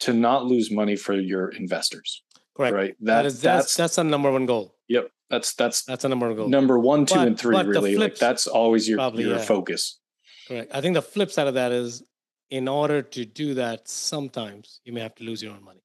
to 0.00 0.12
not 0.12 0.46
lose 0.46 0.70
money 0.70 0.96
for 0.96 1.12
your 1.12 1.48
investors 1.50 2.22
correct 2.56 2.74
right 2.74 2.94
that, 3.00 3.16
that 3.16 3.26
is 3.26 3.40
that's 3.40 3.64
that's, 3.64 3.76
that's 3.76 3.96
the 3.96 4.04
number 4.04 4.30
one 4.30 4.46
goal 4.46 4.74
yep 4.88 5.10
that's 5.32 5.54
that's 5.54 5.82
that's 5.84 6.04
a 6.04 6.10
number 6.10 6.28
of 6.28 6.36
goals. 6.36 6.50
Number 6.50 6.78
one, 6.78 7.06
two, 7.06 7.14
but, 7.14 7.26
and 7.26 7.40
three. 7.40 7.56
Really, 7.56 7.96
like 7.96 8.16
that's 8.16 8.46
always 8.46 8.86
your 8.86 8.98
probably, 8.98 9.24
your 9.24 9.36
yeah. 9.36 9.42
focus. 9.42 9.98
Correct. 10.46 10.70
I 10.74 10.82
think 10.82 10.92
the 10.92 11.00
flip 11.00 11.32
side 11.32 11.46
of 11.46 11.54
that 11.54 11.72
is, 11.72 12.02
in 12.52 12.68
order 12.68 13.00
to 13.00 13.24
do 13.24 13.54
that, 13.54 13.88
sometimes 13.88 14.82
you 14.84 14.92
may 14.92 15.00
have 15.00 15.14
to 15.14 15.24
lose 15.24 15.42
your 15.42 15.54
own 15.54 15.64
money. 15.64 15.82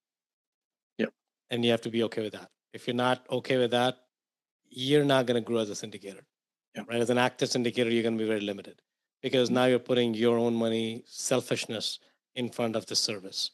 Yep. 0.97 1.13
And 1.49 1.63
you 1.63 1.71
have 1.71 1.79
to 1.81 1.89
be 1.89 2.03
okay 2.03 2.21
with 2.21 2.33
that. 2.33 2.49
If 2.73 2.87
you're 2.87 3.01
not 3.07 3.25
okay 3.31 3.57
with 3.57 3.71
that, 3.71 3.95
you're 4.69 5.05
not 5.05 5.25
going 5.27 5.41
to 5.41 5.47
grow 5.49 5.59
as 5.59 5.69
a 5.69 5.73
syndicator. 5.73 6.25
Yep. 6.75 6.89
Right. 6.89 6.99
As 6.99 7.09
an 7.09 7.17
active 7.17 7.47
syndicator, 7.47 7.89
you're 7.89 8.03
going 8.03 8.17
to 8.17 8.23
be 8.23 8.27
very 8.27 8.41
limited 8.41 8.81
because 9.21 9.47
mm-hmm. 9.47 9.55
now 9.55 9.65
you're 9.65 9.79
putting 9.79 10.13
your 10.13 10.37
own 10.37 10.53
money, 10.55 11.05
selfishness 11.07 11.99
in 12.35 12.49
front 12.49 12.75
of 12.75 12.85
the 12.85 12.97
service. 12.97 13.51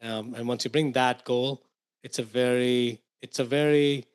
Um, 0.00 0.34
and 0.34 0.48
once 0.48 0.64
you 0.64 0.70
bring 0.70 0.92
that 0.92 1.22
goal, 1.26 1.66
it's 2.02 2.18
a 2.18 2.22
very, 2.22 3.02
it's 3.20 3.40
a 3.40 3.44
very 3.44 4.06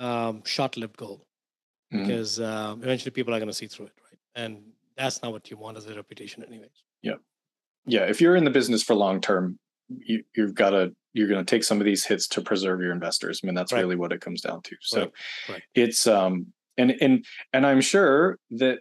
um, 0.00 0.42
short-lived 0.44 0.96
goal 0.96 1.24
mm-hmm. 1.92 2.02
because 2.02 2.40
um, 2.40 2.82
eventually 2.82 3.12
people 3.12 3.32
are 3.32 3.38
going 3.38 3.46
to 3.46 3.54
see 3.54 3.68
through 3.68 3.86
it, 3.86 3.98
right? 4.04 4.18
And 4.34 4.72
that's 4.96 5.22
not 5.22 5.30
what 5.30 5.48
you 5.48 5.56
want 5.56 5.76
as 5.76 5.86
a 5.86 5.94
reputation, 5.94 6.42
anyways. 6.42 6.82
Yeah, 7.00 7.14
yeah. 7.86 8.02
If 8.02 8.20
you're 8.20 8.36
in 8.36 8.44
the 8.44 8.50
business 8.50 8.82
for 8.82 8.94
long 8.94 9.20
term, 9.20 9.58
you, 9.88 10.24
you've 10.36 10.54
got 10.54 10.70
to 10.70 10.92
you're 11.12 11.28
going 11.28 11.44
to 11.44 11.48
take 11.48 11.64
some 11.64 11.80
of 11.80 11.84
these 11.84 12.04
hits 12.04 12.26
to 12.28 12.40
preserve 12.40 12.80
your 12.80 12.92
investors. 12.92 13.40
I 13.42 13.46
mean, 13.46 13.54
that's 13.54 13.72
right. 13.72 13.80
really 13.80 13.96
what 13.96 14.12
it 14.12 14.20
comes 14.20 14.40
down 14.40 14.62
to. 14.62 14.76
So 14.80 15.00
right. 15.00 15.12
Right. 15.48 15.62
it's 15.74 16.06
um 16.06 16.46
and 16.76 16.94
and 17.00 17.24
and 17.52 17.66
I'm 17.66 17.80
sure 17.80 18.38
that 18.52 18.80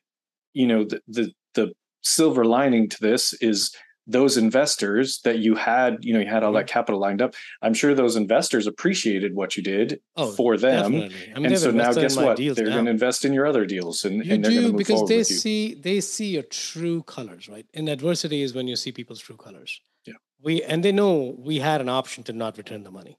you 0.53 0.67
know 0.67 0.83
the 0.83 1.01
the 1.07 1.31
the 1.53 1.73
silver 2.01 2.45
lining 2.45 2.89
to 2.89 2.97
this 2.99 3.33
is 3.33 3.73
those 4.05 4.37
investors 4.37 5.21
that 5.21 5.39
you 5.39 5.55
had, 5.55 5.97
you 6.01 6.13
know, 6.13 6.19
you 6.19 6.27
had 6.27 6.43
all 6.43 6.51
that 6.53 6.65
mm-hmm. 6.65 6.73
capital 6.73 6.99
lined 6.99 7.21
up. 7.21 7.35
I'm 7.61 7.73
sure 7.73 7.93
those 7.93 8.15
investors 8.15 8.67
appreciated 8.67 9.33
what 9.33 9.55
you 9.55 9.63
did 9.63 10.01
oh, 10.17 10.31
for 10.31 10.57
them. 10.57 11.09
And 11.35 11.57
so 11.57 11.71
now 11.71 11.93
guess 11.93 12.17
what? 12.17 12.37
They're 12.37 12.53
going 12.53 12.85
to 12.85 12.91
invest 12.91 13.23
in 13.23 13.33
your 13.33 13.45
other 13.45 13.65
deals 13.65 14.03
and, 14.03 14.21
and 14.21 14.43
they're 14.43 14.51
going 14.51 14.63
to 14.63 14.69
move 14.69 14.77
because 14.77 15.07
they 15.07 15.23
see 15.23 15.73
they 15.75 16.01
see 16.01 16.27
your 16.27 16.43
true 16.43 17.03
colors, 17.03 17.47
right? 17.47 17.65
In 17.73 17.87
adversity 17.87 18.41
is 18.41 18.53
when 18.53 18.67
you 18.67 18.75
see 18.75 18.91
people's 18.91 19.21
true 19.21 19.37
colors. 19.37 19.79
Yeah. 20.05 20.15
We 20.41 20.63
and 20.63 20.83
they 20.83 20.91
know 20.91 21.35
we 21.37 21.59
had 21.59 21.79
an 21.79 21.89
option 21.89 22.23
to 22.25 22.33
not 22.33 22.57
return 22.57 22.83
the 22.83 22.91
money. 22.91 23.17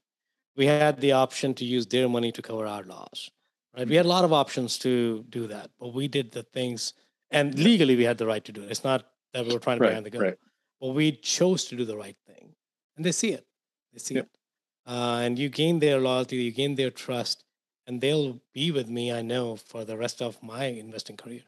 We 0.55 0.67
had 0.67 1.01
the 1.01 1.13
option 1.13 1.53
to 1.55 1.65
use 1.65 1.87
their 1.87 2.07
money 2.07 2.31
to 2.31 2.41
cover 2.41 2.65
our 2.67 2.83
loss. 2.83 3.29
Right. 3.75 3.81
Mm-hmm. 3.81 3.89
We 3.89 3.95
had 3.95 4.05
a 4.05 4.09
lot 4.09 4.23
of 4.23 4.31
options 4.31 4.77
to 4.79 5.25
do 5.29 5.47
that, 5.47 5.71
but 5.79 5.93
we 5.93 6.07
did 6.07 6.31
the 6.31 6.43
things 6.43 6.93
and 7.31 7.57
legally 7.57 7.95
we 7.95 8.03
had 8.03 8.19
the 8.19 8.27
right 8.27 8.45
to 8.45 8.51
do 8.51 8.61
it. 8.61 8.69
It's 8.69 8.83
not 8.83 9.03
that 9.33 9.47
we 9.47 9.53
were 9.53 9.59
trying 9.59 9.79
to 9.79 9.83
right, 9.83 9.89
behind 9.89 10.05
the 10.05 10.11
gun. 10.11 10.21
Right 10.21 10.37
but 10.85 10.93
we 10.93 11.13
chose 11.13 11.65
to 11.65 11.75
do 11.75 11.83
the 11.83 11.97
right 11.97 12.17
thing 12.27 12.53
and 12.95 13.03
they 13.03 13.11
see 13.11 13.31
it. 13.31 13.43
They 13.91 13.97
see 13.97 14.15
yep. 14.15 14.25
it. 14.25 14.91
Uh, 14.91 15.21
and 15.23 15.39
you 15.39 15.49
gain 15.49 15.79
their 15.79 15.99
loyalty 15.99 16.35
you 16.35 16.51
gain 16.51 16.75
their 16.75 16.91
trust 16.91 17.43
and 17.87 17.99
they'll 17.99 18.39
be 18.53 18.69
with 18.69 18.87
me 18.87 19.11
i 19.11 19.23
know 19.23 19.55
for 19.55 19.83
the 19.83 19.97
rest 19.97 20.21
of 20.21 20.37
my 20.43 20.65
investing 20.65 21.17
career. 21.17 21.41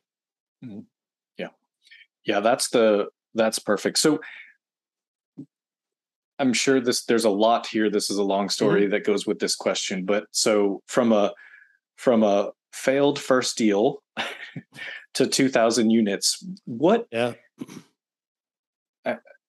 Mm-hmm. 0.66 0.80
yeah. 1.38 1.50
Yeah 2.26 2.40
that's 2.40 2.70
the 2.70 3.10
that's 3.36 3.60
perfect. 3.60 4.00
So 4.00 4.20
i'm 6.40 6.54
sure 6.54 6.82
this 6.82 7.06
there's 7.06 7.26
a 7.26 7.30
lot 7.46 7.68
here. 7.68 7.92
This 7.92 8.10
is 8.10 8.18
a 8.18 8.24
long 8.24 8.50
story 8.50 8.82
mm-hmm. 8.82 8.92
that 8.92 9.06
goes 9.06 9.28
with 9.28 9.38
this 9.38 9.56
question 9.56 10.04
but 10.04 10.26
so 10.32 10.82
from 10.88 11.12
a 11.12 11.32
from 11.96 12.24
a 12.24 12.50
failed 12.74 13.20
first 13.20 13.56
deal 13.56 14.02
to 15.14 15.28
2000 15.28 15.92
units 15.92 16.44
what 16.66 17.06
yeah 17.12 17.34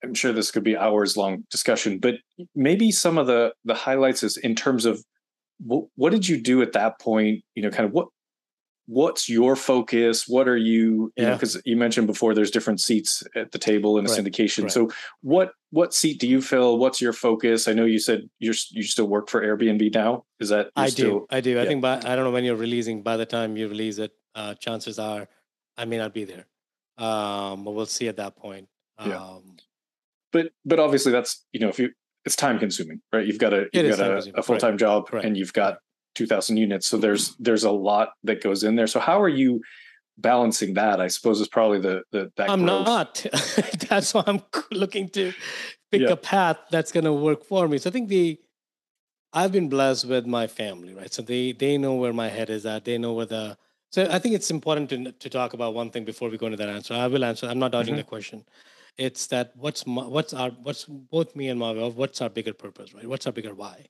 I'm 0.05 0.14
sure 0.14 0.33
this 0.33 0.51
could 0.51 0.64
be 0.64 0.77
hours 0.77 1.16
long 1.16 1.44
discussion, 1.51 1.99
but 1.99 2.14
maybe 2.55 2.90
some 2.92 3.18
of 3.18 3.27
the 3.27 3.53
the 3.64 3.75
highlights 3.75 4.23
is 4.23 4.37
in 4.37 4.55
terms 4.55 4.85
of 4.85 5.05
what, 5.59 5.87
what 5.97 6.11
did 6.11 6.29
you 6.29 6.40
do 6.40 6.62
at 6.62 6.73
that 6.73 7.01
point? 7.01 7.42
You 7.55 7.62
know, 7.62 7.71
kind 7.71 7.85
of 7.85 7.92
what 7.92 8.09
what's 8.87 9.29
your 9.29 9.55
focus? 9.55 10.27
What 10.27 10.49
are 10.49 10.57
you? 10.57 11.12
Yeah. 11.16 11.35
Because 11.35 11.61
you, 11.64 11.77
mentioned 11.77 12.07
before, 12.07 12.35
there's 12.35 12.51
different 12.51 12.81
seats 12.81 13.23
at 13.37 13.53
the 13.53 13.59
table 13.59 13.99
in 13.99 14.07
a 14.07 14.09
right. 14.09 14.18
syndication. 14.18 14.64
Right. 14.64 14.73
So 14.73 14.90
what 15.21 15.53
what 15.71 15.94
seat 15.94 16.18
do 16.18 16.27
you 16.27 16.40
fill? 16.40 16.79
What's 16.79 17.01
your 17.01 17.12
focus? 17.12 17.68
I 17.68 17.75
know 17.75 17.85
you 17.85 17.99
said 17.99 18.29
you're 18.38 18.55
you 18.71 18.83
still 18.83 19.07
work 19.07 19.29
for 19.29 19.42
Airbnb 19.42 19.94
now. 19.94 20.25
Is 20.40 20.49
that 20.49 20.71
I 20.75 20.88
still, 20.88 21.21
do? 21.21 21.27
I 21.31 21.40
do. 21.40 21.51
Yeah. 21.51 21.62
I 21.62 21.66
think 21.66 21.83
by 21.83 21.97
I 21.97 22.16
don't 22.16 22.25
know 22.25 22.31
when 22.31 22.44
you're 22.44 22.57
releasing. 22.57 23.03
By 23.03 23.16
the 23.16 23.27
time 23.27 23.57
you 23.57 23.68
release 23.68 23.99
it, 23.99 24.12
uh, 24.35 24.55
chances 24.55 24.99
are 24.99 25.29
I 25.77 25.85
may 25.85 25.99
not 25.99 26.14
be 26.14 26.25
there. 26.25 26.47
Um, 26.97 27.64
but 27.64 27.73
we'll 27.73 27.87
see 27.87 28.09
at 28.09 28.16
that 28.16 28.37
point. 28.37 28.68
Um, 28.98 29.11
yeah 29.11 29.38
but 30.32 30.50
but 30.64 30.78
obviously 30.78 31.12
that's 31.12 31.44
you 31.52 31.61
know 31.61 31.68
if 31.68 31.78
you 31.78 31.90
it's 32.24 32.37
time 32.37 32.58
consuming 32.58 33.00
right? 33.12 33.26
You've 33.26 33.38
got 33.38 33.54
a 33.54 33.66
you've 33.72 33.96
got 33.96 34.00
a, 34.00 34.32
a, 34.37 34.42
full-time 34.42 34.72
right. 34.72 34.78
job 34.78 35.08
right. 35.12 35.24
and 35.24 35.37
you've 35.37 35.52
got 35.52 35.78
2000 36.14 36.56
units. 36.56 36.87
So 36.87 36.98
there's 36.98 37.34
there's 37.38 37.64
a 37.64 37.70
lot 37.70 38.11
that 38.24 38.42
goes 38.42 38.64
in 38.64 38.76
there. 38.76 38.87
So 38.87 39.00
how 39.00 39.20
are 39.22 39.28
you 39.28 39.62
balancing 40.18 40.74
that? 40.74 41.00
I 41.00 41.06
suppose 41.08 41.40
is 41.40 41.48
probably 41.48 41.80
the 41.80 42.02
the 42.12 42.30
that 42.37 42.50
i'm 42.50 42.64
growth. 42.64 42.87
not. 42.87 43.26
That's 43.88 44.12
why 44.12 44.24
i'm 44.26 44.42
looking 44.72 45.08
to 45.11 45.32
pick 45.90 46.02
yeah. 46.02 46.11
a 46.11 46.16
path 46.16 46.58
that's 46.70 46.92
going 46.92 47.04
to 47.04 47.12
work 47.12 47.44
for 47.44 47.66
me. 47.66 47.78
So 47.78 47.88
i 47.88 47.92
think 47.92 48.08
the 48.08 48.38
i've 49.32 49.52
been 49.52 49.68
blessed 49.68 50.06
with 50.06 50.26
my 50.26 50.46
family 50.46 50.94
right? 50.94 51.12
So 51.12 51.22
they 51.22 51.52
they 51.52 51.78
know 51.78 51.94
where 51.94 52.12
my 52.12 52.28
head 52.28 52.50
is 52.50 52.66
at. 52.66 52.84
They 52.84 52.98
know 52.98 53.14
where 53.14 53.26
the 53.26 53.56
so 53.90 54.06
i 54.11 54.18
think 54.18 54.34
it's 54.34 54.50
important 54.50 54.90
to 54.90 55.12
to 55.12 55.30
talk 55.30 55.54
about 55.54 55.72
one 55.72 55.90
thing 55.90 56.04
before 56.04 56.28
we 56.28 56.37
go 56.37 56.46
into 56.46 56.58
that 56.58 56.68
answer. 56.68 56.92
I 56.94 57.06
will 57.06 57.24
answer 57.24 57.46
i'm 57.46 57.58
not 57.58 57.72
dodging 57.72 57.94
mm-hmm. 57.94 58.00
the 58.00 58.14
question 58.16 58.44
it's 58.98 59.28
that 59.28 59.52
what's 59.54 59.87
my, 59.87 60.02
what's 60.02 60.34
our 60.34 60.50
what's 60.50 60.84
both 60.84 61.34
me 61.37 61.48
and 61.48 61.61
Mavi 61.61 61.94
what's 61.94 62.20
our 62.20 62.28
bigger 62.28 62.52
purpose, 62.52 62.92
right? 62.92 63.06
What's 63.06 63.26
our 63.26 63.32
bigger 63.32 63.54
why? 63.54 63.87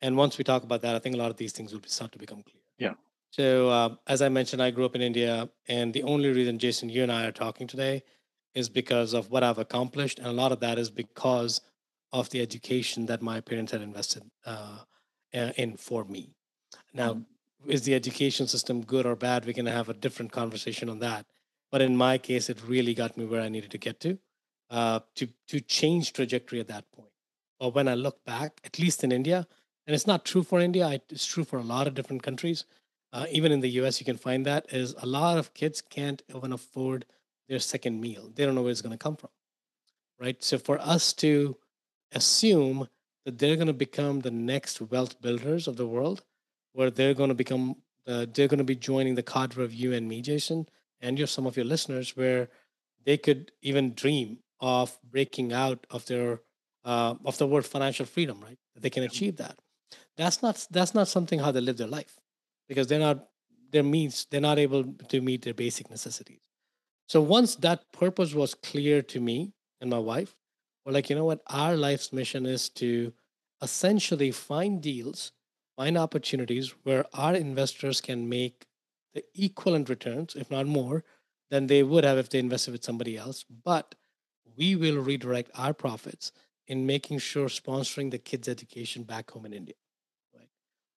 And 0.00 0.16
once 0.16 0.38
we 0.38 0.44
talk 0.44 0.64
about 0.64 0.82
that, 0.82 0.96
I 0.96 0.98
think 0.98 1.14
a 1.14 1.18
lot 1.18 1.30
of 1.30 1.36
these 1.36 1.52
things 1.52 1.72
will 1.72 1.82
start 1.86 2.12
to 2.12 2.18
become 2.18 2.42
clear. 2.42 2.62
Yeah. 2.78 2.94
So 3.30 3.68
uh, 3.68 3.96
as 4.06 4.22
I 4.22 4.28
mentioned, 4.28 4.62
I 4.62 4.70
grew 4.70 4.86
up 4.86 4.94
in 4.94 5.02
India, 5.02 5.48
and 5.68 5.92
the 5.92 6.02
only 6.02 6.30
reason 6.30 6.58
Jason, 6.58 6.88
you 6.88 7.02
and 7.02 7.12
I 7.12 7.26
are 7.26 7.32
talking 7.32 7.66
today, 7.66 8.02
is 8.54 8.68
because 8.68 9.12
of 9.12 9.30
what 9.30 9.42
I've 9.42 9.58
accomplished, 9.58 10.18
and 10.18 10.28
a 10.28 10.32
lot 10.32 10.52
of 10.52 10.60
that 10.60 10.78
is 10.78 10.90
because 10.90 11.60
of 12.12 12.30
the 12.30 12.40
education 12.40 13.06
that 13.06 13.20
my 13.20 13.40
parents 13.40 13.72
had 13.72 13.82
invested 13.82 14.22
uh, 14.46 14.78
in 15.32 15.76
for 15.76 16.04
me. 16.04 16.34
Now, 16.94 17.14
mm-hmm. 17.14 17.70
is 17.70 17.82
the 17.82 17.94
education 17.94 18.46
system 18.46 18.82
good 18.82 19.04
or 19.04 19.16
bad? 19.16 19.44
We 19.44 19.52
can 19.52 19.66
have 19.66 19.90
a 19.90 19.94
different 19.94 20.32
conversation 20.32 20.88
on 20.88 21.00
that. 21.00 21.26
But 21.70 21.82
in 21.82 21.96
my 21.96 22.16
case, 22.16 22.48
it 22.48 22.62
really 22.66 22.94
got 22.94 23.18
me 23.18 23.26
where 23.26 23.40
I 23.40 23.48
needed 23.48 23.70
to 23.72 23.78
get 23.78 24.00
to 24.00 24.18
uh, 24.70 25.00
to 25.14 25.28
to 25.48 25.60
change 25.60 26.12
trajectory 26.12 26.60
at 26.60 26.68
that 26.68 26.90
point. 26.92 27.10
But 27.58 27.74
when 27.74 27.88
I 27.88 27.94
look 27.94 28.24
back, 28.24 28.60
at 28.64 28.78
least 28.78 29.04
in 29.04 29.12
India, 29.12 29.46
and 29.86 29.94
it's 29.94 30.06
not 30.06 30.24
true 30.24 30.42
for 30.42 30.60
India, 30.60 31.00
it's 31.08 31.26
true 31.26 31.44
for 31.44 31.58
a 31.58 31.62
lot 31.62 31.86
of 31.86 31.94
different 31.94 32.22
countries. 32.22 32.64
Uh, 33.12 33.26
even 33.30 33.52
in 33.52 33.60
the 33.60 33.70
U.S., 33.80 34.00
you 34.00 34.04
can 34.04 34.18
find 34.18 34.44
that 34.44 34.66
is 34.72 34.94
a 34.98 35.06
lot 35.06 35.38
of 35.38 35.54
kids 35.54 35.80
can't 35.80 36.22
even 36.34 36.52
afford 36.52 37.06
their 37.48 37.60
second 37.60 38.00
meal. 38.00 38.30
They 38.34 38.44
don't 38.44 38.54
know 38.54 38.62
where 38.62 38.72
it's 38.72 38.82
going 38.82 38.98
to 38.98 39.02
come 39.02 39.16
from, 39.16 39.30
right? 40.20 40.42
So 40.42 40.58
for 40.58 40.78
us 40.80 41.12
to 41.14 41.56
assume 42.12 42.88
that 43.24 43.38
they're 43.38 43.56
going 43.56 43.68
to 43.68 43.72
become 43.72 44.20
the 44.20 44.30
next 44.30 44.80
wealth 44.80 45.20
builders 45.20 45.66
of 45.66 45.76
the 45.76 45.86
world, 45.86 46.24
where 46.72 46.90
they're 46.90 47.14
going 47.14 47.28
to 47.28 47.34
become, 47.34 47.76
uh, 48.06 48.26
they're 48.32 48.48
going 48.48 48.58
to 48.58 48.64
be 48.64 48.76
joining 48.76 49.14
the 49.14 49.22
cadre 49.22 49.64
of 49.64 49.72
you 49.72 49.92
and 49.92 50.08
me, 50.08 50.20
Jason, 50.20 50.68
and 51.00 51.16
your 51.16 51.26
some 51.26 51.46
of 51.46 51.56
your 51.56 51.64
listeners, 51.64 52.16
where 52.16 52.48
they 53.04 53.16
could 53.16 53.52
even 53.62 53.94
dream 53.94 54.38
of 54.60 54.98
breaking 55.02 55.52
out 55.52 55.86
of 55.90 56.06
their 56.06 56.40
uh, 56.84 57.14
of 57.24 57.36
the 57.38 57.46
word 57.46 57.66
financial 57.66 58.06
freedom, 58.06 58.40
right? 58.40 58.58
They 58.76 58.90
can 58.90 59.02
achieve 59.02 59.36
that. 59.36 59.58
That's 60.16 60.42
not 60.42 60.66
that's 60.70 60.94
not 60.94 61.08
something 61.08 61.38
how 61.38 61.50
they 61.50 61.60
live 61.60 61.76
their 61.76 61.86
life, 61.86 62.18
because 62.68 62.86
they're 62.86 62.98
not 62.98 63.28
their 63.72 63.82
means 63.82 64.26
they're 64.30 64.40
not 64.40 64.58
able 64.58 64.84
to 64.84 65.20
meet 65.20 65.42
their 65.42 65.54
basic 65.54 65.90
necessities. 65.90 66.40
So 67.08 67.20
once 67.20 67.56
that 67.56 67.92
purpose 67.92 68.34
was 68.34 68.54
clear 68.54 69.02
to 69.02 69.20
me 69.20 69.52
and 69.80 69.90
my 69.90 69.98
wife, 69.98 70.34
we're 70.84 70.92
like, 70.92 71.10
you 71.10 71.16
know 71.16 71.24
what? 71.24 71.42
Our 71.48 71.76
life's 71.76 72.12
mission 72.12 72.46
is 72.46 72.68
to 72.70 73.12
essentially 73.62 74.32
find 74.32 74.82
deals, 74.82 75.32
find 75.76 75.96
opportunities 75.98 76.74
where 76.82 77.04
our 77.14 77.34
investors 77.34 78.00
can 78.00 78.28
make 78.28 78.66
the 79.14 79.24
equivalent 79.34 79.88
returns, 79.88 80.34
if 80.34 80.50
not 80.50 80.66
more, 80.66 81.04
than 81.50 81.66
they 81.66 81.82
would 81.82 82.04
have 82.04 82.18
if 82.18 82.28
they 82.28 82.38
invested 82.38 82.72
with 82.72 82.84
somebody 82.84 83.16
else. 83.16 83.44
But 83.64 83.94
we 84.56 84.76
will 84.76 84.98
redirect 84.98 85.50
our 85.54 85.72
profits 85.72 86.32
in 86.66 86.86
making 86.86 87.18
sure 87.18 87.48
sponsoring 87.48 88.10
the 88.10 88.18
kids' 88.18 88.48
education 88.48 89.02
back 89.02 89.30
home 89.30 89.46
in 89.46 89.52
India. 89.52 89.74
Right. 90.34 90.48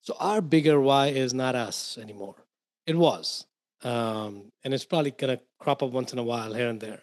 So 0.02 0.16
our 0.20 0.42
bigger 0.42 0.80
why 0.80 1.08
is 1.08 1.34
not 1.34 1.56
us 1.56 1.98
anymore. 1.98 2.46
It 2.86 2.98
was, 2.98 3.46
um, 3.84 4.52
and 4.64 4.74
it's 4.74 4.86
probably 4.86 5.12
gonna 5.12 5.40
crop 5.60 5.84
up 5.84 5.92
once 5.92 6.14
in 6.14 6.20
a 6.20 6.24
while 6.24 6.54
here 6.54 6.70
and 6.70 6.80
there. 6.80 7.02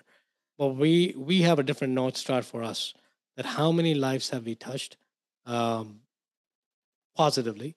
But 0.59 0.69
we 0.69 1.15
we 1.17 1.43
have 1.43 1.59
a 1.59 1.63
different 1.63 1.93
north 1.93 2.17
star 2.17 2.43
for 2.43 2.63
us. 2.63 2.95
That 3.37 3.47
how 3.47 3.71
many 3.71 3.95
lives 3.95 4.31
have 4.31 4.47
we 4.47 4.55
touched 4.55 4.97
um, 5.45 6.01
positively 7.15 7.77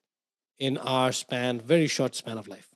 in 0.57 0.77
our 0.77 1.11
span, 1.11 1.59
very 1.59 1.87
short 1.87 2.15
span 2.15 2.37
of 2.37 2.47
life. 2.47 2.69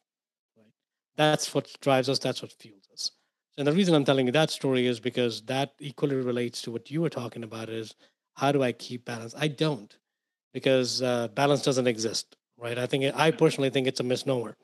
Right. 0.58 0.68
That's 1.16 1.54
what 1.54 1.70
drives 1.82 2.10
us. 2.10 2.20
That's 2.20 2.41
what 2.41 2.51
fuels 2.51 2.88
us. 2.91 3.12
And 3.58 3.68
the 3.68 3.74
reason 3.74 3.93
I'm 3.93 4.06
telling 4.06 4.26
you 4.26 4.32
that 4.32 4.49
story 4.49 4.88
is 4.88 4.99
because 4.99 5.41
that 5.43 5.74
equally 5.80 6.16
relates 6.16 6.62
to 6.64 6.72
what 6.72 6.89
you 6.89 7.01
were 7.01 7.10
talking 7.10 7.43
about 7.43 7.70
is 7.70 7.95
how 8.36 8.51
do 8.51 8.64
I 8.64 8.72
keep 8.72 9.06
balance? 9.06 9.36
I 9.38 9.47
don't 9.47 9.95
because 10.54 11.01
uh, 11.01 11.28
balance 11.30 11.64
doesn't 11.64 11.88
exist, 11.88 12.36
right? 12.58 12.78
I 12.78 12.86
think 12.86 13.16
I 13.16 13.32
personally 13.32 13.70
think 13.70 13.88
it's 13.88 13.99
a 13.99 14.04
misnomer. 14.04 14.56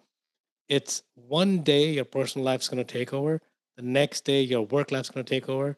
It's 0.68 1.04
one 1.16 1.60
day 1.60 1.92
your 1.92 2.06
personal 2.06 2.46
life's 2.46 2.68
going 2.68 2.84
to 2.84 2.94
take 3.00 3.14
over, 3.14 3.42
the 3.76 3.84
next 3.84 4.26
day 4.26 4.42
your 4.42 4.62
work 4.62 4.92
life's 4.92 5.10
going 5.10 5.26
to 5.26 5.30
take 5.30 5.50
over, 5.50 5.78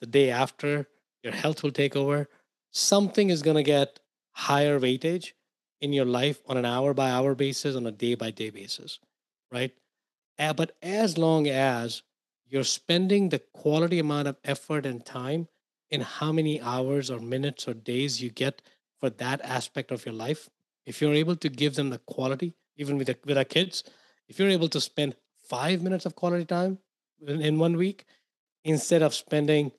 the 0.00 0.06
day 0.06 0.30
after 0.30 0.88
your 1.22 1.32
health 1.32 1.62
will 1.62 1.70
take 1.70 1.96
over. 1.96 2.28
Something 2.70 3.30
is 3.30 3.42
going 3.42 3.56
to 3.56 3.62
get 3.62 4.00
higher 4.32 4.80
weightage 4.80 5.32
in 5.80 5.92
your 5.92 6.06
life 6.06 6.40
on 6.46 6.56
an 6.56 6.64
hour 6.64 6.94
by 6.94 7.10
hour 7.10 7.34
basis, 7.34 7.76
on 7.76 7.86
a 7.86 7.90
day 7.90 8.14
by 8.14 8.30
day 8.30 8.50
basis, 8.50 8.98
right? 9.50 9.72
But 10.38 10.76
as 10.80 11.18
long 11.18 11.46
as 11.46 12.02
you're 12.52 12.64
spending 12.64 13.30
the 13.30 13.38
quality 13.54 13.98
amount 13.98 14.28
of 14.28 14.36
effort 14.44 14.84
and 14.84 15.06
time 15.06 15.48
in 15.90 16.02
how 16.02 16.32
many 16.32 16.60
hours 16.60 17.10
or 17.10 17.18
minutes 17.18 17.66
or 17.66 17.72
days 17.72 18.22
you 18.22 18.30
get 18.30 18.60
for 19.00 19.08
that 19.08 19.40
aspect 19.42 19.90
of 19.90 20.04
your 20.04 20.14
life. 20.14 20.50
If 20.84 21.00
you're 21.00 21.14
able 21.14 21.36
to 21.36 21.48
give 21.48 21.76
them 21.76 21.88
the 21.88 21.98
quality 21.98 22.52
even 22.76 22.98
with, 22.98 23.06
the, 23.06 23.16
with 23.24 23.38
our 23.38 23.44
kids 23.44 23.84
if 24.28 24.38
you're 24.38 24.48
able 24.50 24.68
to 24.68 24.80
spend 24.80 25.16
five 25.48 25.82
minutes 25.82 26.06
of 26.06 26.14
quality 26.14 26.44
time 26.44 26.78
in, 27.26 27.40
in 27.40 27.58
one 27.58 27.76
week 27.76 28.04
instead 28.64 29.02
of 29.02 29.14
spending 29.14 29.72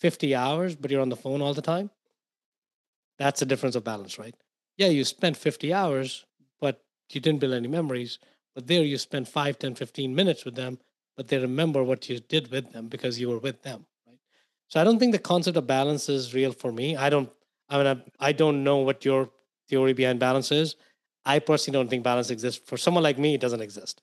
50 0.00 0.34
hours 0.34 0.74
but 0.74 0.90
you're 0.90 1.02
on 1.02 1.08
the 1.10 1.16
phone 1.16 1.42
all 1.42 1.54
the 1.54 1.62
time 1.62 1.90
that's 3.18 3.42
a 3.42 3.46
difference 3.46 3.76
of 3.76 3.84
balance 3.84 4.18
right? 4.18 4.34
Yeah 4.76 4.88
you 4.88 5.04
spent 5.04 5.36
50 5.36 5.72
hours 5.72 6.24
but 6.60 6.82
you 7.10 7.20
didn't 7.20 7.40
build 7.40 7.54
any 7.54 7.68
memories 7.68 8.18
but 8.54 8.66
there 8.66 8.82
you 8.82 8.98
spend 8.98 9.28
5 9.28 9.58
10 9.58 9.74
15 9.74 10.14
minutes 10.14 10.44
with 10.44 10.54
them 10.54 10.78
but 11.16 11.28
they 11.28 11.38
remember 11.38 11.82
what 11.82 12.08
you 12.08 12.18
did 12.20 12.50
with 12.50 12.72
them 12.72 12.88
because 12.88 13.20
you 13.20 13.28
were 13.28 13.38
with 13.38 13.62
them 13.62 13.86
right? 14.06 14.18
So 14.68 14.80
i 14.80 14.84
don't 14.84 14.98
think 14.98 15.12
the 15.12 15.18
concept 15.18 15.56
of 15.56 15.66
balance 15.66 16.08
is 16.08 16.34
real 16.34 16.52
for 16.52 16.72
me. 16.72 16.96
I 16.96 17.10
don't 17.10 17.30
i 17.68 17.78
mean 17.78 17.86
i, 17.86 18.28
I 18.28 18.32
don't 18.32 18.64
know 18.64 18.78
what 18.78 19.04
your 19.04 19.30
theory 19.68 19.92
behind 19.92 20.20
balance 20.20 20.52
is. 20.52 20.76
I 21.24 21.38
personally 21.38 21.78
don't 21.78 21.88
think 21.88 22.04
balance 22.04 22.30
exists. 22.30 22.60
For 22.66 22.76
someone 22.76 23.02
like 23.02 23.18
me 23.18 23.34
it 23.34 23.40
doesn't 23.40 23.62
exist. 23.62 24.02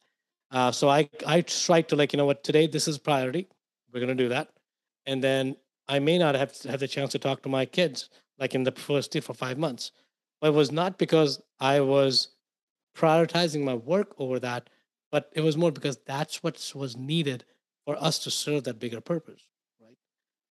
Uh, 0.52 0.72
so 0.72 0.90
i 0.90 1.10
i 1.26 1.42
try 1.42 1.82
to 1.82 1.96
like 1.96 2.14
you 2.14 2.18
know 2.18 2.26
what 2.26 2.44
today 2.44 2.68
this 2.68 2.88
is 2.88 2.98
priority. 2.98 3.48
We're 3.94 4.00
going 4.00 4.18
to 4.18 4.24
do 4.24 4.30
that. 4.30 4.50
And 5.06 5.24
then 5.24 5.56
i 5.88 6.00
may 6.00 6.18
not 6.18 6.36
have 6.36 6.56
had 6.64 6.80
the 6.80 6.88
chance 6.88 7.12
to 7.12 7.20
talk 7.20 7.44
to 7.44 7.50
my 7.50 7.66
kids 7.66 8.10
like 8.40 8.56
in 8.56 8.64
the 8.64 8.72
first 8.72 9.18
for 9.22 9.34
five 9.34 9.58
months. 9.58 9.92
But 10.40 10.48
it 10.48 10.54
was 10.56 10.72
not 10.72 10.98
because 10.98 11.42
i 11.60 11.80
was 11.80 12.30
prioritizing 12.96 13.64
my 13.64 13.76
work 13.76 14.14
over 14.18 14.40
that 14.40 14.70
but 15.12 15.30
it 15.34 15.42
was 15.42 15.58
more 15.58 15.72
because 15.72 15.98
that's 16.06 16.44
what 16.44 16.72
was 16.76 16.96
needed 16.98 17.44
for 17.86 18.02
us 18.02 18.20
to 18.20 18.32
serve 18.32 18.64
that 18.64 18.80
bigger 18.80 19.02
purpose 19.02 19.48
right? 19.82 19.98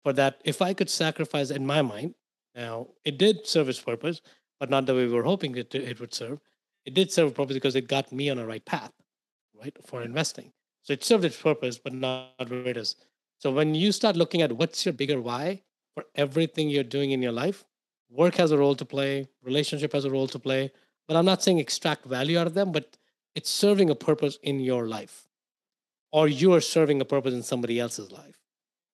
For 0.03 0.14
that 0.14 0.41
if 0.43 0.62
i 0.62 0.74
could 0.74 0.89
sacrifice 0.89 1.49
in 1.51 1.66
my 1.66 1.82
mind 1.82 2.16
now 2.56 2.88
it 3.03 3.18
did 3.18 3.47
serve 3.47 3.70
its 3.70 3.80
purpose 3.80 4.22
but 4.60 4.70
not 4.70 4.86
the 4.86 4.95
way 4.95 5.06
we 5.06 5.14
were 5.14 5.24
hoping 5.24 5.56
it, 5.58 5.74
it 5.76 5.99
would 5.99 6.14
serve. 6.14 6.39
It 6.86 6.93
did 6.93 7.12
serve 7.12 7.30
a 7.30 7.34
purpose 7.34 7.56
because 7.56 7.76
it 7.76 7.88
got 7.88 8.12
me 8.12 8.30
on 8.30 8.39
a 8.39 8.45
right 8.45 8.66
path 8.66 8.91
right 9.60 9.76
for 9.86 10.01
investing. 10.01 10.51
So 10.84 10.93
it 10.93 11.03
served 11.03 11.26
its 11.26 11.41
purpose 11.41 11.78
but 11.78 11.93
not 11.93 12.49
where 12.49 12.68
it 12.68 12.78
is. 12.78 12.95
So 13.39 13.51
when 13.51 13.76
you 13.76 13.91
start 13.91 14.16
looking 14.16 14.41
at 14.41 14.51
what's 14.53 14.86
your 14.86 14.93
bigger 14.93 15.20
why 15.22 15.62
for 15.93 16.06
everything 16.16 16.70
you're 16.70 16.84
doing 16.84 17.12
in 17.12 17.22
your 17.22 17.32
life 17.32 17.66
work 18.10 18.36
has 18.36 18.51
a 18.51 18.58
role 18.58 18.76
to 18.76 18.86
play 18.86 19.28
relationship 19.43 19.93
has 19.93 20.06
a 20.06 20.12
role 20.12 20.28
to 20.28 20.38
play 20.38 20.72
but 21.08 21.18
i'm 21.18 21.26
not 21.26 21.41
saying 21.41 21.58
extract 21.58 22.06
value 22.06 22.38
out 22.38 22.47
of 22.47 22.53
them 22.53 22.72
but 22.72 22.97
it's 23.36 23.50
serving 23.50 23.90
a 23.90 23.96
purpose 23.96 24.38
in 24.44 24.60
your 24.60 24.88
life 24.88 25.28
or 26.12 26.28
you 26.28 26.54
are 26.54 26.62
serving 26.62 27.02
a 27.02 27.06
purpose 27.06 27.34
in 27.34 27.44
somebody 27.44 27.80
else's 27.80 28.12
life 28.12 28.40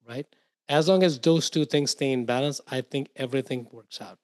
right? 0.07 0.25
As 0.69 0.87
long 0.87 1.03
as 1.03 1.19
those 1.19 1.49
two 1.49 1.65
things 1.65 1.91
stay 1.91 2.11
in 2.11 2.25
balance 2.25 2.61
i 2.69 2.81
think 2.81 3.09
everything 3.15 3.67
works 3.71 3.99
out. 4.01 4.19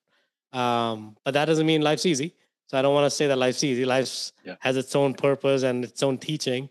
Um, 0.58 1.18
but 1.24 1.34
that 1.34 1.46
doesn't 1.46 1.66
mean 1.66 1.82
life's 1.82 2.06
easy. 2.06 2.36
So 2.68 2.78
i 2.78 2.82
don't 2.82 2.94
want 2.94 3.06
to 3.06 3.16
say 3.16 3.28
that 3.28 3.38
life's 3.38 3.64
easy. 3.64 3.86
Life 3.86 4.32
yeah. 4.44 4.56
has 4.60 4.78
its 4.78 4.96
own 4.96 5.14
purpose 5.14 5.64
and 5.64 5.84
its 5.84 6.04
own 6.04 6.18
teaching 6.18 6.70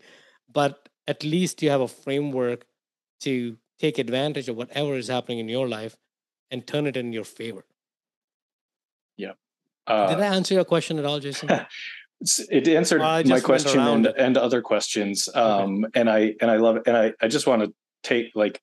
but 0.51 0.89
at 1.07 1.23
least 1.23 1.61
you 1.61 1.69
have 1.69 1.81
a 1.81 1.87
framework 1.87 2.65
to 3.21 3.57
take 3.79 3.97
advantage 3.97 4.49
of 4.49 4.55
whatever 4.55 4.95
is 4.95 5.07
happening 5.07 5.39
in 5.39 5.49
your 5.49 5.67
life 5.67 5.95
and 6.51 6.65
turn 6.65 6.87
it 6.87 6.97
in 6.97 7.13
your 7.13 7.23
favor. 7.23 7.65
Yeah. 9.17 9.33
Uh, 9.85 10.07
did 10.09 10.19
i 10.19 10.35
answer 10.35 10.53
your 10.53 10.65
question 10.65 10.99
at 10.99 11.05
all 11.05 11.17
jason 11.17 11.47
it 12.21 12.67
answered 12.67 12.99
well, 12.99 13.23
my 13.25 13.39
question 13.39 13.79
and, 13.79 14.07
and 14.07 14.37
other 14.37 14.61
questions 14.61 15.29
um 15.35 15.85
okay. 15.85 15.99
and 15.99 16.09
i 16.09 16.33
and 16.41 16.49
i 16.49 16.57
love 16.57 16.77
it 16.77 16.83
and 16.87 16.97
i 16.97 17.13
i 17.21 17.27
just 17.27 17.45
want 17.45 17.61
to 17.61 17.73
take 18.03 18.31
like 18.35 18.61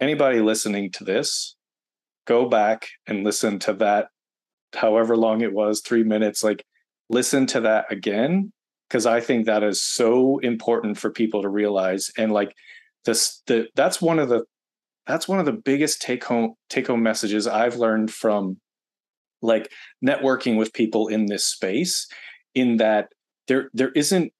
anybody 0.00 0.40
listening 0.40 0.90
to 0.90 1.04
this 1.04 1.56
go 2.26 2.48
back 2.48 2.88
and 3.06 3.24
listen 3.24 3.58
to 3.58 3.72
that 3.72 4.08
however 4.74 5.16
long 5.16 5.40
it 5.40 5.52
was 5.52 5.80
three 5.80 6.04
minutes 6.04 6.44
like 6.44 6.64
listen 7.08 7.44
to 7.44 7.60
that 7.60 7.90
again 7.90 8.52
because 8.88 9.04
i 9.04 9.20
think 9.20 9.46
that 9.46 9.64
is 9.64 9.82
so 9.82 10.38
important 10.38 10.96
for 10.96 11.10
people 11.10 11.42
to 11.42 11.48
realize 11.48 12.10
and 12.16 12.30
like 12.32 12.54
this 13.04 13.42
the 13.46 13.66
that's 13.74 14.00
one 14.00 14.18
of 14.18 14.28
the 14.28 14.44
that's 15.06 15.26
one 15.26 15.40
of 15.40 15.46
the 15.46 15.52
biggest 15.52 16.00
take 16.00 16.22
home 16.22 16.54
take 16.68 16.86
home 16.86 17.02
messages 17.02 17.48
i've 17.48 17.76
learned 17.76 18.12
from 18.12 18.58
like 19.42 19.72
networking 20.04 20.56
with 20.56 20.72
people 20.72 21.08
in 21.08 21.26
this 21.26 21.44
space 21.44 22.06
in 22.54 22.76
that 22.78 23.12
there 23.48 23.70
there 23.72 23.90
isn't 23.90 24.32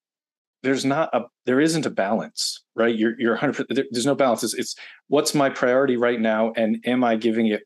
there's 0.62 0.84
not 0.84 1.08
a 1.14 1.22
there 1.46 1.60
isn't 1.60 1.86
a 1.86 1.90
balance 1.90 2.62
right 2.74 2.96
you're 2.96 3.18
you're 3.18 3.32
100 3.32 3.66
there, 3.70 3.84
there's 3.90 4.06
no 4.06 4.14
balance 4.14 4.42
it's, 4.42 4.54
it's 4.54 4.74
what's 5.08 5.34
my 5.34 5.48
priority 5.48 5.96
right 5.96 6.20
now 6.20 6.52
and 6.56 6.82
am 6.86 7.04
i 7.04 7.16
giving 7.16 7.46
it 7.46 7.62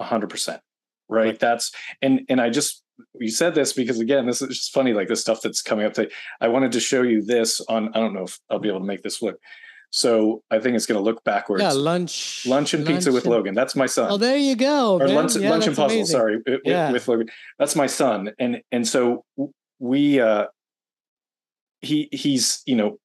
100% 0.00 0.48
right? 0.48 0.60
right 1.08 1.38
that's 1.38 1.72
and 2.02 2.20
and 2.28 2.40
i 2.40 2.48
just 2.48 2.82
you 3.14 3.30
said 3.30 3.54
this 3.54 3.72
because 3.72 4.00
again 4.00 4.26
this 4.26 4.42
is 4.42 4.48
just 4.48 4.72
funny 4.72 4.92
like 4.92 5.08
the 5.08 5.16
stuff 5.16 5.40
that's 5.42 5.62
coming 5.62 5.86
up 5.86 5.94
today 5.94 6.12
i 6.40 6.48
wanted 6.48 6.72
to 6.72 6.80
show 6.80 7.02
you 7.02 7.22
this 7.22 7.60
on 7.68 7.88
i 7.94 7.98
don't 7.98 8.14
know 8.14 8.24
if 8.24 8.38
i'll 8.50 8.58
be 8.58 8.68
able 8.68 8.80
to 8.80 8.86
make 8.86 9.02
this 9.02 9.18
flip 9.18 9.38
so 9.90 10.42
I 10.50 10.58
think 10.58 10.76
it's 10.76 10.86
going 10.86 10.98
to 10.98 11.02
look 11.02 11.24
backwards. 11.24 11.62
Yeah, 11.62 11.72
lunch, 11.72 12.44
lunch 12.46 12.74
and 12.74 12.84
lunch 12.84 12.96
pizza 12.96 13.12
with 13.12 13.24
and... 13.24 13.32
Logan. 13.32 13.54
That's 13.54 13.74
my 13.74 13.86
son. 13.86 14.10
Oh, 14.10 14.18
there 14.18 14.36
you 14.36 14.54
go. 14.54 14.96
Or 14.96 15.06
man. 15.06 15.14
lunch, 15.14 15.36
yeah, 15.36 15.50
lunch 15.50 15.66
and 15.66 15.74
puzzle. 15.74 15.96
Amazing. 15.96 16.06
Sorry, 16.06 16.36
with, 16.46 16.60
yeah. 16.64 16.92
with 16.92 17.08
Logan. 17.08 17.28
That's 17.58 17.74
my 17.74 17.86
son. 17.86 18.30
And 18.38 18.62
and 18.70 18.86
so 18.86 19.24
we 19.78 20.20
uh 20.20 20.46
he 21.80 22.08
he's 22.12 22.62
you 22.66 22.76
know 22.76 22.98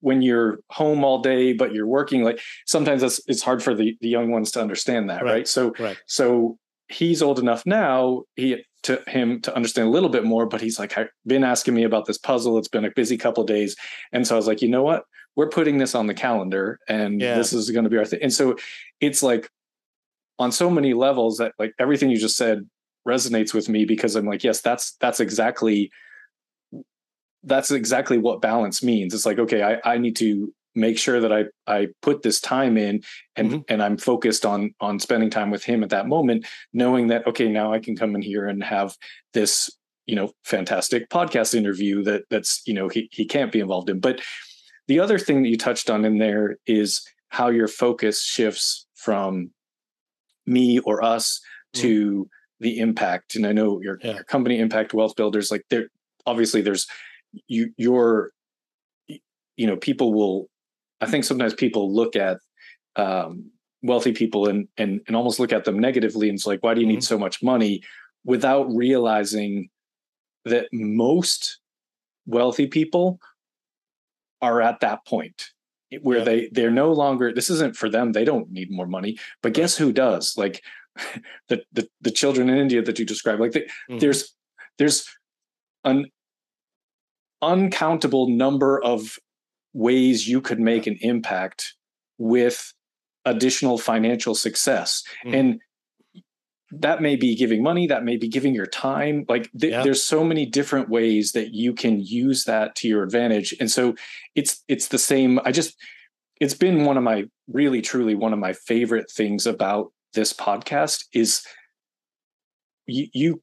when 0.00 0.20
you're 0.20 0.60
home 0.70 1.04
all 1.04 1.20
day 1.20 1.52
but 1.52 1.72
you're 1.72 1.86
working 1.86 2.22
like 2.22 2.40
sometimes 2.66 3.00
that's 3.00 3.20
it's 3.26 3.42
hard 3.42 3.62
for 3.62 3.74
the 3.74 3.96
the 4.00 4.08
young 4.08 4.30
ones 4.30 4.50
to 4.50 4.60
understand 4.60 5.08
that 5.08 5.22
right, 5.22 5.32
right? 5.32 5.48
so 5.48 5.72
right. 5.78 5.96
so 6.06 6.58
he's 6.88 7.22
old 7.22 7.38
enough 7.38 7.64
now 7.64 8.22
he 8.36 8.62
to 8.82 9.00
him 9.06 9.40
to 9.40 9.54
understand 9.54 9.88
a 9.88 9.90
little 9.90 10.10
bit 10.10 10.24
more 10.24 10.46
but 10.46 10.60
he's 10.60 10.78
like 10.78 10.96
i've 10.98 11.08
been 11.26 11.44
asking 11.44 11.74
me 11.74 11.84
about 11.84 12.04
this 12.04 12.18
puzzle 12.18 12.58
it's 12.58 12.68
been 12.68 12.84
a 12.84 12.90
busy 12.90 13.16
couple 13.16 13.42
days 13.44 13.74
and 14.12 14.26
so 14.26 14.34
i 14.34 14.36
was 14.36 14.46
like 14.46 14.60
you 14.60 14.68
know 14.68 14.82
what 14.82 15.04
we're 15.36 15.48
putting 15.48 15.78
this 15.78 15.94
on 15.94 16.06
the 16.06 16.14
calendar 16.14 16.78
and 16.88 17.20
yeah. 17.20 17.36
this 17.36 17.52
is 17.52 17.70
going 17.70 17.84
to 17.84 17.90
be 17.90 17.96
our 17.96 18.04
thing 18.04 18.20
and 18.22 18.32
so 18.32 18.54
it's 19.00 19.22
like 19.22 19.48
on 20.38 20.52
so 20.52 20.68
many 20.68 20.92
levels 20.92 21.38
that 21.38 21.52
like 21.58 21.72
everything 21.78 22.10
you 22.10 22.18
just 22.18 22.36
said 22.36 22.68
resonates 23.08 23.54
with 23.54 23.68
me 23.68 23.84
because 23.84 24.16
i'm 24.16 24.26
like 24.26 24.44
yes 24.44 24.60
that's 24.60 24.96
that's 25.00 25.20
exactly 25.20 25.90
that's 27.44 27.70
exactly 27.70 28.18
what 28.18 28.40
balance 28.40 28.82
means. 28.82 29.14
It's 29.14 29.26
like, 29.26 29.38
okay, 29.38 29.62
I, 29.62 29.94
I 29.94 29.98
need 29.98 30.16
to 30.16 30.52
make 30.74 30.98
sure 30.98 31.20
that 31.20 31.32
I 31.32 31.44
I 31.66 31.88
put 32.00 32.22
this 32.22 32.40
time 32.40 32.78
in 32.78 33.02
and 33.36 33.50
mm-hmm. 33.50 33.60
and 33.68 33.82
I'm 33.82 33.98
focused 33.98 34.46
on 34.46 34.74
on 34.80 34.98
spending 34.98 35.30
time 35.30 35.50
with 35.50 35.64
him 35.64 35.82
at 35.82 35.90
that 35.90 36.06
moment, 36.06 36.46
knowing 36.72 37.08
that 37.08 37.26
okay, 37.26 37.48
now 37.48 37.72
I 37.72 37.78
can 37.78 37.96
come 37.96 38.14
in 38.14 38.22
here 38.22 38.46
and 38.46 38.62
have 38.62 38.96
this 39.34 39.70
you 40.06 40.16
know 40.16 40.32
fantastic 40.44 41.08
podcast 41.10 41.54
interview 41.54 42.02
that 42.04 42.22
that's 42.30 42.62
you 42.66 42.74
know 42.74 42.88
he 42.88 43.08
he 43.12 43.26
can't 43.26 43.52
be 43.52 43.60
involved 43.60 43.90
in. 43.90 44.00
But 44.00 44.20
the 44.88 45.00
other 45.00 45.18
thing 45.18 45.42
that 45.42 45.48
you 45.48 45.58
touched 45.58 45.90
on 45.90 46.04
in 46.04 46.18
there 46.18 46.56
is 46.66 47.06
how 47.28 47.48
your 47.48 47.68
focus 47.68 48.22
shifts 48.22 48.86
from 48.94 49.50
me 50.46 50.78
or 50.80 51.04
us 51.04 51.40
mm-hmm. 51.74 51.82
to 51.82 52.28
the 52.60 52.78
impact. 52.78 53.34
And 53.34 53.46
I 53.46 53.52
know 53.52 53.80
your, 53.80 53.98
yeah. 54.02 54.14
your 54.14 54.24
company 54.24 54.58
Impact 54.58 54.94
Wealth 54.94 55.16
Builders, 55.16 55.50
like 55.50 55.64
there 55.68 55.88
obviously 56.26 56.62
there's 56.62 56.86
you 57.46 57.72
your 57.76 58.32
you 59.56 59.66
know 59.66 59.76
people 59.76 60.12
will 60.12 60.48
I 61.00 61.06
think 61.06 61.24
sometimes 61.24 61.54
people 61.54 61.94
look 61.94 62.16
at 62.16 62.38
um, 62.96 63.50
wealthy 63.82 64.12
people 64.12 64.48
and 64.48 64.68
and 64.76 65.00
and 65.06 65.16
almost 65.16 65.40
look 65.40 65.52
at 65.52 65.64
them 65.64 65.78
negatively 65.78 66.28
and 66.28 66.36
it's 66.36 66.46
like 66.46 66.62
why 66.62 66.74
do 66.74 66.80
you 66.80 66.86
mm-hmm. 66.86 66.94
need 66.94 67.04
so 67.04 67.18
much 67.18 67.42
money 67.42 67.82
without 68.24 68.64
realizing 68.72 69.68
that 70.44 70.68
most 70.72 71.58
wealthy 72.26 72.66
people 72.66 73.18
are 74.40 74.60
at 74.60 74.80
that 74.80 75.04
point 75.06 75.50
where 76.02 76.18
yeah. 76.18 76.24
they 76.24 76.48
they're 76.52 76.70
no 76.70 76.92
longer 76.92 77.32
this 77.32 77.50
isn't 77.50 77.76
for 77.76 77.88
them 77.88 78.12
they 78.12 78.24
don't 78.24 78.50
need 78.50 78.70
more 78.70 78.86
money 78.86 79.18
but 79.42 79.52
guess 79.52 79.76
who 79.76 79.92
does 79.92 80.36
like 80.36 80.62
the 81.48 81.62
the, 81.72 81.88
the 82.00 82.10
children 82.10 82.48
in 82.48 82.56
india 82.56 82.82
that 82.82 82.98
you 82.98 83.04
described 83.04 83.40
like 83.40 83.52
they, 83.52 83.60
mm-hmm. 83.60 83.98
there's 83.98 84.34
there's 84.78 85.06
an 85.84 86.06
uncountable 87.42 88.28
number 88.28 88.82
of 88.82 89.18
ways 89.74 90.28
you 90.28 90.40
could 90.40 90.60
make 90.60 90.86
an 90.86 90.96
impact 91.00 91.74
with 92.18 92.72
additional 93.24 93.78
financial 93.78 94.34
success 94.34 95.02
mm. 95.24 95.38
and 95.38 95.60
that 96.74 97.02
may 97.02 97.16
be 97.16 97.36
giving 97.36 97.62
money 97.62 97.86
that 97.86 98.04
may 98.04 98.16
be 98.16 98.28
giving 98.28 98.54
your 98.54 98.66
time 98.66 99.24
like 99.28 99.50
th- 99.58 99.72
yeah. 99.72 99.82
there's 99.82 100.02
so 100.02 100.24
many 100.24 100.46
different 100.46 100.88
ways 100.88 101.32
that 101.32 101.52
you 101.52 101.72
can 101.74 102.00
use 102.00 102.44
that 102.44 102.74
to 102.74 102.88
your 102.88 103.02
advantage 103.02 103.54
and 103.60 103.70
so 103.70 103.94
it's 104.34 104.64
it's 104.68 104.88
the 104.88 104.98
same 104.98 105.38
i 105.44 105.52
just 105.52 105.76
it's 106.40 106.54
been 106.54 106.84
one 106.84 106.96
of 106.96 107.02
my 107.02 107.24
really 107.46 107.80
truly 107.80 108.14
one 108.14 108.32
of 108.32 108.38
my 108.38 108.52
favorite 108.52 109.10
things 109.10 109.46
about 109.46 109.92
this 110.14 110.32
podcast 110.32 111.04
is 111.12 111.44
you 112.86 113.06
you 113.12 113.42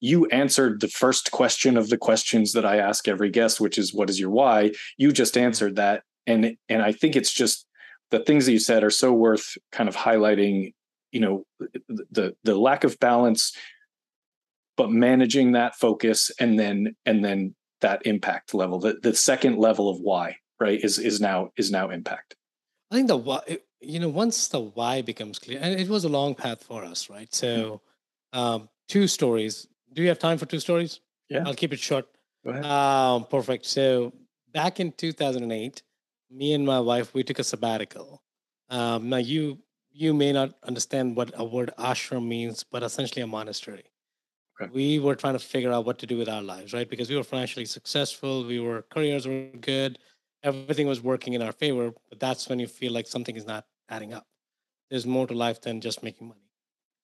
you 0.00 0.26
answered 0.26 0.80
the 0.80 0.88
first 0.88 1.30
question 1.30 1.76
of 1.76 1.88
the 1.88 1.98
questions 1.98 2.52
that 2.52 2.64
I 2.64 2.78
ask 2.78 3.08
every 3.08 3.30
guest, 3.30 3.60
which 3.60 3.78
is 3.78 3.92
what 3.92 4.10
is 4.10 4.20
your 4.20 4.30
why? 4.30 4.72
You 4.96 5.12
just 5.12 5.34
mm-hmm. 5.34 5.46
answered 5.46 5.76
that. 5.76 6.02
And 6.26 6.56
and 6.68 6.82
I 6.82 6.92
think 6.92 7.16
it's 7.16 7.32
just 7.32 7.66
the 8.10 8.20
things 8.20 8.46
that 8.46 8.52
you 8.52 8.58
said 8.58 8.84
are 8.84 8.90
so 8.90 9.12
worth 9.12 9.56
kind 9.72 9.88
of 9.88 9.96
highlighting, 9.96 10.72
you 11.10 11.20
know, 11.20 11.44
the 12.10 12.34
the 12.44 12.58
lack 12.58 12.84
of 12.84 12.98
balance, 12.98 13.56
but 14.76 14.90
managing 14.90 15.52
that 15.52 15.74
focus 15.76 16.30
and 16.38 16.58
then 16.58 16.94
and 17.06 17.24
then 17.24 17.54
that 17.80 18.06
impact 18.06 18.54
level. 18.54 18.78
The 18.78 18.98
the 19.02 19.14
second 19.14 19.58
level 19.58 19.88
of 19.88 19.98
why, 20.00 20.36
right, 20.60 20.80
is 20.82 20.98
is 20.98 21.20
now 21.20 21.50
is 21.56 21.70
now 21.70 21.90
impact. 21.90 22.36
I 22.90 22.96
think 22.96 23.08
the 23.08 23.16
why 23.16 23.40
you 23.80 24.00
know, 24.00 24.08
once 24.08 24.48
the 24.48 24.60
why 24.60 25.02
becomes 25.02 25.38
clear, 25.38 25.58
and 25.60 25.78
it 25.78 25.88
was 25.88 26.04
a 26.04 26.08
long 26.08 26.34
path 26.34 26.62
for 26.62 26.84
us, 26.84 27.08
right? 27.08 27.32
So 27.32 27.82
mm-hmm. 28.34 28.38
um, 28.38 28.68
two 28.88 29.06
stories 29.06 29.66
do 29.92 30.02
you 30.02 30.08
have 30.08 30.18
time 30.18 30.38
for 30.38 30.46
two 30.46 30.60
stories? 30.60 31.00
Yeah. 31.28 31.44
I'll 31.46 31.54
keep 31.54 31.72
it 31.72 31.78
short. 31.78 32.06
Go 32.44 32.50
ahead. 32.50 32.64
Um, 32.64 33.24
perfect. 33.24 33.66
So 33.66 34.12
back 34.52 34.80
in 34.80 34.92
2008, 34.92 35.82
me 36.30 36.52
and 36.54 36.64
my 36.66 36.80
wife 36.80 37.14
we 37.14 37.22
took 37.22 37.38
a 37.38 37.44
sabbatical. 37.44 38.22
Um, 38.70 39.08
now 39.08 39.16
you 39.16 39.58
you 39.92 40.14
may 40.14 40.32
not 40.32 40.54
understand 40.62 41.16
what 41.16 41.32
a 41.34 41.44
word 41.44 41.72
ashram 41.78 42.26
means, 42.26 42.64
but 42.64 42.82
essentially 42.82 43.22
a 43.22 43.26
monastery. 43.26 43.84
Okay. 44.60 44.70
We 44.72 44.98
were 44.98 45.14
trying 45.14 45.32
to 45.34 45.38
figure 45.38 45.72
out 45.72 45.84
what 45.84 45.98
to 45.98 46.06
do 46.06 46.16
with 46.16 46.28
our 46.28 46.42
lives, 46.42 46.72
right? 46.72 46.88
Because 46.88 47.08
we 47.08 47.16
were 47.16 47.24
financially 47.24 47.64
successful, 47.64 48.44
we 48.44 48.60
were 48.60 48.82
careers 48.90 49.26
were 49.26 49.48
good, 49.60 49.98
everything 50.42 50.86
was 50.86 51.00
working 51.00 51.34
in 51.34 51.42
our 51.42 51.52
favor. 51.52 51.92
But 52.08 52.20
that's 52.20 52.48
when 52.48 52.58
you 52.58 52.66
feel 52.66 52.92
like 52.92 53.06
something 53.06 53.36
is 53.36 53.46
not 53.46 53.66
adding 53.88 54.12
up. 54.12 54.26
There's 54.90 55.06
more 55.06 55.26
to 55.26 55.34
life 55.34 55.60
than 55.60 55.80
just 55.80 56.02
making 56.02 56.28
money. 56.28 56.47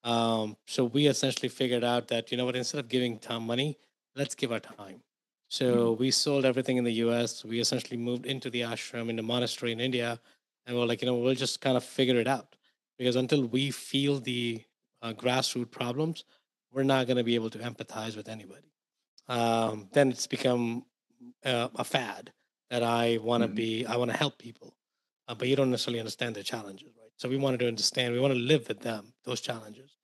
Um, 0.04 0.56
so 0.66 0.84
we 0.84 1.06
essentially 1.06 1.48
figured 1.48 1.82
out 1.82 2.08
that, 2.08 2.30
you 2.30 2.36
know 2.36 2.44
what, 2.44 2.56
instead 2.56 2.78
of 2.78 2.88
giving 2.88 3.18
time 3.18 3.46
money, 3.46 3.78
let's 4.14 4.34
give 4.34 4.52
our 4.52 4.60
time. 4.60 5.00
So 5.48 5.92
mm-hmm. 5.92 6.00
we 6.00 6.10
sold 6.10 6.44
everything 6.44 6.76
in 6.76 6.84
the 6.84 6.92
US. 7.04 7.44
We 7.44 7.58
essentially 7.58 7.96
moved 7.96 8.26
into 8.26 8.50
the 8.50 8.62
ashram 8.62 9.08
in 9.08 9.16
the 9.16 9.22
monastery 9.22 9.72
in 9.72 9.80
India. 9.80 10.20
And 10.66 10.76
we're 10.76 10.86
like, 10.86 11.02
you 11.02 11.06
know, 11.06 11.16
we'll 11.16 11.34
just 11.34 11.60
kind 11.60 11.76
of 11.76 11.84
figure 11.84 12.20
it 12.20 12.26
out. 12.26 12.54
Because 12.98 13.16
until 13.16 13.44
we 13.44 13.70
feel 13.70 14.20
the 14.20 14.62
uh, 15.02 15.12
grassroots 15.12 15.70
problems, 15.70 16.24
we're 16.72 16.82
not 16.82 17.06
going 17.06 17.16
to 17.16 17.24
be 17.24 17.34
able 17.34 17.50
to 17.50 17.58
empathize 17.58 18.16
with 18.16 18.28
anybody. 18.28 18.72
Um, 19.28 19.88
then 19.92 20.10
it's 20.10 20.26
become 20.26 20.84
uh, 21.44 21.68
a 21.76 21.84
fad 21.84 22.32
that 22.70 22.82
I 22.82 23.18
want 23.22 23.42
to 23.42 23.48
mm-hmm. 23.48 23.56
be, 23.56 23.86
I 23.86 23.96
want 23.96 24.10
to 24.10 24.16
help 24.16 24.38
people, 24.38 24.74
uh, 25.28 25.34
but 25.34 25.48
you 25.48 25.56
don't 25.56 25.70
necessarily 25.70 26.00
understand 26.00 26.34
their 26.34 26.42
challenges, 26.42 26.90
right? 27.00 27.03
So 27.16 27.28
we 27.28 27.36
wanted 27.36 27.60
to 27.60 27.68
understand, 27.68 28.12
we 28.12 28.20
want 28.20 28.34
to 28.34 28.40
live 28.40 28.68
with 28.68 28.80
them, 28.80 29.12
those 29.24 29.40
challenges. 29.40 29.96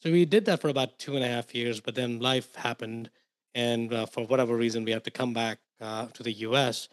So 0.00 0.10
we 0.10 0.24
did 0.24 0.44
that 0.46 0.60
for 0.60 0.68
about 0.68 0.98
two 0.98 1.16
and 1.16 1.24
a 1.24 1.28
half 1.28 1.54
years, 1.54 1.80
but 1.80 1.94
then 1.94 2.20
life 2.20 2.54
happened. 2.54 3.10
And 3.54 3.92
uh, 3.92 4.06
for 4.06 4.26
whatever 4.26 4.56
reason, 4.56 4.84
we 4.84 4.90
had 4.90 5.04
to 5.04 5.10
come 5.10 5.32
back 5.32 5.58
uh, 5.80 6.06
to 6.14 6.22
the 6.22 6.32
US. 6.32 6.88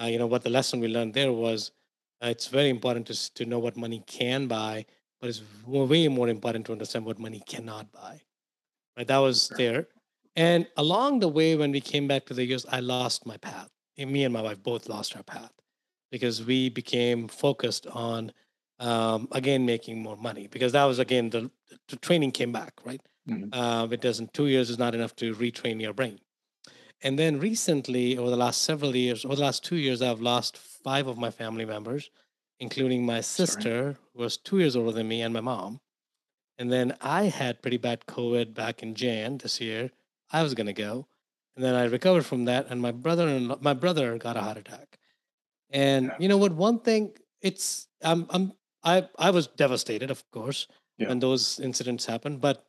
Uh, 0.00 0.06
you 0.06 0.18
know, 0.18 0.26
what 0.26 0.42
the 0.42 0.50
lesson 0.50 0.80
we 0.80 0.88
learned 0.88 1.14
there 1.14 1.32
was 1.32 1.72
uh, 2.22 2.28
it's 2.28 2.46
very 2.46 2.70
important 2.70 3.06
to, 3.06 3.34
to 3.34 3.44
know 3.44 3.58
what 3.58 3.76
money 3.76 4.02
can 4.06 4.46
buy, 4.46 4.86
but 5.20 5.28
it's 5.28 5.42
way 5.66 6.08
more 6.08 6.28
important 6.28 6.66
to 6.66 6.72
understand 6.72 7.04
what 7.04 7.18
money 7.18 7.42
cannot 7.46 7.90
buy. 7.92 8.20
Right? 8.96 9.06
That 9.06 9.18
was 9.18 9.48
there. 9.56 9.88
And 10.36 10.66
along 10.76 11.20
the 11.20 11.28
way, 11.28 11.54
when 11.54 11.70
we 11.70 11.80
came 11.80 12.08
back 12.08 12.26
to 12.26 12.34
the 12.34 12.44
US, 12.54 12.66
I 12.70 12.80
lost 12.80 13.26
my 13.26 13.36
path. 13.36 13.70
And 13.96 14.10
me 14.10 14.24
and 14.24 14.32
my 14.32 14.42
wife 14.42 14.62
both 14.62 14.88
lost 14.88 15.16
our 15.16 15.22
path 15.22 15.52
because 16.10 16.44
we 16.44 16.68
became 16.68 17.28
focused 17.28 17.86
on 17.88 18.32
um, 18.84 19.28
again 19.32 19.64
making 19.64 20.02
more 20.02 20.16
money 20.16 20.46
because 20.46 20.72
that 20.72 20.84
was 20.84 20.98
again 20.98 21.30
the, 21.30 21.50
the 21.88 21.96
training 21.96 22.30
came 22.30 22.52
back 22.52 22.74
right? 22.84 23.00
Mm-hmm. 23.28 23.58
uh, 23.58 23.86
it 23.90 24.02
doesn't 24.02 24.34
two 24.34 24.46
years 24.46 24.68
is 24.68 24.78
not 24.78 24.94
enough 24.94 25.16
to 25.16 25.34
retrain 25.34 25.80
your 25.80 25.94
brain. 25.94 26.20
And 27.02 27.18
then 27.18 27.40
recently 27.40 28.18
over 28.18 28.28
the 28.28 28.36
last 28.36 28.62
several 28.62 28.94
years 28.94 29.24
over 29.24 29.36
the 29.36 29.42
last 29.42 29.64
two 29.64 29.76
years 29.76 30.02
i've 30.02 30.20
lost 30.20 30.58
five 30.58 31.06
of 31.06 31.16
my 31.16 31.30
family 31.30 31.64
members 31.64 32.10
including 32.60 33.04
my 33.04 33.20
sister 33.20 33.82
Sorry. 33.82 33.96
who 34.12 34.22
was 34.22 34.36
two 34.36 34.58
years 34.58 34.76
older 34.76 34.92
than 34.92 35.08
me 35.08 35.22
and 35.22 35.32
my 35.32 35.40
mom. 35.40 35.80
And 36.58 36.70
then 36.70 36.96
i 37.00 37.24
had 37.24 37.62
pretty 37.62 37.78
bad 37.78 38.06
covid 38.06 38.52
back 38.52 38.82
in 38.82 38.94
jan 38.94 39.38
this 39.38 39.60
year. 39.60 39.90
I 40.30 40.42
was 40.42 40.54
going 40.54 40.66
to 40.66 40.74
go. 40.74 41.06
And 41.56 41.64
then 41.64 41.74
i 41.74 41.84
recovered 41.84 42.26
from 42.26 42.44
that 42.44 42.66
and 42.68 42.82
my 42.82 42.92
brother 42.92 43.28
and 43.28 43.54
my 43.62 43.72
brother 43.72 44.18
got 44.18 44.36
a 44.36 44.42
heart 44.42 44.58
attack. 44.58 44.98
And 45.70 46.06
yeah. 46.06 46.16
you 46.18 46.28
know 46.28 46.36
what? 46.36 46.52
One 46.52 46.78
thing 46.80 47.12
it's 47.44 47.86
i'm 48.02 48.26
i'm 48.30 48.52
I 48.84 49.08
I 49.18 49.30
was 49.30 49.46
devastated, 49.46 50.10
of 50.10 50.28
course, 50.30 50.68
yeah. 50.98 51.08
when 51.08 51.18
those 51.18 51.58
incidents 51.60 52.06
happened. 52.06 52.40
But 52.40 52.64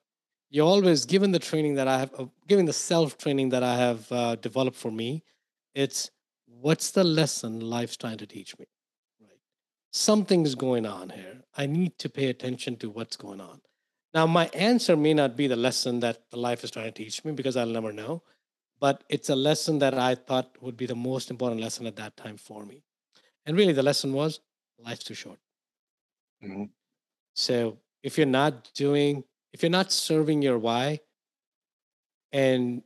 you 0.50 0.64
always, 0.64 1.06
given 1.06 1.32
the 1.32 1.40
training 1.40 1.76
that 1.76 1.88
I 1.88 2.00
have, 2.00 2.12
uh, 2.18 2.26
given 2.48 2.66
the 2.66 2.74
self 2.74 3.18
training 3.18 3.50
that 3.50 3.64
I 3.64 3.76
have 3.76 4.12
uh, 4.12 4.36
developed 4.36 4.78
for 4.78 4.92
me, 4.92 5.24
it's 5.74 6.12
what's 6.46 6.92
the 6.92 7.04
lesson 7.04 7.60
life's 7.60 7.98
trying 7.98 8.18
to 8.18 8.26
teach 8.26 8.58
me, 8.58 8.66
right? 9.22 9.40
Something's 9.92 10.56
going 10.56 10.86
on 10.86 11.10
here. 11.10 11.42
I 11.58 11.66
need 11.66 11.98
to 12.00 12.10
pay 12.10 12.28
attention 12.30 12.78
to 12.78 12.90
what's 12.90 13.18
going 13.18 13.42
on. 13.42 13.62
Now, 14.14 14.26
my 14.26 14.48
answer 14.54 14.96
may 14.96 15.14
not 15.14 15.36
be 15.36 15.48
the 15.48 15.58
lesson 15.58 16.00
that 16.00 16.30
the 16.32 16.38
life 16.38 16.64
is 16.64 16.72
trying 16.72 16.86
to 16.86 17.04
teach 17.04 17.26
me 17.26 17.34
because 17.34 17.58
I'll 17.58 17.66
never 17.66 17.92
know, 17.92 18.24
but 18.80 19.04
it's 19.10 19.30
a 19.30 19.36
lesson 19.36 19.80
that 19.80 19.94
I 19.94 20.16
thought 20.16 20.56
would 20.62 20.78
be 20.78 20.86
the 20.86 20.96
most 20.96 21.30
important 21.30 21.60
lesson 21.60 21.86
at 21.86 21.98
that 21.98 22.16
time 22.16 22.38
for 22.38 22.66
me. 22.66 22.84
And 23.46 23.58
really, 23.58 23.74
the 23.74 23.84
lesson 23.84 24.14
was 24.14 24.40
life's 24.80 25.04
too 25.04 25.14
short. 25.14 25.40
Mm-hmm. 26.44 26.66
So 27.34 27.78
if 28.04 28.18
you're 28.18 28.28
not 28.28 28.72
doing, 28.74 29.24
if 29.54 29.64
you're 29.64 29.70
not 29.70 29.92
serving 29.92 30.42
your 30.42 30.58
why, 30.58 31.00
and 32.32 32.84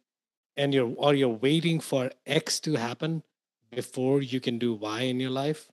and 0.56 0.74
you're 0.74 0.94
or 0.98 1.14
you're 1.14 1.30
waiting 1.30 1.80
for 1.80 2.12
X 2.26 2.60
to 2.62 2.76
happen 2.76 3.24
before 3.72 4.22
you 4.22 4.40
can 4.40 4.60
do 4.60 4.74
Y 4.74 5.02
in 5.02 5.20
your 5.20 5.30
life, 5.30 5.68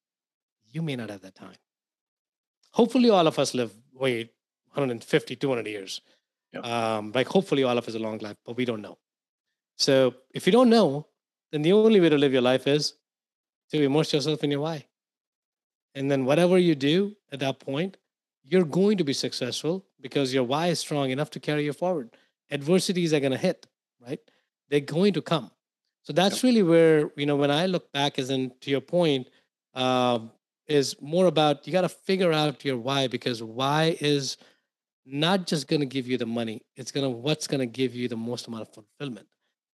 you 0.71 0.83
may 0.83 0.97
not 0.97 1.11
have 1.11 1.23
that 1.23 1.35
time. 1.35 1.57
Hopefully, 2.73 3.11
all 3.11 3.27
of 3.27 3.39
us 3.39 3.55
live 3.55 3.73
wait 3.95 4.33
150, 4.75 5.37
200 5.37 5.67
years. 5.67 6.01
Yep. 6.53 6.65
Um, 6.65 7.13
like 7.15 7.29
hopefully, 7.29 7.65
all 7.65 7.79
of 7.79 7.89
us 7.89 7.95
a 7.95 7.99
long 7.99 8.19
life, 8.19 8.37
but 8.45 8.57
we 8.57 8.65
don't 8.65 8.83
know. 8.83 8.99
So 9.77 10.15
if 10.33 10.47
you 10.47 10.53
don't 10.53 10.71
know, 10.71 11.07
then 11.53 11.63
the 11.63 11.73
only 11.73 12.01
way 12.01 12.09
to 12.09 12.19
live 12.19 12.33
your 12.33 12.43
life 12.43 12.67
is 12.67 12.95
to 13.71 13.83
immerse 13.83 14.13
yourself 14.13 14.43
in 14.45 14.51
your 14.51 14.61
why. 14.61 14.87
And 15.97 16.09
then 16.11 16.25
whatever 16.25 16.59
you 16.59 16.77
do 16.77 17.17
at 17.33 17.41
that 17.41 17.59
point, 17.59 17.97
you're 18.45 18.65
going 18.65 18.99
to 18.99 19.05
be 19.05 19.13
successful 19.13 19.85
because 20.01 20.33
your 20.33 20.45
why 20.45 20.69
is 20.69 20.79
strong 20.79 21.11
enough 21.11 21.31
to 21.31 21.41
carry 21.41 21.65
you 21.65 21.73
forward. 21.73 22.17
Adversities 22.53 23.13
are 23.13 23.19
going 23.19 23.33
to 23.33 23.39
hit, 23.39 23.67
right? 24.01 24.21
They're 24.69 24.79
going 24.79 25.15
to 25.15 25.23
come. 25.23 25.51
So 26.05 26.13
that's 26.13 26.37
yep. 26.37 26.45
really 26.45 26.63
where, 26.63 27.11
you 27.17 27.27
know, 27.27 27.35
when 27.35 27.51
I 27.51 27.67
look 27.67 27.91
back, 27.91 28.21
as 28.21 28.31
in 28.31 28.53
to 28.61 28.71
your 28.71 28.81
point, 28.81 29.29
uh, 29.75 30.21
is 30.69 30.97
more 31.01 31.27
about 31.27 31.67
you 31.67 31.73
got 31.73 31.83
to 31.83 31.89
figure 31.89 32.33
out 32.33 32.65
your 32.65 32.77
why 32.77 33.07
because 33.07 33.43
why 33.43 33.97
is 34.01 34.37
not 35.05 35.47
just 35.47 35.69
going 35.69 35.81
to 35.81 35.87
give 35.87 36.09
you 36.09 36.19
the 36.19 36.27
money 36.27 36.63
it's 36.75 36.91
going 36.91 37.05
to 37.05 37.11
what's 37.11 37.47
going 37.47 37.61
to 37.61 37.67
give 37.67 37.95
you 37.95 38.09
the 38.09 38.17
most 38.17 38.49
amount 38.49 38.63
of 38.63 38.75
fulfillment 38.75 39.29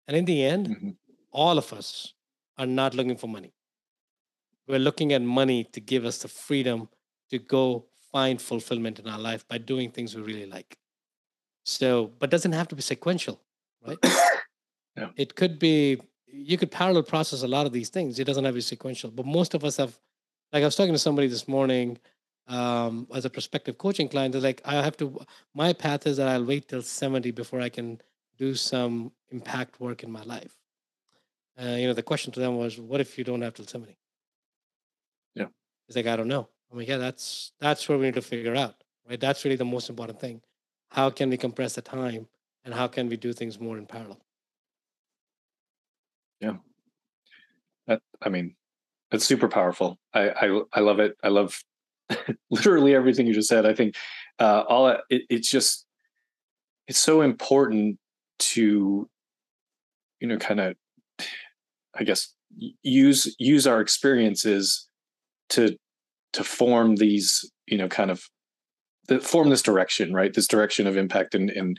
and 0.08 0.16
in 0.16 0.24
the 0.24 0.44
end 0.44 0.68
mm-hmm. 0.68 0.90
all 1.30 1.58
of 1.58 1.72
us 1.72 2.14
are 2.58 2.66
not 2.66 2.94
looking 2.94 3.16
for 3.16 3.28
money 3.28 3.52
we're 4.70 4.78
looking 4.78 5.12
at 5.12 5.22
money 5.22 5.64
to 5.64 5.80
give 5.80 6.04
us 6.04 6.18
the 6.18 6.28
freedom 6.28 6.88
to 7.30 7.38
go 7.38 7.84
find 8.12 8.40
fulfillment 8.40 8.98
in 8.98 9.06
our 9.08 9.18
life 9.18 9.46
by 9.46 9.58
doing 9.58 9.90
things 9.90 10.14
we 10.14 10.22
really 10.22 10.46
like 10.46 10.76
so 11.64 12.10
but 12.18 12.30
doesn't 12.30 12.52
have 12.52 12.68
to 12.68 12.74
be 12.74 12.82
sequential 12.82 13.40
right 13.86 13.98
yeah. 14.96 15.10
it 15.16 15.34
could 15.34 15.58
be 15.58 16.00
you 16.26 16.56
could 16.56 16.70
parallel 16.70 17.02
process 17.02 17.42
a 17.42 17.48
lot 17.48 17.66
of 17.66 17.72
these 17.72 17.88
things 17.88 18.18
it 18.18 18.24
doesn't 18.24 18.44
have 18.44 18.54
to 18.54 18.58
be 18.58 18.60
sequential 18.60 19.10
but 19.10 19.26
most 19.26 19.54
of 19.54 19.64
us 19.64 19.76
have 19.76 19.98
like 20.52 20.62
I 20.62 20.66
was 20.66 20.76
talking 20.76 20.92
to 20.92 20.98
somebody 20.98 21.28
this 21.28 21.46
morning 21.46 21.98
um, 22.48 23.06
as 23.14 23.24
a 23.24 23.30
prospective 23.30 23.78
coaching 23.78 24.08
client. 24.08 24.32
They're 24.32 24.42
like, 24.42 24.60
I 24.64 24.74
have 24.74 24.96
to, 24.98 25.20
my 25.54 25.72
path 25.72 26.06
is 26.06 26.16
that 26.16 26.28
I'll 26.28 26.44
wait 26.44 26.68
till 26.68 26.82
70 26.82 27.30
before 27.30 27.60
I 27.60 27.68
can 27.68 28.00
do 28.36 28.54
some 28.54 29.12
impact 29.30 29.80
work 29.80 30.02
in 30.02 30.10
my 30.10 30.22
life. 30.22 30.56
Uh, 31.60 31.76
you 31.76 31.86
know, 31.86 31.92
the 31.92 32.02
question 32.02 32.32
to 32.32 32.40
them 32.40 32.56
was, 32.56 32.78
what 32.78 33.00
if 33.00 33.16
you 33.16 33.24
don't 33.24 33.42
have 33.42 33.54
till 33.54 33.66
70? 33.66 33.96
It's 35.90 35.96
like, 35.96 36.06
I 36.06 36.14
don't 36.14 36.28
know. 36.28 36.48
I'm 36.70 36.78
like, 36.78 36.86
yeah, 36.86 36.98
that's, 36.98 37.50
that's 37.58 37.88
where 37.88 37.98
we 37.98 38.06
need 38.06 38.14
to 38.14 38.22
figure 38.22 38.54
out, 38.54 38.76
right? 39.08 39.18
That's 39.18 39.44
really 39.44 39.56
the 39.56 39.64
most 39.64 39.90
important 39.90 40.20
thing. 40.20 40.40
How 40.90 41.10
can 41.10 41.30
we 41.30 41.36
compress 41.36 41.74
the 41.74 41.82
time 41.82 42.28
and 42.64 42.72
how 42.72 42.86
can 42.86 43.08
we 43.08 43.16
do 43.16 43.32
things 43.32 43.58
more 43.58 43.76
in 43.76 43.86
parallel? 43.86 44.20
Yeah. 46.40 46.58
That, 47.88 48.02
I 48.22 48.28
mean, 48.28 48.54
it's 49.10 49.24
super 49.24 49.48
powerful. 49.48 49.98
I, 50.14 50.30
I, 50.30 50.60
I 50.74 50.78
love 50.78 51.00
it. 51.00 51.16
I 51.24 51.28
love 51.28 51.60
literally 52.50 52.94
everything 52.94 53.26
you 53.26 53.34
just 53.34 53.48
said. 53.48 53.66
I 53.66 53.74
think 53.74 53.96
uh, 54.38 54.62
all 54.68 54.86
it, 54.86 55.22
it's 55.28 55.50
just 55.50 55.86
it's 56.86 57.00
so 57.00 57.22
important 57.22 57.98
to 58.38 59.10
you 60.20 60.28
know 60.28 60.36
kind 60.36 60.60
of 60.60 60.76
I 61.96 62.04
guess 62.04 62.32
use 62.82 63.34
use 63.40 63.66
our 63.66 63.80
experiences 63.80 64.86
to 65.50 65.76
to 66.32 66.44
form 66.44 66.96
these 66.96 67.50
you 67.66 67.78
know 67.78 67.88
kind 67.88 68.10
of 68.10 68.22
the, 69.08 69.20
form 69.20 69.50
this 69.50 69.62
direction 69.62 70.12
right? 70.12 70.32
This 70.32 70.46
direction 70.46 70.86
of 70.86 70.96
impact 70.96 71.34
and, 71.34 71.50
and 71.50 71.78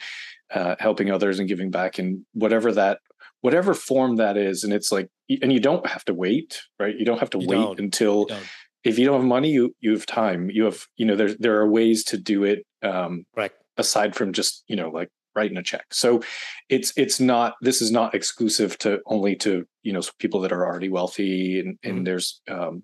uh, 0.54 0.76
helping 0.80 1.12
others 1.12 1.40
and 1.40 1.48
giving 1.48 1.72
back 1.72 1.98
and 1.98 2.26
whatever 2.34 2.72
that 2.74 3.00
whatever 3.42 3.74
form 3.74 4.18
that 4.18 4.38
is. 4.38 4.64
And 4.64 4.74
it's 4.74 4.92
like 4.92 5.10
and 5.42 5.52
you 5.52 5.60
don't 5.60 5.88
have 5.88 6.06
to 6.06 6.14
wait 6.14 6.62
right? 6.80 6.96
You 6.96 7.06
don't 7.06 7.20
have 7.20 7.32
to 7.32 7.40
you 7.40 7.48
wait 7.48 7.80
until 7.80 8.28
you 8.30 8.36
if 8.84 8.98
you 8.98 9.06
don't 9.06 9.22
have 9.22 9.28
money 9.28 9.50
you 9.50 9.76
you 9.80 9.92
have 9.92 10.06
time. 10.06 10.50
You 10.50 10.66
have 10.66 10.86
you 10.98 11.06
know 11.06 11.16
there 11.16 11.34
there 11.40 11.60
are 11.60 11.70
ways 11.70 12.04
to 12.06 12.18
do 12.18 12.44
it 12.44 12.66
um 12.84 13.26
right. 13.36 13.52
aside 13.78 14.16
from 14.16 14.34
just 14.34 14.64
you 14.68 14.76
know 14.76 14.90
like 14.90 15.10
writing 15.36 15.58
a 15.58 15.64
check. 15.64 15.86
So 15.92 16.22
it's 16.70 16.92
it's 16.98 17.20
not 17.20 17.56
this 17.62 17.82
is 17.82 17.92
not 17.92 18.14
exclusive 18.14 18.78
to 18.80 19.00
only 19.06 19.36
to 19.38 19.66
you 19.84 19.94
know 19.94 20.02
people 20.20 20.42
that 20.42 20.52
are 20.52 20.66
already 20.66 20.90
wealthy 20.90 21.60
and 21.60 21.78
and 21.84 21.94
mm-hmm. 21.94 22.04
there's 22.04 22.42
um 22.50 22.84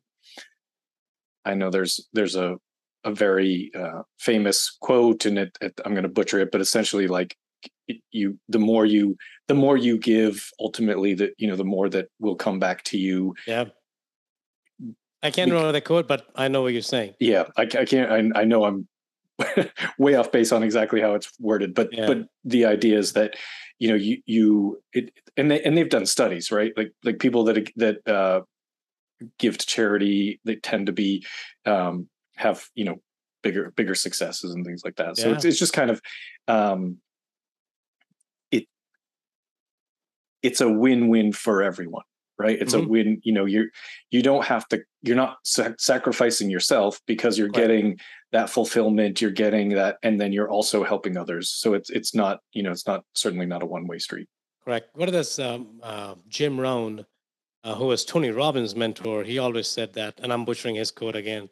i 1.48 1.54
know 1.54 1.70
there's 1.70 2.08
there's 2.14 2.36
a 2.36 2.58
a 3.04 3.12
very 3.12 3.72
uh, 3.76 4.02
famous 4.20 4.76
quote 4.82 5.26
and 5.26 5.38
it, 5.40 5.58
it 5.62 5.80
i'm 5.86 5.94
going 5.94 6.04
to 6.04 6.10
butcher 6.10 6.40
it 6.40 6.52
but 6.52 6.62
essentially 6.62 7.08
like 7.08 7.38
you 8.12 8.38
the 8.50 8.60
more 8.60 8.86
you 8.86 9.18
the 9.48 9.54
more 9.54 9.78
you 9.78 9.98
give 9.98 10.50
ultimately 10.60 11.14
that 11.14 11.32
you 11.38 11.48
know 11.48 11.56
the 11.56 11.64
more 11.64 11.90
that 11.90 12.08
will 12.20 12.36
come 12.36 12.60
back 12.60 12.84
to 12.84 12.98
you. 12.98 13.34
Yeah. 13.46 13.66
I 15.24 15.32
can't 15.32 15.50
remember 15.50 15.72
the 15.72 15.82
quote 15.82 16.08
but 16.08 16.28
i 16.36 16.48
know 16.48 16.62
what 16.62 16.74
you're 16.74 16.82
saying. 16.82 17.16
Yeah 17.20 17.46
i, 17.58 17.64
I 17.64 17.86
can't 17.86 18.12
I, 18.12 18.42
I 18.42 18.44
know 18.44 18.66
i'm 18.66 18.88
way 19.98 20.16
off 20.16 20.32
base 20.32 20.52
on 20.52 20.64
exactly 20.64 21.02
how 21.02 21.14
it's 21.14 21.32
worded 21.40 21.74
but 21.74 21.90
yeah. 21.92 22.08
but 22.08 22.28
the 22.44 22.66
idea 22.66 22.98
is 22.98 23.14
that 23.14 23.36
you 23.80 23.90
know 23.90 23.96
you 23.96 24.22
you 24.26 24.82
it 24.94 25.12
and 25.36 25.50
they 25.50 25.62
and 25.62 25.78
they've 25.78 25.90
done 25.90 26.06
studies 26.06 26.52
right? 26.52 26.74
Like 26.76 26.92
like 27.04 27.20
people 27.20 27.44
that 27.46 27.70
that 27.78 28.08
uh 28.08 28.42
give 29.40 29.58
to 29.58 29.66
charity 29.66 30.40
they 30.46 30.56
tend 30.56 30.88
to 30.88 30.92
be 30.92 31.26
um 31.66 32.08
have 32.36 32.66
you 32.76 32.86
know 32.86 32.96
bigger 33.44 33.72
bigger 33.76 33.96
successes 33.96 34.54
and 34.54 34.66
things 34.66 34.82
like 34.84 34.96
that. 34.96 35.18
So 35.18 35.32
it's, 35.32 35.46
it's 35.46 35.60
just 35.60 35.74
kind 35.74 35.90
of 35.90 36.02
um 36.48 36.98
it's 40.44 40.62
a 40.62 40.70
win-win 40.70 41.34
for 41.34 41.64
everyone 41.64 42.04
right? 42.40 42.62
It's 42.62 42.76
mm-hmm. 42.76 42.86
a 42.86 42.90
win 42.90 43.22
you 43.24 43.34
know 43.34 43.46
you're 43.46 43.68
you 44.12 44.22
don't 44.22 44.46
have 44.46 44.68
to 44.70 44.82
you're 45.02 45.16
not 45.16 45.38
sacrificing 45.44 46.50
yourself 46.50 47.02
because 47.08 47.38
you're 47.38 47.50
getting 47.50 48.00
that 48.32 48.50
fulfillment 48.50 49.22
you're 49.22 49.32
getting 49.32 49.70
that 49.70 49.98
and 50.04 50.20
then 50.22 50.34
you're 50.34 50.50
also 50.50 50.84
helping 50.84 51.18
others. 51.18 51.50
So 51.50 51.74
it's 51.74 51.90
it's 51.90 52.14
not 52.14 52.40
you 52.54 52.64
know 52.64 52.72
it's 52.72 52.86
not 52.86 53.04
certainly 53.14 53.46
not 53.46 53.64
a 53.64 53.66
one-way 53.66 53.98
street. 53.98 54.28
Correct. 54.64 54.90
What 54.94 55.10
is 55.10 55.40
um, 55.40 55.80
uh, 55.82 56.16
jim 56.28 56.60
rohn 56.60 57.06
uh, 57.68 57.76
who 57.76 57.88
was 57.88 58.06
tony 58.06 58.30
robbins 58.30 58.76
mentor 58.76 59.24
he 59.24 59.38
always 59.38 59.68
said 59.68 59.94
that 59.94 60.20
and 60.22 60.32
i'm 60.34 60.46
butchering 60.46 60.76
his 60.76 60.92
quote 60.92 61.16
again 61.16 61.50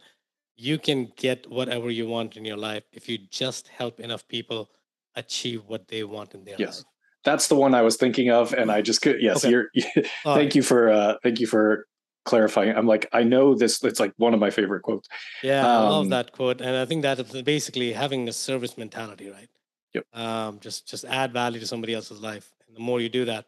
you 0.55 0.77
can 0.77 1.11
get 1.17 1.49
whatever 1.49 1.89
you 1.91 2.07
want 2.07 2.37
in 2.37 2.45
your 2.45 2.57
life 2.57 2.83
if 2.93 3.09
you 3.09 3.17
just 3.29 3.67
help 3.67 3.99
enough 3.99 4.27
people 4.27 4.69
achieve 5.15 5.63
what 5.67 5.87
they 5.87 6.03
want 6.03 6.33
in 6.33 6.43
their 6.43 6.55
yes. 6.57 6.77
life 6.77 6.85
that's 7.25 7.47
the 7.47 7.55
one 7.55 7.73
I 7.73 7.81
was 7.81 7.97
thinking 7.97 8.29
of, 8.29 8.53
and 8.53 8.71
I 8.71 8.81
just 8.81 9.01
could. 9.01 9.19
Yes, 9.19 9.43
okay. 9.43 9.49
you're. 9.49 9.71
thank 9.75 10.07
right. 10.25 10.55
you 10.55 10.61
for 10.61 10.91
uh, 10.91 11.15
thank 11.23 11.39
you 11.39 11.47
for 11.47 11.87
clarifying. 12.23 12.75
I'm 12.75 12.85
like, 12.85 13.09
I 13.11 13.23
know 13.23 13.55
this. 13.55 13.83
It's 13.83 13.99
like 13.99 14.13
one 14.17 14.33
of 14.33 14.39
my 14.39 14.51
favorite 14.51 14.83
quotes. 14.83 15.09
Yeah, 15.41 15.61
um, 15.61 15.65
I 15.65 15.89
love 15.89 16.01
um, 16.03 16.09
that 16.09 16.31
quote, 16.31 16.61
and 16.61 16.77
I 16.77 16.85
think 16.85 17.01
that 17.01 17.19
is 17.19 17.41
basically 17.41 17.93
having 17.93 18.29
a 18.29 18.33
service 18.33 18.77
mentality, 18.77 19.29
right? 19.29 19.49
Yep. 19.95 20.05
Um, 20.13 20.59
just 20.59 20.87
just 20.87 21.03
add 21.05 21.33
value 21.33 21.59
to 21.59 21.67
somebody 21.67 21.95
else's 21.95 22.21
life, 22.21 22.51
and 22.67 22.75
the 22.77 22.81
more 22.81 23.01
you 23.01 23.09
do 23.09 23.25
that, 23.25 23.45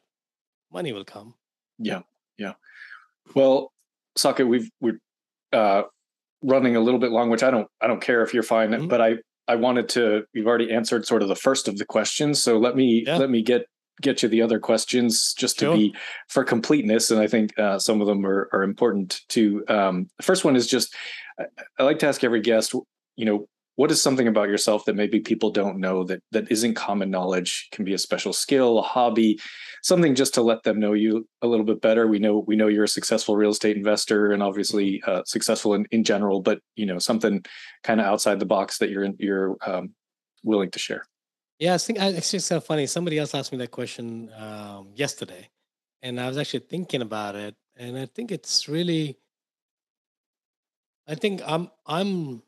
money 0.73 0.91
will 0.91 1.05
come. 1.05 1.35
Yeah, 1.77 2.01
yeah. 2.37 2.53
Well, 3.35 3.71
Saket, 4.17 4.47
we've 4.47 4.69
we're 4.79 4.99
uh, 5.53 5.83
running 6.41 6.75
a 6.75 6.79
little 6.79 6.99
bit 6.99 7.11
long, 7.11 7.29
which 7.29 7.43
I 7.43 7.51
don't 7.51 7.67
I 7.81 7.87
don't 7.87 8.01
care 8.01 8.23
if 8.23 8.33
you're 8.33 8.43
fine, 8.43 8.71
mm-hmm. 8.71 8.87
but 8.87 9.01
I 9.01 9.15
I 9.47 9.55
wanted 9.55 9.89
to. 9.89 10.23
You've 10.33 10.47
already 10.47 10.71
answered 10.71 11.05
sort 11.05 11.21
of 11.21 11.27
the 11.27 11.35
first 11.35 11.67
of 11.67 11.77
the 11.77 11.85
questions, 11.85 12.41
so 12.41 12.57
let 12.57 12.75
me 12.75 13.03
yeah. 13.05 13.17
let 13.17 13.29
me 13.29 13.41
get 13.41 13.65
get 14.01 14.21
you 14.21 14.29
the 14.29 14.41
other 14.41 14.59
questions 14.59 15.33
just 15.33 15.57
to 15.59 15.65
sure. 15.65 15.75
be 15.75 15.95
for 16.27 16.43
completeness. 16.43 17.09
And 17.09 17.19
I 17.19 17.27
think 17.27 17.57
uh, 17.57 17.79
some 17.79 18.01
of 18.01 18.07
them 18.07 18.25
are 18.25 18.49
are 18.53 18.63
important 18.63 19.21
too. 19.29 19.63
Um, 19.67 20.09
the 20.17 20.23
first 20.23 20.45
one 20.45 20.55
is 20.55 20.67
just 20.67 20.95
I, 21.39 21.45
I 21.79 21.83
like 21.83 21.99
to 21.99 22.07
ask 22.07 22.23
every 22.23 22.41
guest, 22.41 22.73
you 23.15 23.25
know, 23.25 23.47
what 23.77 23.91
is 23.91 24.01
something 24.01 24.27
about 24.27 24.49
yourself 24.49 24.85
that 24.85 24.95
maybe 24.95 25.19
people 25.19 25.49
don't 25.51 25.79
know 25.79 26.03
that 26.03 26.21
that 26.31 26.51
isn't 26.51 26.73
common 26.73 27.09
knowledge 27.09 27.69
can 27.71 27.85
be 27.85 27.93
a 27.93 27.97
special 27.97 28.33
skill 28.33 28.79
a 28.79 28.81
hobby 28.81 29.39
something 29.83 30.15
just 30.15 30.33
to 30.33 30.41
let 30.41 30.63
them 30.63 30.79
know 30.79 30.93
you 30.93 31.27
a 31.41 31.47
little 31.47 31.65
bit 31.65 31.79
better? 31.79 32.07
We 32.07 32.19
know 32.19 32.43
we 32.45 32.55
know 32.57 32.67
you're 32.67 32.83
a 32.83 32.89
successful 32.89 33.37
real 33.37 33.51
estate 33.51 33.77
investor 33.77 34.31
and 34.31 34.43
obviously 34.43 35.01
uh, 35.07 35.21
successful 35.25 35.73
in, 35.75 35.85
in 35.91 36.03
general 36.03 36.41
but 36.41 36.59
you 36.75 36.85
know 36.85 36.99
something 36.99 37.45
kind 37.83 38.01
of 38.01 38.05
outside 38.05 38.39
the 38.39 38.45
box 38.45 38.79
that 38.79 38.89
you're 38.89 39.07
you're 39.17 39.55
um, 39.65 39.93
willing 40.43 40.71
to 40.71 40.79
share. 40.79 41.05
Yeah 41.59 41.73
i 41.73 41.77
think 41.77 41.99
it's 41.99 42.31
just 42.31 42.47
so 42.47 42.59
funny. 42.59 42.85
Somebody 42.85 43.17
else 43.17 43.33
asked 43.33 43.51
me 43.51 43.57
that 43.59 43.71
question 43.71 44.29
um, 44.37 44.89
yesterday 44.95 45.49
and 46.01 46.19
i 46.19 46.27
was 46.27 46.37
actually 46.37 46.59
thinking 46.59 47.01
about 47.01 47.35
it 47.35 47.55
and 47.75 47.97
i 47.97 48.05
think 48.05 48.31
it's 48.31 48.67
really 48.69 49.17
i 51.07 51.15
think 51.15 51.41
i'm 51.45 51.69
i'm 51.85 52.41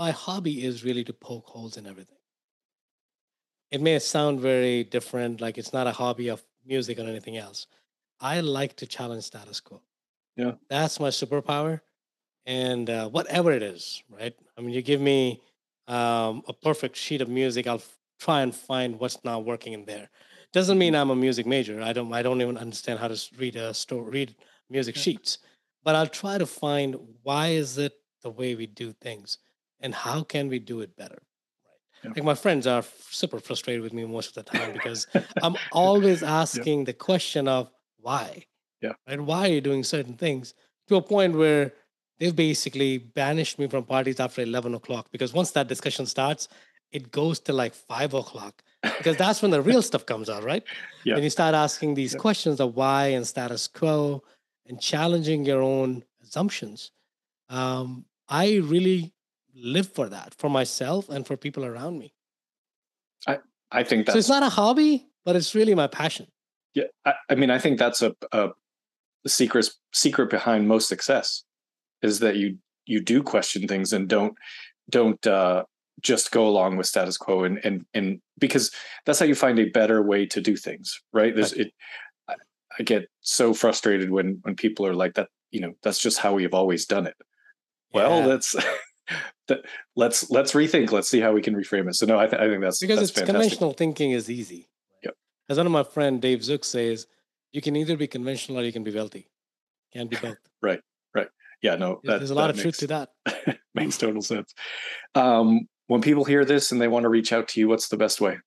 my 0.00 0.10
hobby 0.12 0.64
is 0.64 0.82
really 0.82 1.04
to 1.04 1.12
poke 1.12 1.46
holes 1.46 1.76
in 1.76 1.86
everything. 1.86 2.16
It 3.70 3.82
may 3.82 3.98
sound 3.98 4.40
very 4.40 4.82
different, 4.82 5.42
like 5.42 5.58
it's 5.58 5.74
not 5.74 5.86
a 5.86 5.92
hobby 5.92 6.28
of 6.28 6.42
music 6.64 6.98
or 6.98 7.02
anything 7.02 7.36
else. 7.36 7.66
I 8.18 8.40
like 8.40 8.76
to 8.76 8.86
challenge 8.86 9.24
status 9.24 9.60
quo. 9.60 9.82
Yeah. 10.36 10.52
That's 10.70 10.98
my 10.98 11.10
superpower. 11.10 11.82
And 12.46 12.88
uh, 12.88 13.10
whatever 13.10 13.52
it 13.52 13.62
is, 13.62 14.02
right? 14.08 14.34
I 14.56 14.62
mean, 14.62 14.70
you 14.70 14.80
give 14.80 15.02
me 15.02 15.42
um, 15.86 16.42
a 16.48 16.54
perfect 16.54 16.96
sheet 16.96 17.20
of 17.20 17.28
music, 17.28 17.66
I'll 17.66 17.74
f- 17.74 17.98
try 18.18 18.40
and 18.40 18.54
find 18.54 18.98
what's 18.98 19.22
not 19.22 19.44
working 19.44 19.74
in 19.74 19.84
there. 19.84 20.08
Doesn't 20.54 20.78
mean 20.78 20.94
mm-hmm. 20.94 21.02
I'm 21.02 21.10
a 21.10 21.16
music 21.16 21.46
major. 21.46 21.82
I 21.82 21.92
don't. 21.92 22.12
I 22.12 22.22
don't 22.22 22.40
even 22.40 22.56
understand 22.56 23.00
how 23.00 23.08
to 23.08 23.18
read 23.36 23.56
a 23.56 23.74
store, 23.74 24.02
read 24.02 24.34
music 24.70 24.96
yeah. 24.96 25.02
sheets. 25.02 25.38
But 25.84 25.94
I'll 25.94 26.06
try 26.22 26.38
to 26.38 26.46
find 26.46 26.96
why 27.22 27.48
is 27.48 27.76
it 27.76 27.92
the 28.22 28.30
way 28.30 28.54
we 28.54 28.66
do 28.66 28.92
things 28.92 29.38
and 29.80 29.94
how 29.94 30.22
can 30.22 30.48
we 30.48 30.58
do 30.58 30.80
it 30.80 30.96
better 30.96 31.20
right 31.64 32.04
yeah. 32.04 32.10
like 32.14 32.24
my 32.24 32.34
friends 32.34 32.66
are 32.66 32.84
super 33.10 33.40
frustrated 33.40 33.82
with 33.82 33.92
me 33.92 34.04
most 34.04 34.36
of 34.36 34.44
the 34.44 34.50
time 34.50 34.72
because 34.78 35.06
i'm 35.42 35.56
always 35.72 36.22
asking 36.22 36.80
yeah. 36.80 36.84
the 36.86 36.92
question 36.92 37.48
of 37.48 37.70
why 38.00 38.44
yeah 38.80 38.92
right 39.08 39.20
why 39.20 39.48
are 39.48 39.52
you 39.52 39.60
doing 39.60 39.84
certain 39.84 40.14
things 40.14 40.54
to 40.88 40.96
a 40.96 41.02
point 41.02 41.34
where 41.34 41.72
they've 42.18 42.36
basically 42.36 42.98
banished 42.98 43.58
me 43.58 43.66
from 43.66 43.84
parties 43.84 44.20
after 44.20 44.42
11 44.42 44.74
o'clock 44.74 45.08
because 45.10 45.32
once 45.32 45.50
that 45.52 45.68
discussion 45.68 46.06
starts 46.06 46.48
it 46.92 47.12
goes 47.12 47.38
to 47.38 47.52
like 47.52 47.74
5 47.74 48.14
o'clock 48.14 48.62
because 48.82 49.16
that's 49.16 49.42
when 49.42 49.50
the 49.50 49.62
real 49.62 49.82
stuff 49.82 50.06
comes 50.06 50.28
out 50.28 50.42
right 50.42 50.64
yeah 51.04 51.14
and 51.14 51.24
you 51.24 51.30
start 51.30 51.54
asking 51.54 51.94
these 51.94 52.14
yeah. 52.14 52.20
questions 52.20 52.60
of 52.60 52.74
why 52.76 53.08
and 53.08 53.26
status 53.26 53.68
quo 53.68 54.22
and 54.70 54.80
challenging 54.80 55.44
your 55.44 55.60
own 55.60 56.02
assumptions. 56.22 56.92
Um, 57.48 58.06
I 58.28 58.56
really 58.58 59.12
live 59.54 59.92
for 59.92 60.08
that 60.08 60.34
for 60.34 60.48
myself 60.48 61.08
and 61.08 61.26
for 61.26 61.36
people 61.36 61.64
around 61.64 61.98
me. 61.98 62.12
I 63.26 63.38
I 63.70 63.84
think 63.84 64.06
that's 64.06 64.14
so 64.14 64.18
it's 64.18 64.28
not 64.28 64.42
a 64.42 64.48
hobby, 64.48 65.06
but 65.24 65.36
it's 65.36 65.54
really 65.54 65.74
my 65.74 65.86
passion. 65.86 66.26
Yeah, 66.74 66.84
I, 67.04 67.14
I 67.28 67.34
mean, 67.34 67.50
I 67.50 67.58
think 67.58 67.78
that's 67.78 68.02
a, 68.02 68.14
a 68.32 68.50
secret 69.26 69.68
secret 69.92 70.30
behind 70.30 70.68
most 70.68 70.88
success 70.88 71.44
is 72.02 72.20
that 72.20 72.36
you 72.36 72.58
you 72.86 73.00
do 73.00 73.22
question 73.22 73.68
things 73.68 73.92
and 73.92 74.08
don't 74.08 74.34
don't 74.88 75.24
uh, 75.26 75.64
just 76.00 76.32
go 76.32 76.46
along 76.46 76.76
with 76.76 76.86
status 76.86 77.16
quo 77.16 77.44
and 77.44 77.60
and 77.64 77.84
and 77.94 78.20
because 78.38 78.70
that's 79.04 79.18
how 79.18 79.26
you 79.26 79.34
find 79.34 79.58
a 79.58 79.68
better 79.70 80.02
way 80.02 80.26
to 80.26 80.40
do 80.40 80.56
things, 80.56 81.00
right? 81.12 81.34
There's 81.34 81.52
right. 81.52 81.66
it. 81.66 81.72
I, 82.28 82.34
I 82.78 82.82
get 82.82 83.08
so 83.20 83.52
frustrated 83.54 84.10
when 84.10 84.38
when 84.42 84.56
people 84.56 84.86
are 84.86 84.94
like 84.94 85.14
that. 85.14 85.28
You 85.50 85.60
know, 85.60 85.72
that's 85.82 85.98
just 85.98 86.18
how 86.18 86.34
we 86.34 86.44
have 86.44 86.54
always 86.54 86.86
done 86.86 87.06
it. 87.06 87.16
Well, 87.92 88.20
yeah. 88.20 88.26
that's 88.28 88.52
that, 88.52 88.64
let's 89.96 90.30
let's 90.30 90.52
rethink. 90.52 90.92
Let's 90.92 91.08
see 91.08 91.20
how 91.20 91.32
we 91.32 91.42
can 91.42 91.54
reframe 91.54 91.88
it. 91.88 91.94
So 91.94 92.06
no, 92.06 92.18
I, 92.18 92.26
th- 92.26 92.40
I 92.40 92.48
think 92.48 92.62
that's 92.62 92.80
because 92.80 92.98
that's 92.98 93.10
it's 93.10 93.18
fantastic. 93.18 93.34
conventional 93.34 93.72
thinking 93.72 94.12
is 94.12 94.30
easy. 94.30 94.68
Yep. 95.04 95.14
As 95.48 95.56
one 95.56 95.66
of 95.66 95.72
my 95.72 95.82
friend 95.82 96.20
Dave 96.20 96.42
Zook 96.42 96.64
says, 96.64 97.06
you 97.52 97.60
can 97.60 97.76
either 97.76 97.96
be 97.96 98.06
conventional 98.06 98.60
or 98.60 98.62
you 98.62 98.72
can 98.72 98.84
be 98.84 98.94
wealthy. 98.94 99.28
Can't 99.92 100.10
be 100.10 100.16
both. 100.16 100.36
right. 100.62 100.80
Right. 101.14 101.28
Yeah. 101.62 101.76
No. 101.76 102.00
That, 102.04 102.18
There's 102.18 102.30
a 102.30 102.34
lot 102.34 102.50
of 102.50 102.56
makes, 102.56 102.62
truth 102.62 102.78
to 102.78 102.86
that. 102.88 103.58
makes 103.74 103.98
total 103.98 104.22
sense. 104.22 104.54
Um, 105.14 105.68
when 105.88 106.00
people 106.00 106.24
hear 106.24 106.44
this 106.44 106.70
and 106.70 106.80
they 106.80 106.88
want 106.88 107.02
to 107.02 107.08
reach 107.08 107.32
out 107.32 107.48
to 107.48 107.60
you, 107.60 107.68
what's 107.68 107.88
the 107.88 107.96
best 107.96 108.20
way? 108.20 108.38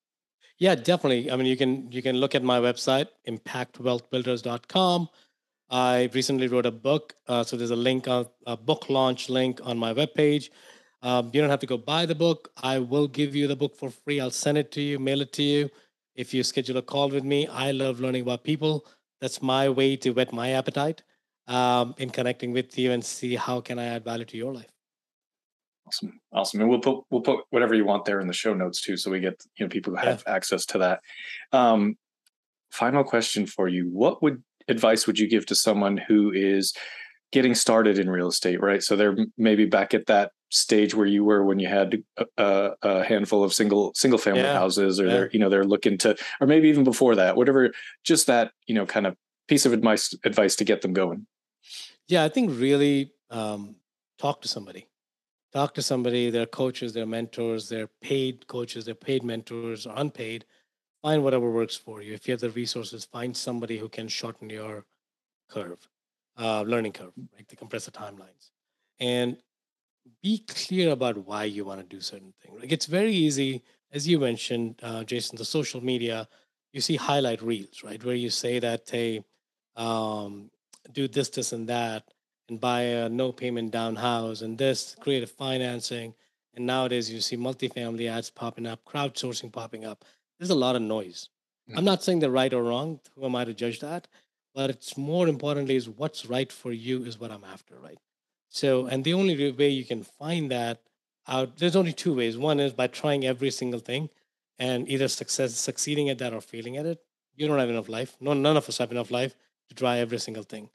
Yeah, 0.60 0.76
definitely. 0.76 1.30
I 1.30 1.36
mean, 1.36 1.46
you 1.46 1.58
can 1.58 1.92
you 1.92 2.02
can 2.02 2.16
look 2.18 2.36
at 2.36 2.44
my 2.44 2.60
website 2.60 3.08
impactwealthbuilders.com. 3.28 5.10
I 5.74 6.08
recently 6.14 6.48
wrote 6.48 6.68
a 6.68 6.72
book, 6.72 7.16
uh, 7.28 7.44
so 7.44 7.58
there's 7.58 7.72
a 7.72 7.76
link 7.76 8.08
on 8.08 8.28
a 8.46 8.56
book 8.56 8.92
launch 8.92 9.28
link 9.28 9.60
on 9.64 9.76
my 9.76 9.92
webpage. 9.92 10.52
Um, 11.02 11.32
you 11.34 11.42
don't 11.42 11.50
have 11.50 11.62
to 11.62 11.66
go 11.66 11.78
buy 11.80 12.06
the 12.06 12.14
book. 12.14 12.52
I 12.62 12.78
will 12.78 13.08
give 13.08 13.36
you 13.36 13.48
the 13.48 13.56
book 13.56 13.76
for 13.76 13.90
free. 13.90 14.20
I'll 14.22 14.30
send 14.30 14.60
it 14.60 14.72
to 14.74 14.82
you, 14.82 15.00
mail 15.00 15.22
it 15.22 15.34
to 15.34 15.42
you. 15.42 15.72
If 16.14 16.32
you 16.32 16.44
schedule 16.44 16.78
a 16.78 16.84
call 16.84 17.10
with 17.10 17.24
me, 17.24 17.48
I 17.48 17.72
love 17.72 18.00
learning 18.00 18.22
about 18.22 18.44
people. 18.44 18.86
That's 19.20 19.42
my 19.42 19.68
way 19.68 19.96
to 19.96 20.12
whet 20.12 20.32
my 20.32 20.52
appetite 20.52 21.02
um, 21.48 21.96
in 21.98 22.12
connecting 22.12 22.54
with 22.54 22.78
you 22.78 22.92
and 22.92 23.04
see 23.04 23.36
how 23.36 23.60
can 23.60 23.80
I 23.80 23.86
add 23.86 24.04
value 24.04 24.26
to 24.26 24.38
your 24.38 24.54
life. 24.54 24.70
Awesome, 25.88 26.20
awesome, 26.32 26.62
and 26.62 26.70
we'll 26.70 26.82
put 26.82 27.04
we'll 27.10 27.22
put 27.22 27.46
whatever 27.50 27.74
you 27.74 27.84
want 27.84 28.06
there 28.06 28.20
in 28.20 28.28
the 28.28 28.34
show 28.34 28.54
notes 28.54 28.80
too, 28.80 28.96
so 28.96 29.10
we 29.10 29.20
get 29.20 29.42
you 29.58 29.66
know 29.66 29.70
people 29.70 29.92
who 29.94 30.06
have 30.06 30.24
yeah. 30.26 30.36
access 30.36 30.68
to 30.68 30.78
that. 30.78 31.02
Um, 31.52 31.98
final 32.70 33.04
question 33.04 33.48
for 33.48 33.68
you: 33.68 33.90
What 33.90 34.22
would 34.22 34.44
advice 34.68 35.08
would 35.08 35.20
you 35.20 35.28
give 35.28 35.46
to 35.48 35.56
someone 35.56 35.98
who 35.98 36.32
is 36.32 36.74
getting 37.32 37.56
started 37.56 38.00
in 38.00 38.10
real 38.10 38.28
estate? 38.28 38.62
Right, 38.62 38.84
so 38.84 38.96
they're 38.96 39.18
maybe 39.38 39.66
back 39.66 39.94
at 39.94 40.08
that 40.08 40.32
stage 40.50 40.94
where 40.94 41.08
you 41.08 41.24
were 41.24 41.44
when 41.44 41.60
you 41.60 41.68
had 41.68 42.04
a, 42.38 42.72
a 42.82 43.04
handful 43.04 43.44
of 43.44 43.54
single 43.54 43.92
single 43.96 44.20
family 44.20 44.42
yeah. 44.42 44.54
houses, 44.54 45.00
or 45.00 45.06
yeah. 45.06 45.14
they're 45.14 45.30
you 45.32 45.40
know 45.40 45.50
they're 45.50 45.66
looking 45.66 45.98
to, 46.00 46.16
or 46.40 46.48
maybe 46.48 46.70
even 46.70 46.84
before 46.84 47.16
that, 47.16 47.36
whatever. 47.36 47.72
Just 48.04 48.28
that 48.28 48.52
you 48.68 48.76
know 48.76 48.86
kind 48.86 49.08
of 49.08 49.16
piece 49.48 49.66
of 49.66 49.74
advice 49.74 50.14
advice 50.24 50.56
to 50.58 50.64
get 50.64 50.82
them 50.82 50.94
going. 50.94 51.26
Yeah, 52.08 52.24
I 52.24 52.30
think 52.30 52.52
really 52.60 53.12
um, 53.30 53.76
talk 54.18 54.42
to 54.42 54.48
somebody 54.48 54.88
talk 55.54 55.74
to 55.76 55.82
somebody, 55.82 56.30
their 56.30 56.48
coaches, 56.48 56.94
their 56.94 57.06
mentors, 57.06 57.70
their 57.70 57.88
paid 58.02 58.48
coaches, 58.48 58.86
their 58.86 58.96
paid 58.96 59.24
mentors, 59.24 59.86
or 59.86 59.94
unpaid. 59.96 60.46
Find 61.04 61.24
whatever 61.24 61.52
works 61.52 61.76
for 61.76 62.02
you. 62.02 62.14
If 62.14 62.28
you 62.28 62.32
have 62.32 62.42
the 62.42 62.50
resources, 62.52 63.06
find 63.06 63.36
somebody 63.38 63.78
who 63.78 63.90
can 63.90 64.08
shorten 64.08 64.50
your 64.50 64.86
curve, 65.50 65.80
uh, 66.40 66.64
learning 66.64 66.94
curve, 66.94 67.14
like 67.36 67.48
the 67.50 67.56
compress 67.58 67.86
the 67.86 67.92
timelines, 67.92 68.52
and 69.00 69.38
be 70.22 70.40
clear 70.40 70.92
about 70.92 71.18
why 71.28 71.46
you 71.46 71.66
want 71.66 71.82
to 71.82 71.86
do 71.96 72.02
certain 72.02 72.34
things. 72.42 72.60
Like 72.62 72.72
it's 72.72 72.86
very 72.86 73.14
easy, 73.14 73.64
as 73.92 74.08
you 74.08 74.20
mentioned, 74.20 74.80
uh, 74.84 75.04
Jason, 75.04 75.38
the 75.38 75.46
social 75.46 75.84
media. 75.84 76.28
You 76.74 76.82
see 76.82 76.96
highlight 76.96 77.42
reels, 77.42 77.84
right, 77.84 78.04
where 78.04 78.16
you 78.16 78.30
say 78.32 78.60
that, 78.60 78.90
hey, 78.90 79.24
um, 79.76 80.50
do 80.92 81.08
this, 81.08 81.30
this, 81.30 81.54
and 81.54 81.68
that, 81.70 82.04
and 82.50 82.60
buy 82.60 82.82
a 82.82 83.10
no 83.10 83.32
payment 83.32 83.72
down 83.72 83.96
house 83.96 84.42
and 84.42 84.58
this 84.58 84.96
creative 85.00 85.32
financing. 85.32 86.16
And 86.56 86.66
nowadays 86.66 87.12
you 87.12 87.22
see 87.22 87.38
multifamily 87.38 88.10
ads 88.10 88.30
popping 88.30 88.68
up, 88.68 88.86
crowdsourcing 88.86 89.52
popping 89.52 89.86
up. 89.86 90.06
There's 90.44 90.50
a 90.50 90.56
lot 90.56 90.76
of 90.76 90.82
noise. 90.82 91.30
Mm-hmm. 91.70 91.78
I'm 91.78 91.86
not 91.86 92.04
saying 92.04 92.20
they're 92.20 92.30
right 92.30 92.54
or 92.54 92.64
wrong. 92.64 93.00
Who 93.16 93.26
am 93.26 93.36
I 93.36 93.46
to 93.46 93.54
judge 93.54 93.80
that? 93.80 94.08
But 94.54 94.70
it's 94.70 94.98
more 94.98 95.28
importantly 95.28 95.76
is 95.76 95.90
what's 95.90 96.26
right 96.26 96.52
for 96.52 96.72
you 96.72 97.04
is 97.06 97.20
what 97.20 97.32
I'm 97.32 97.44
after, 97.44 97.76
right? 97.80 97.98
So, 98.50 98.86
and 98.86 99.04
the 99.04 99.14
only 99.14 99.52
way 99.52 99.70
you 99.70 99.86
can 99.86 100.04
find 100.04 100.52
that 100.52 100.82
out, 101.28 101.58
there's 101.58 101.76
only 101.76 101.94
two 101.94 102.14
ways. 102.14 102.38
One 102.38 102.60
is 102.60 102.74
by 102.74 102.88
trying 102.88 103.26
every 103.26 103.50
single 103.50 103.80
thing 103.80 104.10
and 104.60 104.88
either 104.88 105.08
success 105.08 105.56
succeeding 105.56 106.10
at 106.10 106.20
that 106.20 106.34
or 106.34 106.42
failing 106.42 106.78
at 106.78 106.86
it. 106.86 107.00
You 107.36 107.48
don't 107.48 107.58
have 107.58 107.70
enough 107.70 107.90
life. 107.90 108.16
No, 108.20 108.34
none 108.34 108.58
of 108.58 108.70
us 108.70 108.78
have 108.78 108.92
enough 108.92 109.10
life 109.10 109.36
to 109.70 109.76
try 109.76 109.98
every 109.98 110.20
single 110.20 110.44
thing 110.44 110.70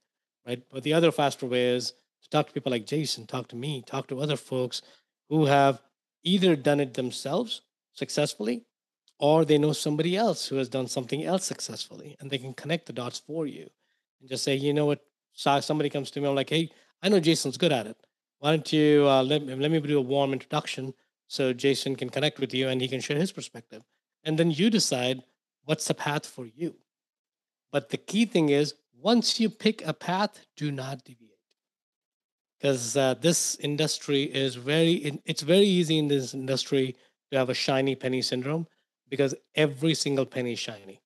right? 0.48 0.62
But 0.72 0.82
the 0.82 0.94
other 0.94 1.12
faster 1.12 1.46
way 1.46 1.76
is 1.76 1.92
to 2.22 2.30
talk 2.30 2.48
to 2.48 2.52
people 2.52 2.72
like 2.72 2.86
Jason, 2.86 3.26
talk 3.26 3.48
to 3.48 3.56
me, 3.56 3.82
talk 3.86 4.08
to 4.08 4.20
other 4.20 4.36
folks 4.36 4.82
who 5.28 5.44
have 5.44 5.80
either 6.24 6.56
done 6.56 6.80
it 6.80 6.94
themselves 6.94 7.60
successfully 7.92 8.64
or 9.18 9.44
they 9.44 9.58
know 9.58 9.72
somebody 9.72 10.16
else 10.16 10.46
who 10.46 10.56
has 10.56 10.68
done 10.68 10.86
something 10.86 11.24
else 11.24 11.44
successfully 11.44 12.16
and 12.20 12.30
they 12.30 12.38
can 12.38 12.54
connect 12.54 12.86
the 12.86 12.92
dots 12.92 13.18
for 13.18 13.46
you 13.46 13.68
and 14.20 14.28
just 14.28 14.44
say, 14.44 14.54
you 14.54 14.72
know 14.72 14.86
what, 14.86 15.00
so 15.32 15.60
somebody 15.60 15.90
comes 15.90 16.10
to 16.10 16.20
me, 16.20 16.28
I'm 16.28 16.34
like, 16.34 16.50
hey, 16.50 16.70
I 17.02 17.08
know 17.08 17.20
Jason's 17.20 17.56
good 17.56 17.72
at 17.72 17.86
it. 17.86 17.96
Why 18.38 18.50
don't 18.50 18.72
you 18.72 19.06
uh, 19.08 19.22
let, 19.22 19.44
let 19.46 19.70
me 19.70 19.80
do 19.80 19.98
a 19.98 20.02
warm 20.02 20.32
introduction 20.32 20.94
so 21.26 21.52
Jason 21.52 21.96
can 21.96 22.10
connect 22.10 22.38
with 22.38 22.54
you 22.54 22.68
and 22.68 22.80
he 22.80 22.88
can 22.88 23.00
share 23.00 23.18
his 23.18 23.32
perspective. 23.32 23.82
And 24.24 24.38
then 24.38 24.50
you 24.50 24.70
decide 24.70 25.22
what's 25.64 25.86
the 25.86 25.94
path 25.94 26.26
for 26.26 26.46
you. 26.46 26.76
But 27.72 27.90
the 27.90 27.96
key 27.96 28.24
thing 28.24 28.48
is 28.48 28.74
once 29.00 29.38
you 29.38 29.50
pick 29.50 29.86
a 29.86 29.92
path, 29.92 30.40
do 30.56 30.72
not 30.72 31.04
deviate. 31.04 31.28
Because 32.58 32.96
uh, 32.96 33.14
this 33.14 33.56
industry 33.56 34.24
is 34.24 34.56
very, 34.56 35.20
it's 35.24 35.42
very 35.42 35.66
easy 35.66 35.98
in 35.98 36.08
this 36.08 36.34
industry 36.34 36.96
to 37.30 37.38
have 37.38 37.50
a 37.50 37.54
shiny 37.54 37.94
penny 37.94 38.22
syndrome 38.22 38.66
because 39.08 39.34
every 39.54 39.94
single 39.94 40.26
penny 40.26 40.52
is 40.52 40.58
shiny. 40.58 41.00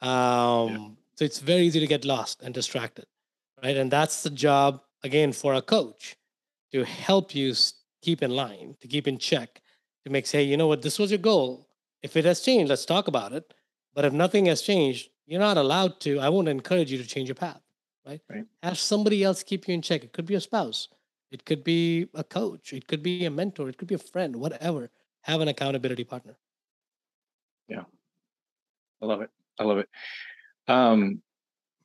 Um, 0.00 0.68
yeah. 0.68 0.88
So 1.16 1.24
it's 1.24 1.40
very 1.40 1.62
easy 1.62 1.80
to 1.80 1.86
get 1.86 2.04
lost 2.04 2.42
and 2.42 2.54
distracted, 2.54 3.06
right? 3.62 3.76
And 3.76 3.90
that's 3.90 4.22
the 4.22 4.30
job, 4.30 4.82
again, 5.02 5.32
for 5.32 5.54
a 5.54 5.62
coach 5.62 6.16
to 6.72 6.84
help 6.84 7.34
you 7.34 7.54
keep 8.02 8.22
in 8.22 8.30
line, 8.30 8.76
to 8.80 8.88
keep 8.88 9.08
in 9.08 9.18
check, 9.18 9.60
to 10.04 10.12
make 10.12 10.26
say, 10.26 10.42
you 10.42 10.56
know 10.56 10.68
what, 10.68 10.82
this 10.82 10.98
was 10.98 11.10
your 11.10 11.18
goal. 11.18 11.68
If 12.02 12.16
it 12.16 12.24
has 12.24 12.40
changed, 12.40 12.70
let's 12.70 12.84
talk 12.84 13.08
about 13.08 13.32
it. 13.32 13.52
But 13.94 14.04
if 14.04 14.12
nothing 14.12 14.46
has 14.46 14.62
changed, 14.62 15.10
you're 15.26 15.40
not 15.40 15.56
allowed 15.56 16.00
to. 16.00 16.20
I 16.20 16.28
won't 16.28 16.48
encourage 16.48 16.92
you 16.92 16.98
to 16.98 17.06
change 17.06 17.28
your 17.28 17.34
path, 17.34 17.60
right? 18.06 18.20
right? 18.30 18.44
Have 18.62 18.78
somebody 18.78 19.24
else 19.24 19.42
keep 19.42 19.66
you 19.66 19.74
in 19.74 19.82
check. 19.82 20.04
It 20.04 20.12
could 20.12 20.26
be 20.26 20.36
a 20.36 20.40
spouse, 20.40 20.88
it 21.32 21.44
could 21.44 21.64
be 21.64 22.08
a 22.14 22.22
coach, 22.22 22.72
it 22.72 22.86
could 22.86 23.02
be 23.02 23.24
a 23.24 23.30
mentor, 23.30 23.68
it 23.68 23.76
could 23.76 23.88
be 23.88 23.96
a 23.96 23.98
friend, 23.98 24.36
whatever. 24.36 24.90
Have 25.22 25.40
an 25.40 25.48
accountability 25.48 26.04
partner. 26.04 26.36
Yeah, 27.68 27.84
I 29.02 29.06
love 29.06 29.20
it. 29.20 29.30
I 29.58 29.64
love 29.64 29.78
it. 29.78 29.88
Um, 30.68 31.22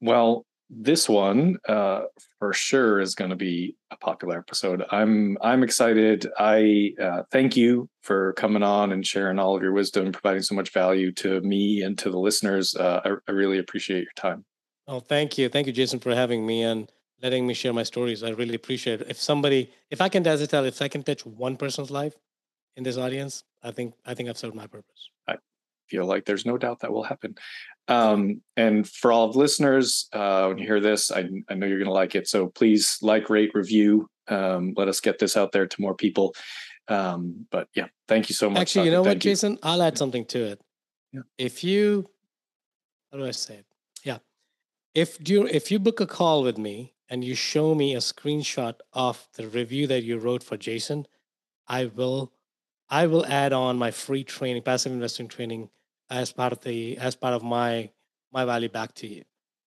well, 0.01 0.45
this 0.69 1.07
one 1.07 1.57
uh, 1.67 2.03
for 2.39 2.53
sure 2.53 2.99
is 2.99 3.15
going 3.15 3.29
to 3.29 3.35
be 3.35 3.75
a 3.91 3.97
popular 3.97 4.39
episode. 4.39 4.83
I'm 4.91 5.37
I'm 5.41 5.63
excited. 5.63 6.27
I 6.37 6.93
uh, 7.01 7.23
thank 7.31 7.55
you 7.55 7.89
for 8.01 8.33
coming 8.33 8.63
on 8.63 8.91
and 8.91 9.05
sharing 9.05 9.39
all 9.39 9.55
of 9.55 9.61
your 9.61 9.73
wisdom, 9.73 10.11
providing 10.11 10.41
so 10.41 10.55
much 10.55 10.71
value 10.71 11.11
to 11.13 11.41
me 11.41 11.81
and 11.83 11.97
to 11.99 12.09
the 12.09 12.19
listeners. 12.19 12.75
Uh, 12.75 13.01
I, 13.05 13.09
I, 13.27 13.31
really 13.31 13.59
appreciate 13.59 14.01
your 14.01 14.13
time. 14.15 14.45
Oh, 14.87 14.99
thank 14.99 15.37
you, 15.37 15.49
thank 15.49 15.67
you, 15.67 15.73
Jason, 15.73 15.99
for 15.99 16.13
having 16.13 16.45
me 16.45 16.63
and 16.63 16.91
letting 17.21 17.45
me 17.47 17.53
share 17.53 17.73
my 17.73 17.83
stories. 17.83 18.23
I 18.23 18.31
really 18.31 18.55
appreciate 18.55 19.01
it. 19.01 19.07
If 19.09 19.21
somebody, 19.21 19.71
if 19.89 20.01
I 20.01 20.09
can, 20.09 20.25
as 20.27 20.41
I 20.41 20.45
tell, 20.45 20.65
if 20.65 20.81
I 20.81 20.87
can 20.87 21.03
touch 21.03 21.25
one 21.25 21.55
person's 21.55 21.91
life 21.91 22.15
in 22.75 22.83
this 22.83 22.97
audience, 22.97 23.43
I 23.61 23.71
think 23.71 23.93
I 24.05 24.13
think 24.13 24.29
I've 24.29 24.37
served 24.37 24.55
my 24.55 24.67
purpose. 24.67 25.09
I 25.27 25.35
feel 25.89 26.05
like 26.05 26.25
there's 26.25 26.45
no 26.45 26.57
doubt 26.57 26.79
that 26.81 26.91
will 26.91 27.03
happen. 27.03 27.35
Um, 27.87 28.41
and 28.55 28.87
for 28.87 29.11
all 29.11 29.29
of 29.29 29.35
listeners, 29.35 30.07
uh, 30.13 30.45
when 30.47 30.57
you 30.57 30.65
hear 30.65 30.79
this, 30.79 31.11
I, 31.11 31.29
I 31.49 31.55
know 31.55 31.67
you're 31.67 31.79
going 31.79 31.87
to 31.87 31.93
like 31.93 32.15
it. 32.15 32.27
So 32.27 32.47
please 32.47 32.97
like, 33.01 33.29
rate, 33.29 33.51
review. 33.53 34.09
Um, 34.27 34.73
let 34.77 34.87
us 34.87 35.01
get 35.01 35.19
this 35.19 35.35
out 35.35 35.51
there 35.51 35.67
to 35.67 35.81
more 35.81 35.95
people. 35.95 36.33
Um, 36.87 37.45
but 37.51 37.67
yeah, 37.75 37.87
thank 38.07 38.29
you 38.29 38.35
so 38.35 38.49
much. 38.49 38.61
Actually, 38.61 38.81
Dr. 38.81 38.85
you 38.85 38.91
know 38.91 39.03
thank 39.03 39.17
what, 39.17 39.25
you. 39.25 39.31
Jason? 39.31 39.59
I'll 39.63 39.81
add 39.81 39.97
something 39.97 40.25
to 40.25 40.43
it. 40.43 40.61
Yeah. 41.11 41.21
If 41.37 41.63
you, 41.63 42.09
how 43.11 43.17
do 43.17 43.25
I 43.25 43.31
say 43.31 43.55
it? 43.55 43.65
Yeah. 44.03 44.17
If 44.93 45.17
you 45.29 45.47
if 45.47 45.71
you 45.71 45.79
book 45.79 45.99
a 45.99 46.05
call 46.05 46.43
with 46.43 46.57
me 46.57 46.93
and 47.09 47.23
you 47.23 47.35
show 47.35 47.75
me 47.75 47.95
a 47.95 47.99
screenshot 47.99 48.75
of 48.93 49.27
the 49.35 49.47
review 49.47 49.87
that 49.87 50.03
you 50.03 50.17
wrote 50.17 50.43
for 50.43 50.57
Jason, 50.57 51.05
I 51.67 51.85
will 51.85 52.31
I 52.89 53.07
will 53.07 53.25
add 53.25 53.53
on 53.53 53.77
my 53.77 53.91
free 53.91 54.23
training, 54.23 54.61
passive 54.63 54.91
investing 54.91 55.27
training 55.27 55.69
as 56.09 56.31
part 56.31 56.53
of 56.53 56.61
the 56.61 56.97
as 56.97 57.15
part 57.15 57.33
of 57.33 57.43
my 57.43 57.89
my 58.31 58.45
value 58.45 58.69
back 58.69 58.93
to 58.95 59.07
you. 59.07 59.23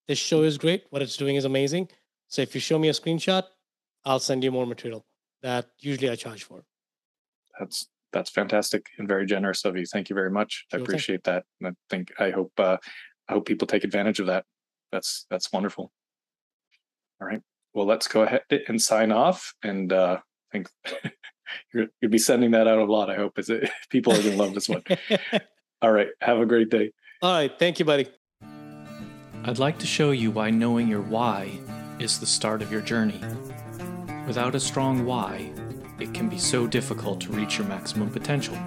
This 0.09 0.19
show 0.19 0.43
is 0.43 0.59
great. 0.59 0.85
What 0.91 1.03
it's 1.03 1.17
doing 1.17 1.37
is 1.37 1.45
amazing. 1.45 1.89
So 2.29 2.43
if 2.43 2.55
you 2.55 2.61
show 2.61 2.79
me 2.79 2.89
a 2.89 2.93
screenshot, 2.93 3.45
I'll 4.05 4.21
send 4.21 4.45
you 4.45 4.53
more 4.53 4.67
material 4.67 5.05
that 5.43 5.67
usually 5.79 6.11
I 6.11 6.17
charge 6.17 6.45
for. 6.45 6.65
That's 7.59 7.89
that's 8.13 8.31
fantastic 8.31 8.87
and 8.99 9.09
very 9.09 9.27
generous 9.27 9.65
of 9.65 9.77
you. 9.77 9.85
Thank 9.87 10.09
you 10.09 10.15
very 10.15 10.31
much. 10.31 10.67
I 10.73 10.77
appreciate 10.77 11.25
that. 11.25 11.45
And 11.61 11.69
I 11.69 11.73
think 11.91 12.13
I 12.19 12.31
hope 12.31 12.53
uh, 12.59 12.77
I 13.29 13.33
hope 13.33 13.47
people 13.47 13.67
take 13.67 13.85
advantage 13.85 14.21
of 14.21 14.27
that. 14.27 14.45
That's 14.93 15.27
that's 15.31 15.53
wonderful. 15.53 15.93
All 17.21 17.27
right. 17.27 17.43
Well, 17.75 17.87
let's 17.87 18.09
go 18.09 18.23
ahead 18.23 18.43
and 18.69 18.81
sign 18.81 19.13
off. 19.13 19.55
And 19.63 19.93
uh, 19.93 20.19
I 20.21 20.51
think 20.53 20.69
you're, 21.73 21.87
you'll 22.01 22.11
be 22.11 22.19
sending 22.19 22.53
that 22.53 22.67
out 22.67 22.79
a 22.79 22.85
lot. 22.85 23.11
I 23.11 23.17
hope 23.17 23.39
is 23.39 23.51
it 23.51 23.71
people 23.91 24.13
are 24.13 24.23
gonna 24.23 24.37
love 24.37 24.55
this 24.55 24.69
one. 24.69 24.83
All 25.83 25.93
right. 25.93 26.09
Have 26.21 26.39
a 26.39 26.47
great 26.47 26.71
day. 26.71 26.93
All 27.23 27.33
right. 27.33 27.53
Thank 27.59 27.79
you, 27.79 27.85
buddy. 27.85 28.09
I'd 29.45 29.59
like 29.59 29.79
to 29.79 29.87
show 29.87 30.11
you 30.11 30.31
why 30.31 30.51
knowing 30.51 30.89
your 30.89 31.03
why 31.03 31.59
is 31.99 32.19
the 32.19 32.27
start 32.27 32.63
of 32.63 32.73
your 32.73 32.81
journey. 32.81 33.21
Without 34.27 34.55
a 34.55 34.61
strong 34.61 35.07
why, 35.07 35.53
it 36.01 36.13
can 36.13 36.29
be 36.29 36.39
so 36.39 36.67
difficult 36.67 37.21
to 37.23 37.33
reach 37.33 37.59
your 37.59 37.67
maximum 37.69 38.11
potential. 38.11 38.59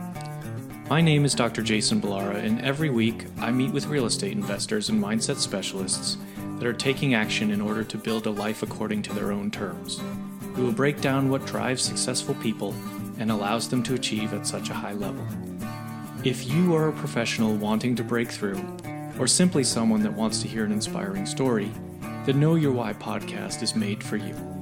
My 0.90 1.02
name 1.02 1.26
is 1.26 1.36
Dr. 1.36 1.62
Jason 1.62 2.02
Ballara, 2.02 2.44
and 2.44 2.62
every 2.62 2.90
week 2.90 3.26
I 3.40 3.52
meet 3.52 3.72
with 3.72 3.86
real 3.88 4.06
estate 4.06 4.32
investors 4.32 4.90
and 4.90 5.04
mindset 5.04 5.36
specialists 5.36 6.18
that 6.58 6.66
are 6.66 6.74
taking 6.74 7.14
action 7.14 7.52
in 7.52 7.62
order 7.62 7.84
to 7.84 7.98
build 7.98 8.26
a 8.26 8.32
life 8.32 8.64
according 8.64 9.04
to 9.04 9.14
their 9.14 9.32
own 9.32 9.52
terms. 9.52 10.02
We 10.56 10.64
will 10.64 10.72
break 10.72 11.02
down 11.02 11.30
what 11.30 11.46
drives 11.46 11.82
successful 11.82 12.36
people 12.36 12.74
and 13.18 13.32
allows 13.32 13.70
them 13.70 13.84
to 13.84 13.94
achieve 13.94 14.34
at 14.34 14.48
such 14.48 14.70
a 14.70 14.74
high 14.74 14.94
level. 14.94 15.26
If 16.24 16.48
you 16.48 16.76
are 16.76 16.90
a 16.90 16.94
professional 16.94 17.56
wanting 17.56 17.96
to 17.96 18.04
break 18.04 18.30
through, 18.30 18.62
or 19.18 19.28
simply 19.28 19.64
someone 19.64 20.04
that 20.04 20.14
wants 20.14 20.42
to 20.42 20.48
hear 20.48 20.66
an 20.66 20.72
inspiring 20.72 21.26
story, 21.26 21.72
the 22.26 22.34
Know 22.34 22.56
Your 22.56 22.72
Why 22.72 22.94
podcast 22.94 23.62
is 23.62 23.76
made 23.76 24.04
for 24.04 24.18
you. 24.18 24.59